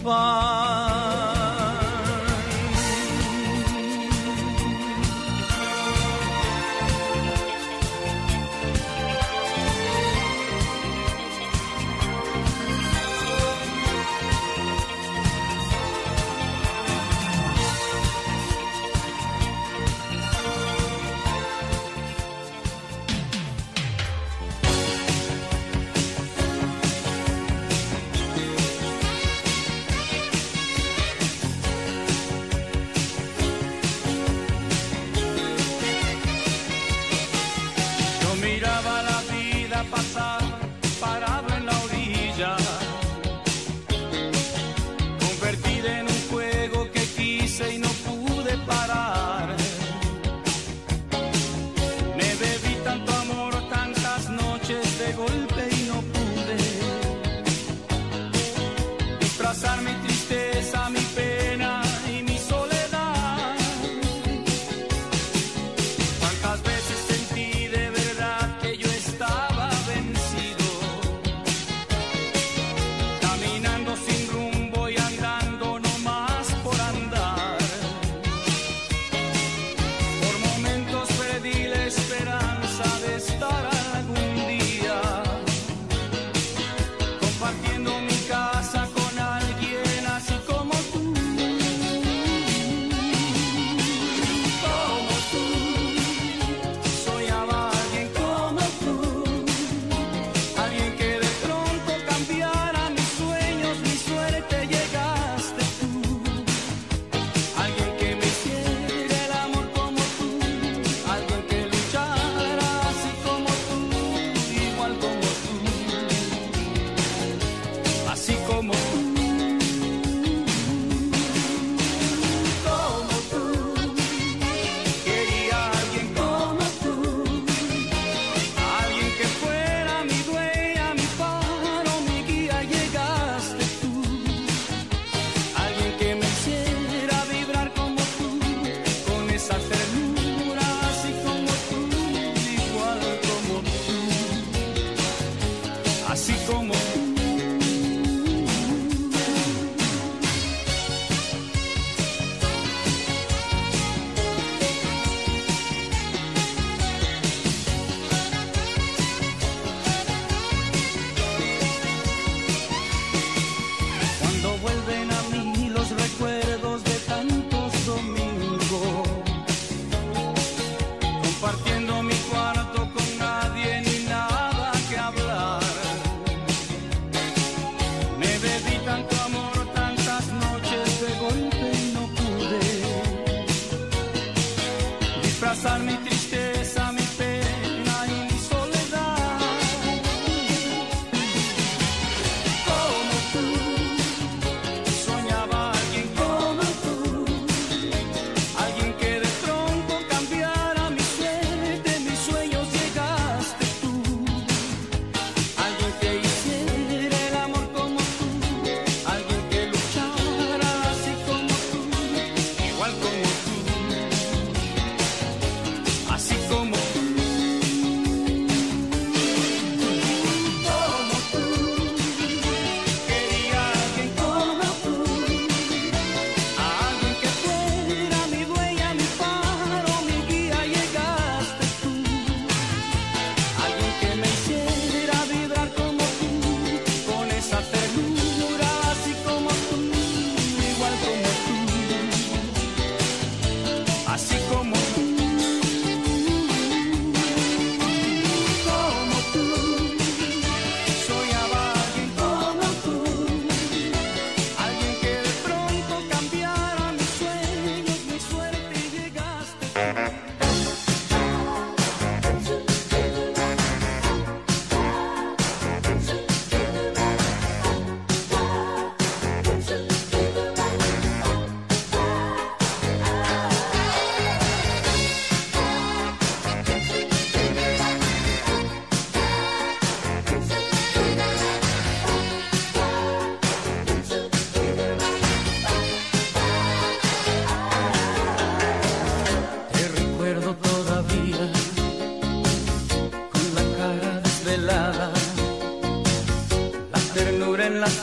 Pan. 0.03 1.74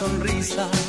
sonrisa. 0.03 0.82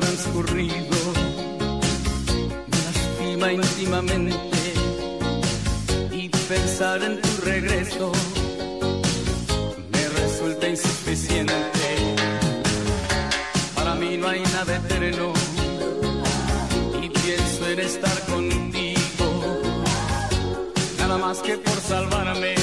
transcurrido 0.00 0.96
me 2.70 2.78
lastima 2.86 3.52
íntimamente 3.52 4.36
y 6.12 6.28
pensar 6.28 7.02
en 7.02 7.20
tu 7.20 7.28
regreso 7.44 8.12
me 9.92 10.08
resulta 10.20 10.68
insuficiente. 10.68 11.54
Para 13.74 13.94
mí 13.96 14.16
no 14.16 14.28
hay 14.28 14.42
nada 14.42 14.76
eterno 14.76 15.32
y 17.02 17.08
pienso 17.08 17.68
en 17.68 17.80
estar 17.80 18.18
contigo, 18.26 19.26
nada 20.98 21.18
más 21.18 21.38
que 21.38 21.56
por 21.58 21.80
salvarme. 21.80 22.57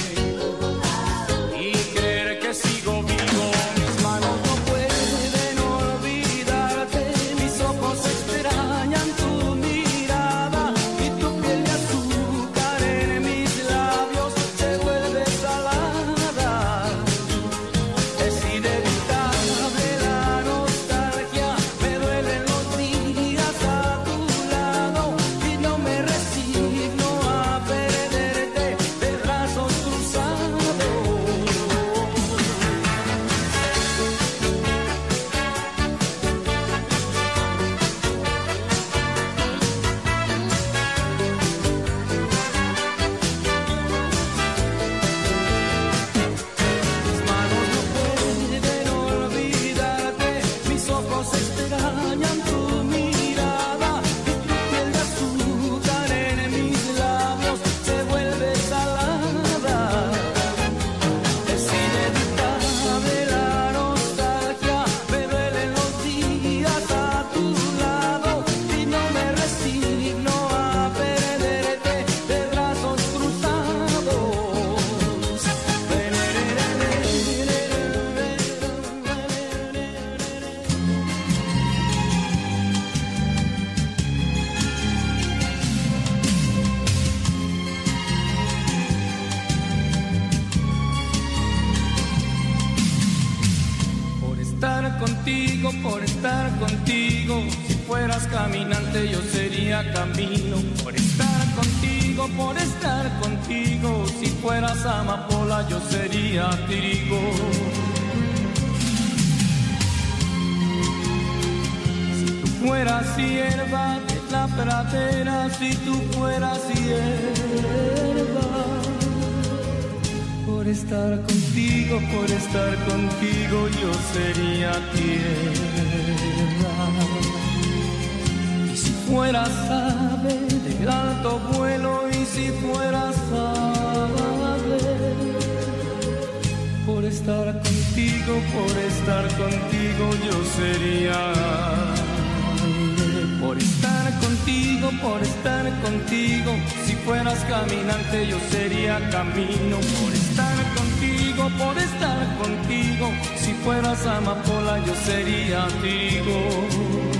estar 145.67 145.81
contigo, 145.81 146.55
si 146.85 146.93
fueras 146.93 147.43
caminante 147.45 148.27
yo 148.27 148.37
sería 148.49 148.99
camino. 149.09 149.77
Por 149.77 150.13
estar 150.13 150.57
contigo, 150.75 151.49
por 151.57 151.77
estar 151.77 152.37
contigo, 152.37 153.09
si 153.35 153.53
fueras 153.53 154.05
amapola 154.05 154.79
yo 154.85 154.93
sería 154.95 155.67
trigo. 155.81 157.14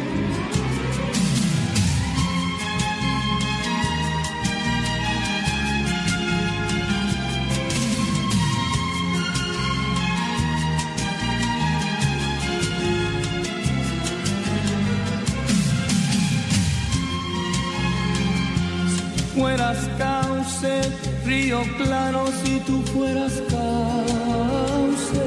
río 21.25 21.61
claro 21.77 22.25
si 22.43 22.59
tú 22.61 22.81
fueras 22.93 23.33
cauce. 23.49 25.25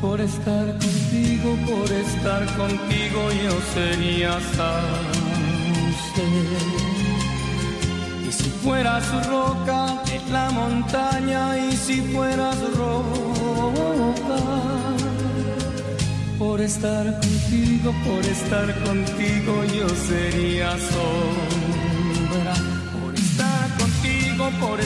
Por 0.00 0.20
estar 0.20 0.66
contigo, 0.78 1.56
por 1.66 1.90
estar 1.92 2.44
contigo 2.56 3.20
yo 3.44 3.54
sería 3.74 4.32
sauce. 4.56 6.24
Y 8.28 8.32
si 8.32 8.50
fueras 8.62 9.04
roca, 9.28 10.02
la 10.30 10.50
montaña, 10.50 11.58
y 11.58 11.76
si 11.76 12.00
fueras 12.12 12.56
roca 12.76 13.30
por 16.38 16.60
estar 16.60 17.04
contigo, 17.20 17.92
por 18.04 18.24
estar 18.24 18.84
contigo 18.84 19.64
yo 19.76 19.88
sería 19.88 20.70
sol. 20.72 21.49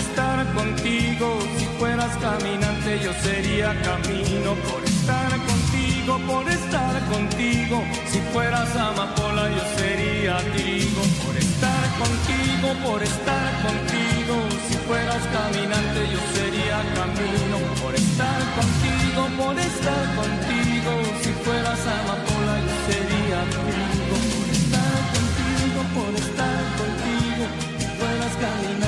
Estar 0.04 0.38
contigo. 0.54 1.38
Si 1.58 1.64
fueras 1.78 2.16
caminante 2.18 3.00
yo 3.02 3.12
sería 3.22 3.68
camino 3.82 4.50
por 4.68 4.82
estar 4.84 5.30
contigo, 5.48 6.12
por 6.30 6.46
estar 6.48 6.94
contigo. 7.12 7.76
Si 8.10 8.18
fueras 8.32 8.70
amapola 8.76 9.44
yo 9.56 9.64
sería 9.78 10.36
trigo 10.52 11.02
por 11.22 11.34
estar 11.36 11.84
contigo, 12.02 12.66
por 12.86 13.02
estar 13.02 13.50
contigo. 13.66 14.34
Si 14.68 14.76
fueras 14.86 15.22
caminante 15.36 16.00
yo 16.12 16.20
sería 16.36 16.78
camino 16.98 17.56
por 17.80 17.94
estar 17.94 18.40
contigo, 18.58 19.20
por 19.40 19.56
estar 19.58 20.04
contigo. 20.20 20.92
Si 21.22 21.32
fueras 21.44 21.82
amapola 21.98 22.54
yo 22.66 22.74
sería 22.88 23.40
trigo 23.56 24.16
por 24.32 24.46
estar 24.60 25.00
contigo, 25.14 25.80
por 25.96 26.12
estar 26.24 26.62
contigo. 26.80 27.44
Si 27.78 27.86
fueras 27.98 28.34
caminante 28.44 28.83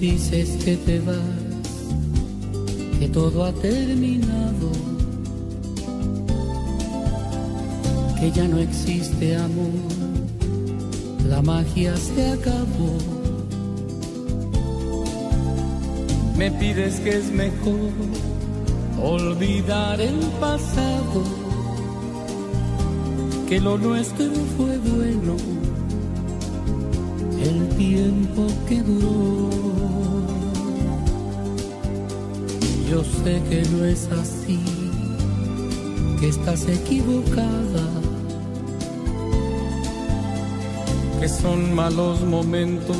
dices 0.00 0.62
que 0.64 0.76
te 0.76 1.00
vas, 1.00 1.18
que 2.98 3.08
todo 3.08 3.44
ha 3.44 3.52
terminado, 3.52 4.70
que 8.20 8.30
ya 8.30 8.46
no 8.48 8.58
existe 8.58 9.36
amor, 9.36 9.70
la 11.28 11.40
magia 11.42 11.96
se 11.96 12.32
acabó. 12.32 12.98
Me 16.36 16.50
pides 16.50 17.00
que 17.00 17.16
es 17.16 17.30
mejor 17.30 17.92
olvidar 19.02 20.00
el 20.00 20.18
pasado, 20.38 21.22
que 23.48 23.60
lo 23.60 23.78
nuestro 23.78 24.26
fue 24.56 24.76
bueno 24.78 25.36
el 27.42 27.68
tiempo 27.76 28.46
que 28.68 28.82
duró. 28.82 29.65
Yo 32.96 33.04
sé 33.04 33.42
que 33.50 33.62
no 33.72 33.84
es 33.84 34.08
así, 34.10 34.58
que 36.18 36.30
estás 36.30 36.66
equivocada, 36.66 37.86
que 41.20 41.28
son 41.28 41.74
malos 41.74 42.22
momentos, 42.22 42.96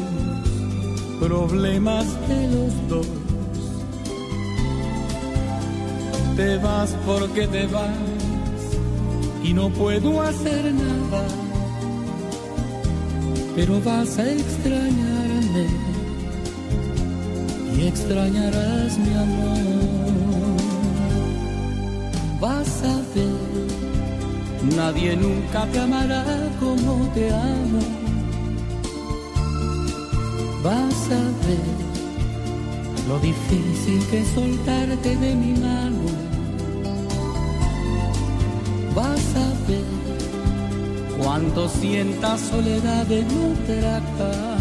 problemas 1.19 2.05
de 2.29 2.47
los 2.49 2.89
dos. 2.91 3.07
Te 6.37 6.59
vas 6.59 6.95
porque 7.07 7.47
te 7.47 7.67
vas 7.69 7.97
y 9.43 9.55
no 9.55 9.71
puedo 9.71 10.21
hacer 10.21 10.75
nada 10.75 11.27
pero 13.55 13.81
vas 13.81 14.19
a 14.19 14.31
extrañarme 14.31 15.16
y 17.79 17.87
extrañarás 17.87 18.99
mi 18.99 19.15
amor. 19.15 19.57
Vas 22.41 22.83
a 22.83 22.97
ver, 23.15 24.77
nadie 24.77 25.17
nunca 25.17 25.67
te 25.67 25.81
amará 25.81 26.25
como 26.59 27.09
te 27.15 27.31
amo. 27.31 27.81
Vas 30.63 31.09
a 31.11 31.23
ver 31.47 31.77
lo 33.09 33.19
difícil 33.21 34.05
que 34.11 34.21
es 34.21 34.29
soltarte 34.29 35.17
de 35.17 35.35
mi 35.35 35.53
mano. 35.61 36.07
Vas 38.95 39.27
a 39.37 39.49
ver 39.69 39.97
cuando 41.23 41.69
sientas 41.69 42.41
soledad 42.41 43.11
en 43.11 43.27
otra 43.27 44.01
cama 44.19 44.56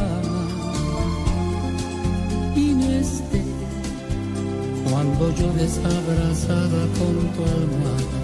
cuando 5.05 5.35
llores 5.35 5.77
abrazada 5.77 6.87
con 6.97 7.15
tu 7.33 7.43
almohada. 7.43 8.19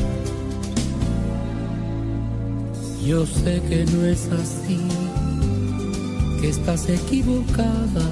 Yo 3.06 3.26
sé 3.26 3.62
que 3.68 3.86
no 3.86 4.06
es 4.06 4.30
así, 4.32 4.80
que 6.40 6.50
estás 6.50 6.90
equivocada, 6.90 8.10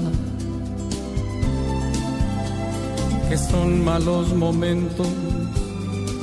que 3.29 3.37
son 3.37 3.83
malos 3.83 4.33
momentos, 4.35 5.07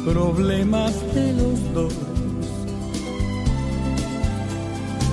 problemas 0.05 0.95
de 1.15 1.33
los 1.33 1.75
dos 1.75 1.93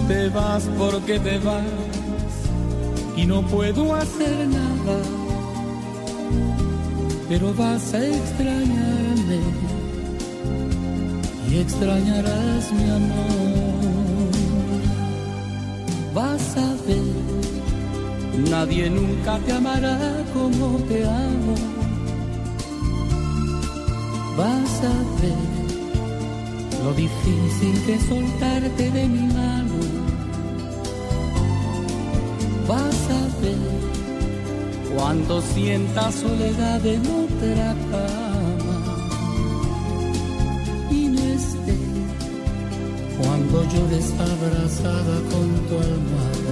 te 0.07 0.27
vas 0.29 0.69
porque 0.77 1.17
te 1.17 1.39
vas 1.39 1.63
y 3.15 3.25
no 3.25 3.41
puedo 3.43 3.95
hacer 3.95 4.47
nada, 4.47 4.97
pero 7.33 7.51
vas 7.55 7.91
a 7.95 8.05
extrañarme 8.05 9.39
y 11.49 11.57
extrañarás 11.57 12.71
mi 12.73 12.87
amor. 12.91 14.31
Vas 16.13 16.57
a 16.57 16.69
ver, 16.85 18.49
nadie 18.51 18.87
nunca 18.87 19.39
te 19.39 19.51
amará 19.51 19.97
como 20.31 20.77
te 20.89 21.03
amo. 21.05 21.55
Vas 24.37 24.75
a 24.93 24.95
ver 25.19 26.83
lo 26.83 26.93
difícil 26.93 27.75
que 27.87 27.97
soltarte 28.09 28.91
de 28.91 29.07
mi 29.07 29.33
mano. 29.33 29.62
Cuando 35.13 35.41
sientas 35.43 36.15
soledad 36.15 36.83
en 36.87 37.01
otra 37.01 37.75
cama 37.91 38.77
y 40.89 41.05
no 41.05 41.21
esté 41.21 41.77
cuando 43.21 43.63
llores 43.63 44.11
abrazada 44.13 45.15
con 45.29 45.47
tu 45.67 45.75
almohada. 45.77 46.42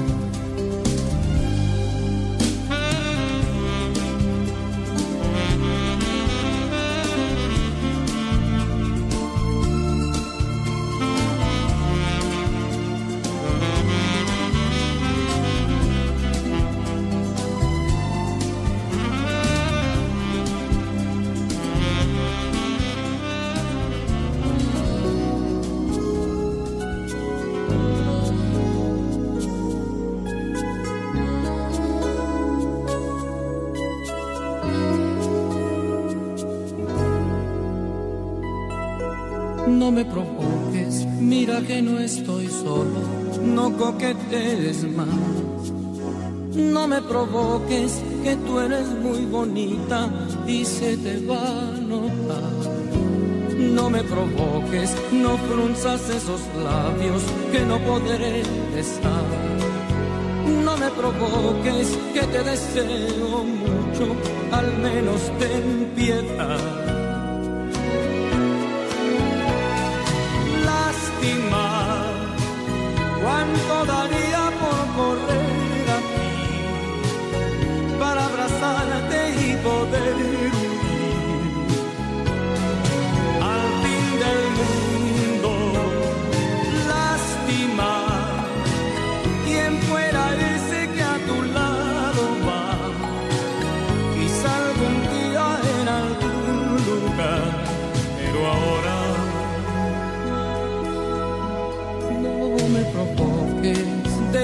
Que 41.67 41.81
no 41.81 41.99
estoy 41.99 42.47
solo, 42.47 43.01
no 43.43 43.75
coquetees 43.77 44.83
más. 44.95 45.07
No 46.55 46.87
me 46.87 47.01
provoques, 47.01 48.01
que 48.23 48.35
tú 48.35 48.59
eres 48.59 48.87
muy 48.87 49.25
bonita 49.25 50.09
y 50.47 50.65
se 50.65 50.97
te 50.97 51.25
va 51.25 51.41
a 51.41 51.77
notar. 51.77 52.51
No 53.57 53.89
me 53.89 54.03
provoques, 54.03 54.95
no 55.11 55.37
frunzas 55.37 56.01
esos 56.09 56.41
labios 56.63 57.21
que 57.51 57.61
no 57.61 57.79
podré 57.79 58.43
besar. 58.75 59.25
No 60.63 60.77
me 60.77 60.89
provoques, 60.91 61.97
que 62.13 62.21
te 62.21 62.43
deseo 62.43 63.43
mucho, 63.43 64.15
al 64.51 64.77
menos 64.79 65.21
ten 65.39 65.91
piedad. 65.95 67.00
cuánto 73.41 73.85
daría 73.85 74.51
por 74.61 74.81
correr 74.95 75.89
a 75.89 75.99
ti 76.11 76.31
para 77.99 78.25
abrazarte 78.25 79.19
y 79.45 79.55
poder 79.63 80.60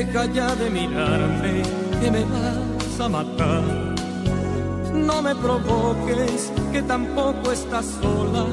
deja 0.07 0.25
ya 0.25 0.55
de 0.55 0.69
mirarme, 0.69 1.61
que 1.99 2.11
me 2.11 2.23
vas 2.23 2.99
a 2.99 3.09
matar. 3.09 3.63
No 4.93 5.21
me 5.21 5.35
provoques, 5.35 6.51
que 6.71 6.81
tampoco 6.81 7.51
estás 7.51 7.85
sola 8.01 8.45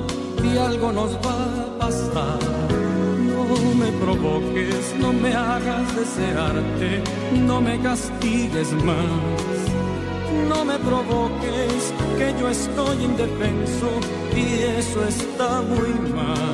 y 0.43 0.59
algo 0.59 0.93
nos 0.93 1.13
va 1.17 1.39
a 1.63 1.79
pasar. 1.79 2.39
No 3.27 3.75
me 3.75 3.91
provoques, 4.05 4.95
no 4.99 5.13
me 5.13 5.33
hagas 5.33 5.97
desearte, 5.97 7.03
no 7.47 7.61
me 7.61 7.81
castigues 7.81 8.73
más. 8.73 9.61
No 10.49 10.65
me 10.65 10.79
provoques, 10.79 11.95
que 12.19 12.35
yo 12.39 12.49
estoy 12.49 13.05
indefenso 13.05 13.89
y 14.35 14.79
eso 14.79 15.05
está 15.05 15.63
muy 15.63 15.95
mal. 16.11 16.54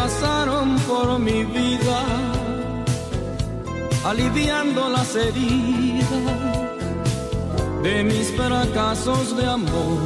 Pasaron 0.00 0.68
por 0.88 1.18
mi 1.18 1.40
vida, 1.44 2.00
aliviando 4.10 4.88
las 4.96 5.10
heridas 5.14 6.08
de 7.82 7.94
mis 8.10 8.26
fracasos 8.38 9.36
de 9.36 9.44
amor. 9.58 10.00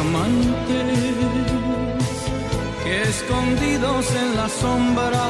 Amantes 0.00 1.14
que 2.82 2.94
escondidos 3.12 4.04
en 4.22 4.28
la 4.40 4.48
sombra 4.62 5.26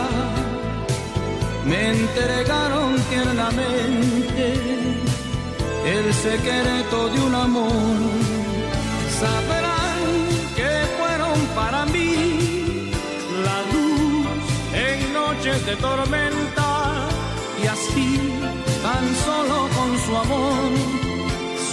me 1.69 1.81
entregaron 1.97 2.91
tiernamente 3.13 4.45
el 5.95 6.07
secreto 6.27 6.99
de 7.13 7.19
un 7.29 7.35
amor. 7.47 7.97
Sabrán 9.21 10.01
que 10.59 10.71
fueron 10.99 11.39
para 11.61 11.81
mí 11.95 12.06
noches 15.57 15.67
de 15.67 15.77
tormenta 15.77 17.09
y 17.63 17.67
así 17.67 18.21
tan 18.83 19.15
solo 19.25 19.69
con 19.77 19.99
su 19.99 20.17
amor 20.17 20.71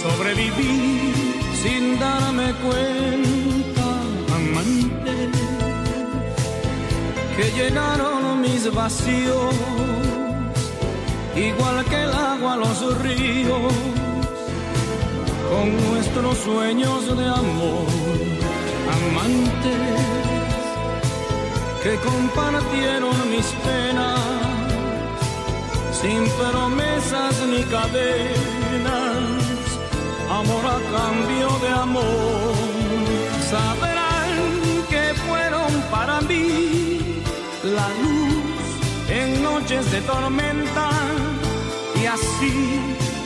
sobreviví 0.02 1.12
sin 1.62 1.98
darme 1.98 2.52
cuenta 2.64 3.86
amantes 4.36 5.28
que 7.36 7.50
llenaron 7.56 8.40
mis 8.40 8.72
vacíos 8.72 9.54
igual 11.36 11.84
que 11.86 12.02
el 12.02 12.12
agua 12.12 12.56
los 12.56 12.98
ríos 13.02 13.72
con 15.50 15.90
nuestros 15.90 16.38
sueños 16.38 17.16
de 17.16 17.26
amor 17.26 17.86
amantes 18.96 20.23
que 21.84 21.96
compartieron 21.96 23.14
mis 23.30 23.44
penas 23.66 24.18
sin 26.00 26.24
promesas 26.40 27.34
ni 27.46 27.62
cadenas 27.64 29.44
amor 30.30 30.64
a 30.76 30.78
cambio 30.96 31.48
de 31.62 31.68
amor. 31.86 32.54
Sabrán 33.50 34.30
que 34.88 35.04
fueron 35.26 35.70
para 35.90 36.22
mí 36.22 37.22
la 37.62 37.88
luz 38.00 38.64
en 39.10 39.42
noches 39.42 39.84
de 39.92 40.00
tormenta 40.00 40.88
y 42.00 42.06
así, 42.06 42.80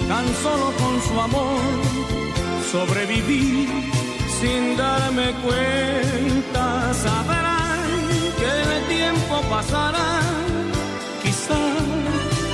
tan 0.08 0.26
solo 0.42 0.72
con 0.80 0.94
su 1.06 1.20
amor, 1.20 1.60
sobreviví 2.72 3.68
sin 4.40 4.76
darme 4.76 5.32
cuenta. 5.44 6.92
Sabrán 6.92 7.47
pasará, 9.50 10.20
quizá 11.22 11.60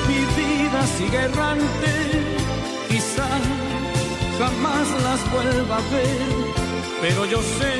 mi 0.09 0.21
vida 0.39 0.81
sigue 0.97 1.19
errante, 1.29 1.93
quizá 2.89 3.29
jamás 4.39 4.87
las 5.07 5.21
vuelva 5.33 5.77
a 5.77 5.85
ver, 5.95 6.29
pero 7.01 7.25
yo 7.27 7.41
sé 7.59 7.75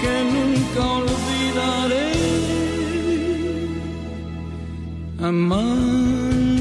que 0.00 0.14
nunca 0.34 0.80
olvidaré. 1.00 2.12
Amantes. 5.20 6.51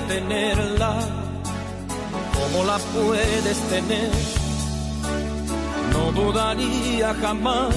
Tenerla 0.00 0.98
como 2.34 2.64
la 2.64 2.78
puedes 2.78 3.58
tener, 3.68 4.10
no 5.92 6.12
dudaría 6.12 7.14
jamás, 7.14 7.74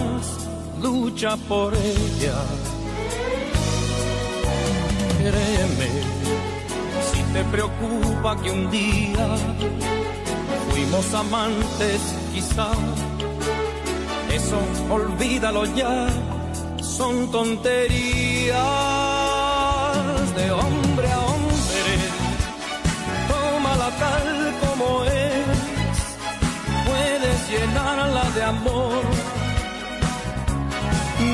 lucha 0.82 1.38
por 1.48 1.74
ella. 1.76 2.36
Créeme, 5.18 5.90
si 7.12 7.22
te 7.34 7.44
preocupa 7.46 8.36
que 8.41 8.52
un 8.52 8.70
día 8.72 9.28
fuimos 10.72 11.14
amantes 11.14 12.02
quizá, 12.34 12.72
Eso 14.32 14.60
olvídalo 14.90 15.66
ya, 15.76 16.08
son 16.82 17.32
tonterías 17.32 18.60
de 20.36 20.52
hombre 20.52 21.12
a 21.12 21.20
hombre. 21.20 21.28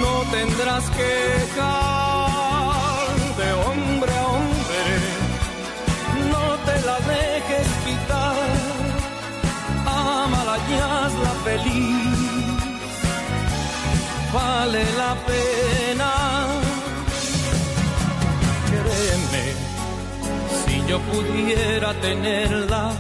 No 0.01 0.15
tendrás 0.31 0.83
que 0.89 1.03
dejar 1.39 3.07
de 3.37 3.53
hombre 3.53 4.11
a 4.11 4.27
hombre, 4.27 4.81
no 6.29 6.45
te 6.65 6.75
la 6.85 6.97
dejes 6.99 7.67
quitar, 7.85 8.35
amala 9.85 10.57
y 10.69 10.73
hazla 10.73 11.33
feliz, 11.45 12.57
vale 14.33 14.83
la 14.97 15.15
pena. 15.29 16.11
Créeme, 18.67 19.45
si 20.65 20.75
yo 20.85 20.97
pudiera 20.99 21.93
tenerla, 22.01 22.91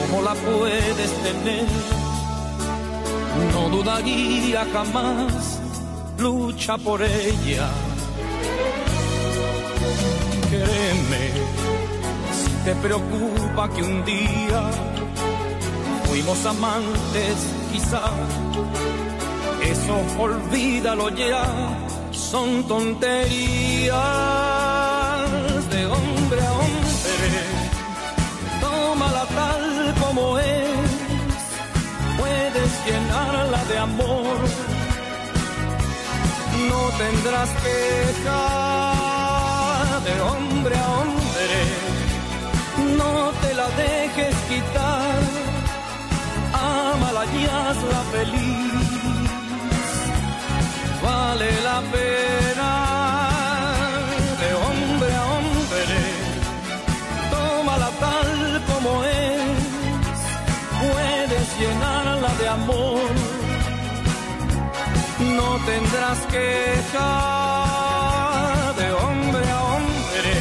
como 0.00 0.22
la 0.22 0.34
puedes 0.34 1.12
tener, 1.22 1.66
no 3.52 3.68
dudaría 3.68 4.66
jamás, 4.72 5.60
lucha 6.18 6.76
por 6.78 7.02
ella. 7.02 7.68
Créeme, 10.50 11.24
si 12.32 12.50
te 12.64 12.74
preocupa 12.76 13.68
que 13.70 13.82
un 13.82 14.04
día 14.04 14.70
fuimos 16.08 16.44
amantes, 16.44 17.36
quizá, 17.72 18.02
eso 19.62 19.96
olvídalo 20.18 21.08
ya, 21.10 21.44
son 22.10 22.64
tonterías 22.64 24.00
de 25.70 25.86
hombre 25.86 26.40
a 26.46 26.52
hombre. 26.52 26.69
De 33.70 33.78
amor. 33.78 34.38
No 36.70 36.80
tendrás 37.02 37.50
que 37.62 37.76
dejar 38.10 39.04
de 40.06 40.14
hombre 40.28 40.74
a 40.76 40.88
hombre, 40.98 41.58
no 42.98 43.14
te 43.42 43.50
la 43.54 43.68
dejes 43.84 44.34
quitar, 44.48 45.20
ámala 46.52 47.22
y 47.38 47.44
hazla 47.44 48.00
feliz. 48.14 48.88
Vale 51.02 51.50
la 51.62 51.80
pena 51.92 52.39
tendrás 65.66 66.18
que 66.26 66.38
dejar 66.76 67.74
de 68.76 68.92
hombre 68.92 69.50
a 69.50 69.62
hombre. 69.72 70.32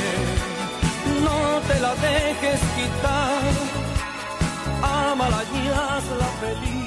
No 1.23 1.39
te 1.67 1.79
la 1.79 1.93
dejes 1.95 2.59
quitar, 2.75 3.53
ámala 4.81 5.43
y 5.53 5.67
hazla 5.67 6.29
feliz. 6.41 6.78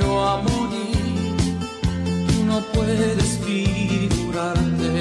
Yo 0.00 0.28
a 0.28 0.36
morir. 0.48 1.36
Tú 2.28 2.36
no 2.50 2.58
puedes 2.74 3.28
figurarte 3.46 4.92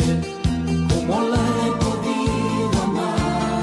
como 0.91 1.13
la 1.33 1.43
he 1.61 1.71
podido 1.85 2.77
amar. 2.87 3.61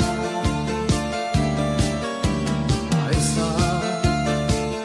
A 3.01 3.03
esa 3.21 3.51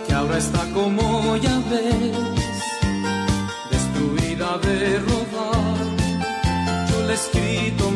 que 0.05 0.13
ahora 0.13 0.37
está 0.37 0.61
como 0.73 1.37
ya 1.37 1.57
ves, 1.71 2.61
destruida 3.73 4.49
de 4.67 4.77
rodar. 5.07 5.85
Yo 6.89 6.97
le 7.07 7.13
he 7.13 7.19
escrito 7.21 7.91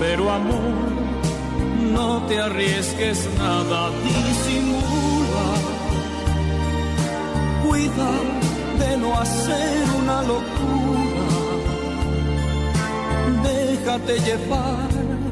pero 0.00 0.30
amor, 0.30 0.90
no 1.92 2.22
te 2.26 2.40
arriesgues 2.40 3.28
nada, 3.38 3.90
disimula. 4.02 5.46
Cuida 7.64 8.10
de 8.80 8.96
no 8.96 9.18
hacer 9.18 9.84
una 10.00 10.22
locura. 10.22 11.28
Déjate 13.44 14.18
llevar 14.20 14.88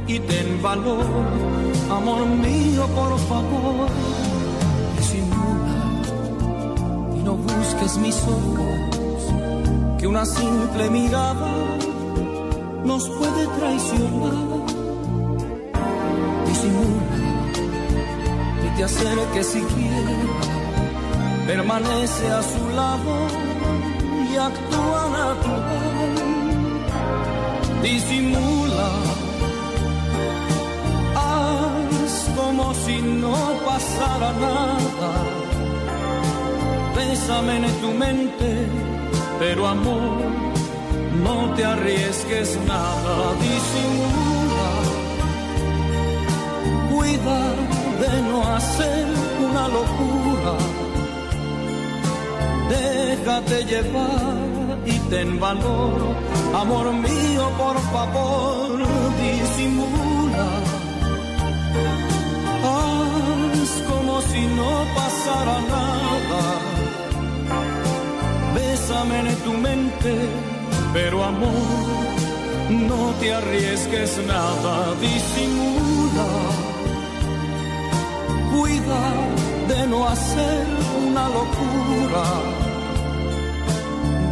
y 0.06 0.18
ten 0.20 0.62
valor, 0.62 1.04
amor 1.90 2.26
mío, 2.26 2.86
por 2.94 3.18
favor. 3.30 3.88
Disimula 4.96 5.76
y 7.16 7.22
no 7.22 7.34
busques 7.34 7.96
mis 7.98 8.16
ojos, 8.22 9.98
que 9.98 10.06
una 10.06 10.24
simple 10.24 10.88
mirada 10.90 11.89
nos 12.84 13.08
puede 13.08 13.46
traicionar. 13.58 14.66
Disimula 16.46 17.16
y 18.64 18.76
te 18.76 18.84
acerques 18.84 19.46
si 19.46 19.60
quieres, 19.60 20.26
permanece 21.46 22.26
a 22.28 22.42
su 22.42 22.68
lado 22.74 23.14
y 24.30 24.36
actúa 24.36 25.02
natural. 25.18 26.14
Disimula, 27.82 28.90
haz 31.16 32.30
como 32.36 32.74
si 32.74 33.00
no 33.00 33.36
pasara 33.66 34.32
nada. 34.32 35.12
Bésame 36.96 37.56
en 37.56 37.80
tu 37.80 37.90
mente, 37.92 38.66
pero 39.38 39.66
amor 39.66 40.49
no 41.24 41.54
te 41.54 41.64
arriesgues 41.64 42.58
nada, 42.66 43.14
disimula. 43.46 44.70
Cuida 46.90 47.40
de 48.02 48.12
no 48.28 48.38
hacer 48.56 49.06
una 49.46 49.68
locura. 49.68 50.54
Déjate 52.68 53.64
llevar 53.64 54.78
y 54.86 54.96
ten 55.10 55.40
valor, 55.40 56.00
amor 56.54 56.92
mío, 56.92 57.44
por 57.58 57.76
favor, 57.94 58.78
disimula. 59.24 60.48
Haz 62.64 63.70
como 63.90 64.20
si 64.22 64.42
no 64.58 64.70
pasara 64.96 65.56
nada. 65.74 66.42
Bésame 68.54 69.20
en 69.20 69.36
tu 69.44 69.52
mente 69.52 70.59
pero 70.92 71.22
amor, 71.22 71.50
no 72.68 73.12
te 73.20 73.32
arriesgues 73.32 74.18
nada, 74.26 74.94
disimula. 75.00 76.28
Cuida 78.50 79.02
de 79.68 79.86
no 79.86 80.08
hacer 80.08 80.66
una 81.06 81.28
locura. 81.28 82.24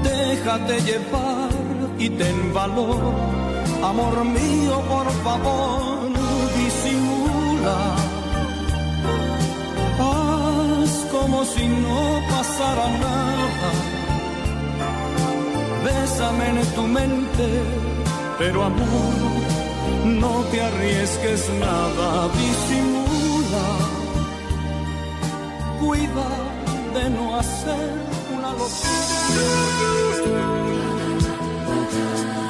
Déjate 0.02 0.80
llevar 0.80 1.50
y 1.98 2.10
ten 2.10 2.52
valor. 2.52 3.02
Amor 3.82 4.24
mío, 4.24 4.82
por 4.88 5.10
favor, 5.22 6.10
disimula. 6.56 7.78
Haz 10.00 11.06
como 11.12 11.44
si 11.44 11.66
no 11.66 12.20
pasara 12.30 12.88
nada 12.98 13.87
bésame 15.98 16.46
en 16.48 16.66
tu 16.74 16.82
mente, 16.82 17.48
pero 18.38 18.64
amor, 18.64 19.14
no 20.04 20.34
te 20.50 20.60
arriesgues 20.60 21.50
nada, 21.60 22.28
disimula, 22.42 23.66
cuida 25.80 26.30
de 26.94 27.04
no 27.10 27.24
hacer 27.40 27.90
una 28.36 28.50
Entre 31.78 32.47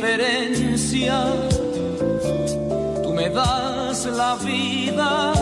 tal 0.00 0.54
diferencia. 0.54 1.24
Tú 3.02 3.12
me 3.12 3.28
das 3.30 4.06
la 4.06 4.36
vida, 4.36 5.32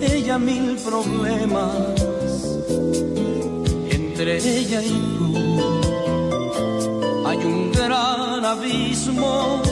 ella 0.00 0.38
mil 0.38 0.76
problemas. 0.76 2.04
Entre 3.90 4.36
ella 4.36 4.82
y 4.82 4.90
tú 5.18 5.34
hay 7.26 7.38
un 7.38 7.72
gran 7.72 8.44
abismo. 8.44 9.62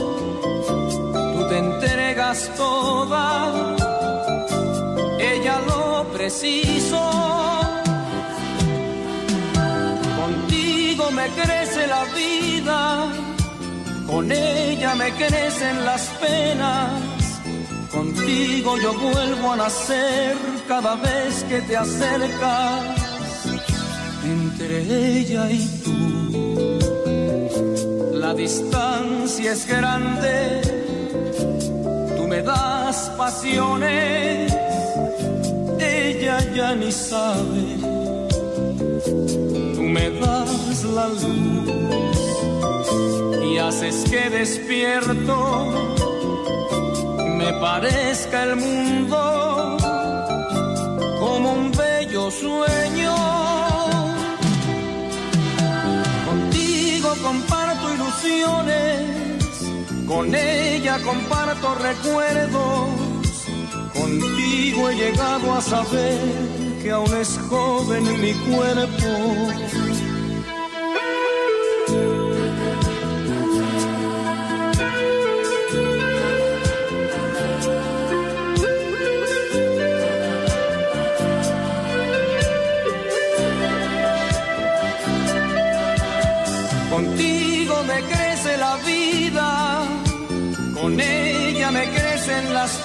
Tú 1.33 1.47
te 1.49 1.57
entregas 1.57 2.51
toda, 2.55 3.51
ella 5.19 5.59
lo 5.67 6.05
preciso. 6.13 7.42
Crece 11.29 11.87
la 11.87 12.03
vida, 12.15 13.07
con 14.07 14.31
ella 14.31 14.95
me 14.95 15.11
crecen 15.11 15.85
las 15.85 16.07
penas. 16.21 16.91
Contigo 17.91 18.77
yo 18.77 18.93
vuelvo 18.93 19.53
a 19.53 19.57
nacer 19.57 20.35
cada 20.67 20.95
vez 20.95 21.43
que 21.49 21.61
te 21.61 21.77
acercas. 21.77 22.81
Entre 24.23 25.17
ella 25.17 25.51
y 25.51 25.67
tú, 25.83 26.79
la 28.13 28.33
distancia 28.33 29.51
es 29.51 29.67
grande. 29.67 30.61
Tú 32.17 32.27
me 32.27 32.41
das 32.41 33.11
pasiones, 33.17 34.53
ella 35.79 36.39
ya 36.53 36.75
ni 36.75 36.91
sabe 36.91 37.82
me 39.93 40.09
das 40.09 40.83
la 40.83 41.07
luz 41.07 41.69
y 43.45 43.57
haces 43.59 44.03
que 44.09 44.29
despierto 44.29 45.35
me 47.37 47.53
parezca 47.53 48.43
el 48.43 48.55
mundo 48.55 49.77
como 51.19 51.53
un 51.53 51.71
bello 51.71 52.31
sueño. 52.31 53.15
Contigo 56.27 57.09
comparto 57.21 57.93
ilusiones, 57.93 59.01
con 60.07 60.33
ella 60.33 60.99
comparto 61.03 61.75
recuerdos, 61.75 62.89
contigo 63.93 64.89
he 64.89 64.95
llegado 64.95 65.53
a 65.53 65.61
saber 65.61 66.19
que 66.81 66.91
aún 66.91 67.15
es 67.15 67.39
joven 67.49 68.03
mi 68.21 68.33
cuerpo. 68.33 69.82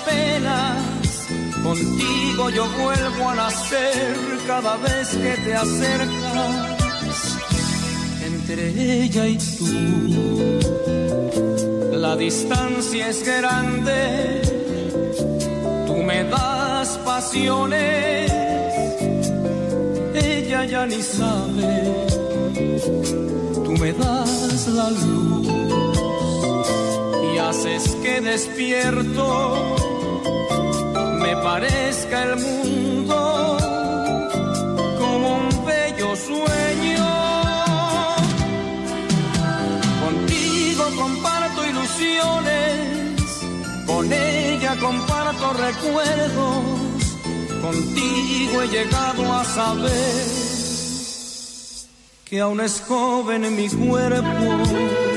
Penas. 0.06 1.27
Contigo 1.62 2.51
yo 2.51 2.66
vuelvo 2.82 3.31
a 3.31 3.35
nacer 3.35 4.16
cada 4.47 4.77
vez 4.77 5.09
que 5.09 5.36
te 5.44 5.55
acercas. 5.55 6.78
entre 8.24 9.02
ella 9.02 9.27
y 9.27 9.39
tú. 9.56 9.66
La 11.93 12.16
distancia 12.16 13.09
es 13.09 13.24
grande, 13.24 14.40
tú 15.86 15.97
me 15.97 16.24
das 16.24 16.97
pasiones, 17.05 18.32
ella 20.15 20.65
ya 20.65 20.86
ni 20.86 21.02
sabe, 21.02 22.06
tú 23.65 23.73
me 23.73 23.93
das 23.93 24.69
la 24.69 24.90
luz 24.90 25.68
haces 27.49 27.97
que 28.03 28.20
despierto 28.20 29.77
me 31.23 31.35
parezca 31.37 32.25
el 32.25 32.37
mundo 32.37 33.57
como 34.99 35.37
un 35.39 35.49
bello 35.65 36.15
sueño. 36.15 37.07
Contigo 40.05 40.85
comparto 40.99 41.66
ilusiones, 41.66 43.23
con 43.87 44.12
ella 44.12 44.77
comparto 44.79 45.53
recuerdos, 45.55 46.65
contigo 47.62 48.62
he 48.62 48.69
llegado 48.69 49.33
a 49.33 49.45
saber 49.45 50.25
que 52.27 52.41
aún 52.41 52.61
es 52.61 52.83
joven 52.87 53.57
mi 53.57 53.69
cuerpo 53.70 55.07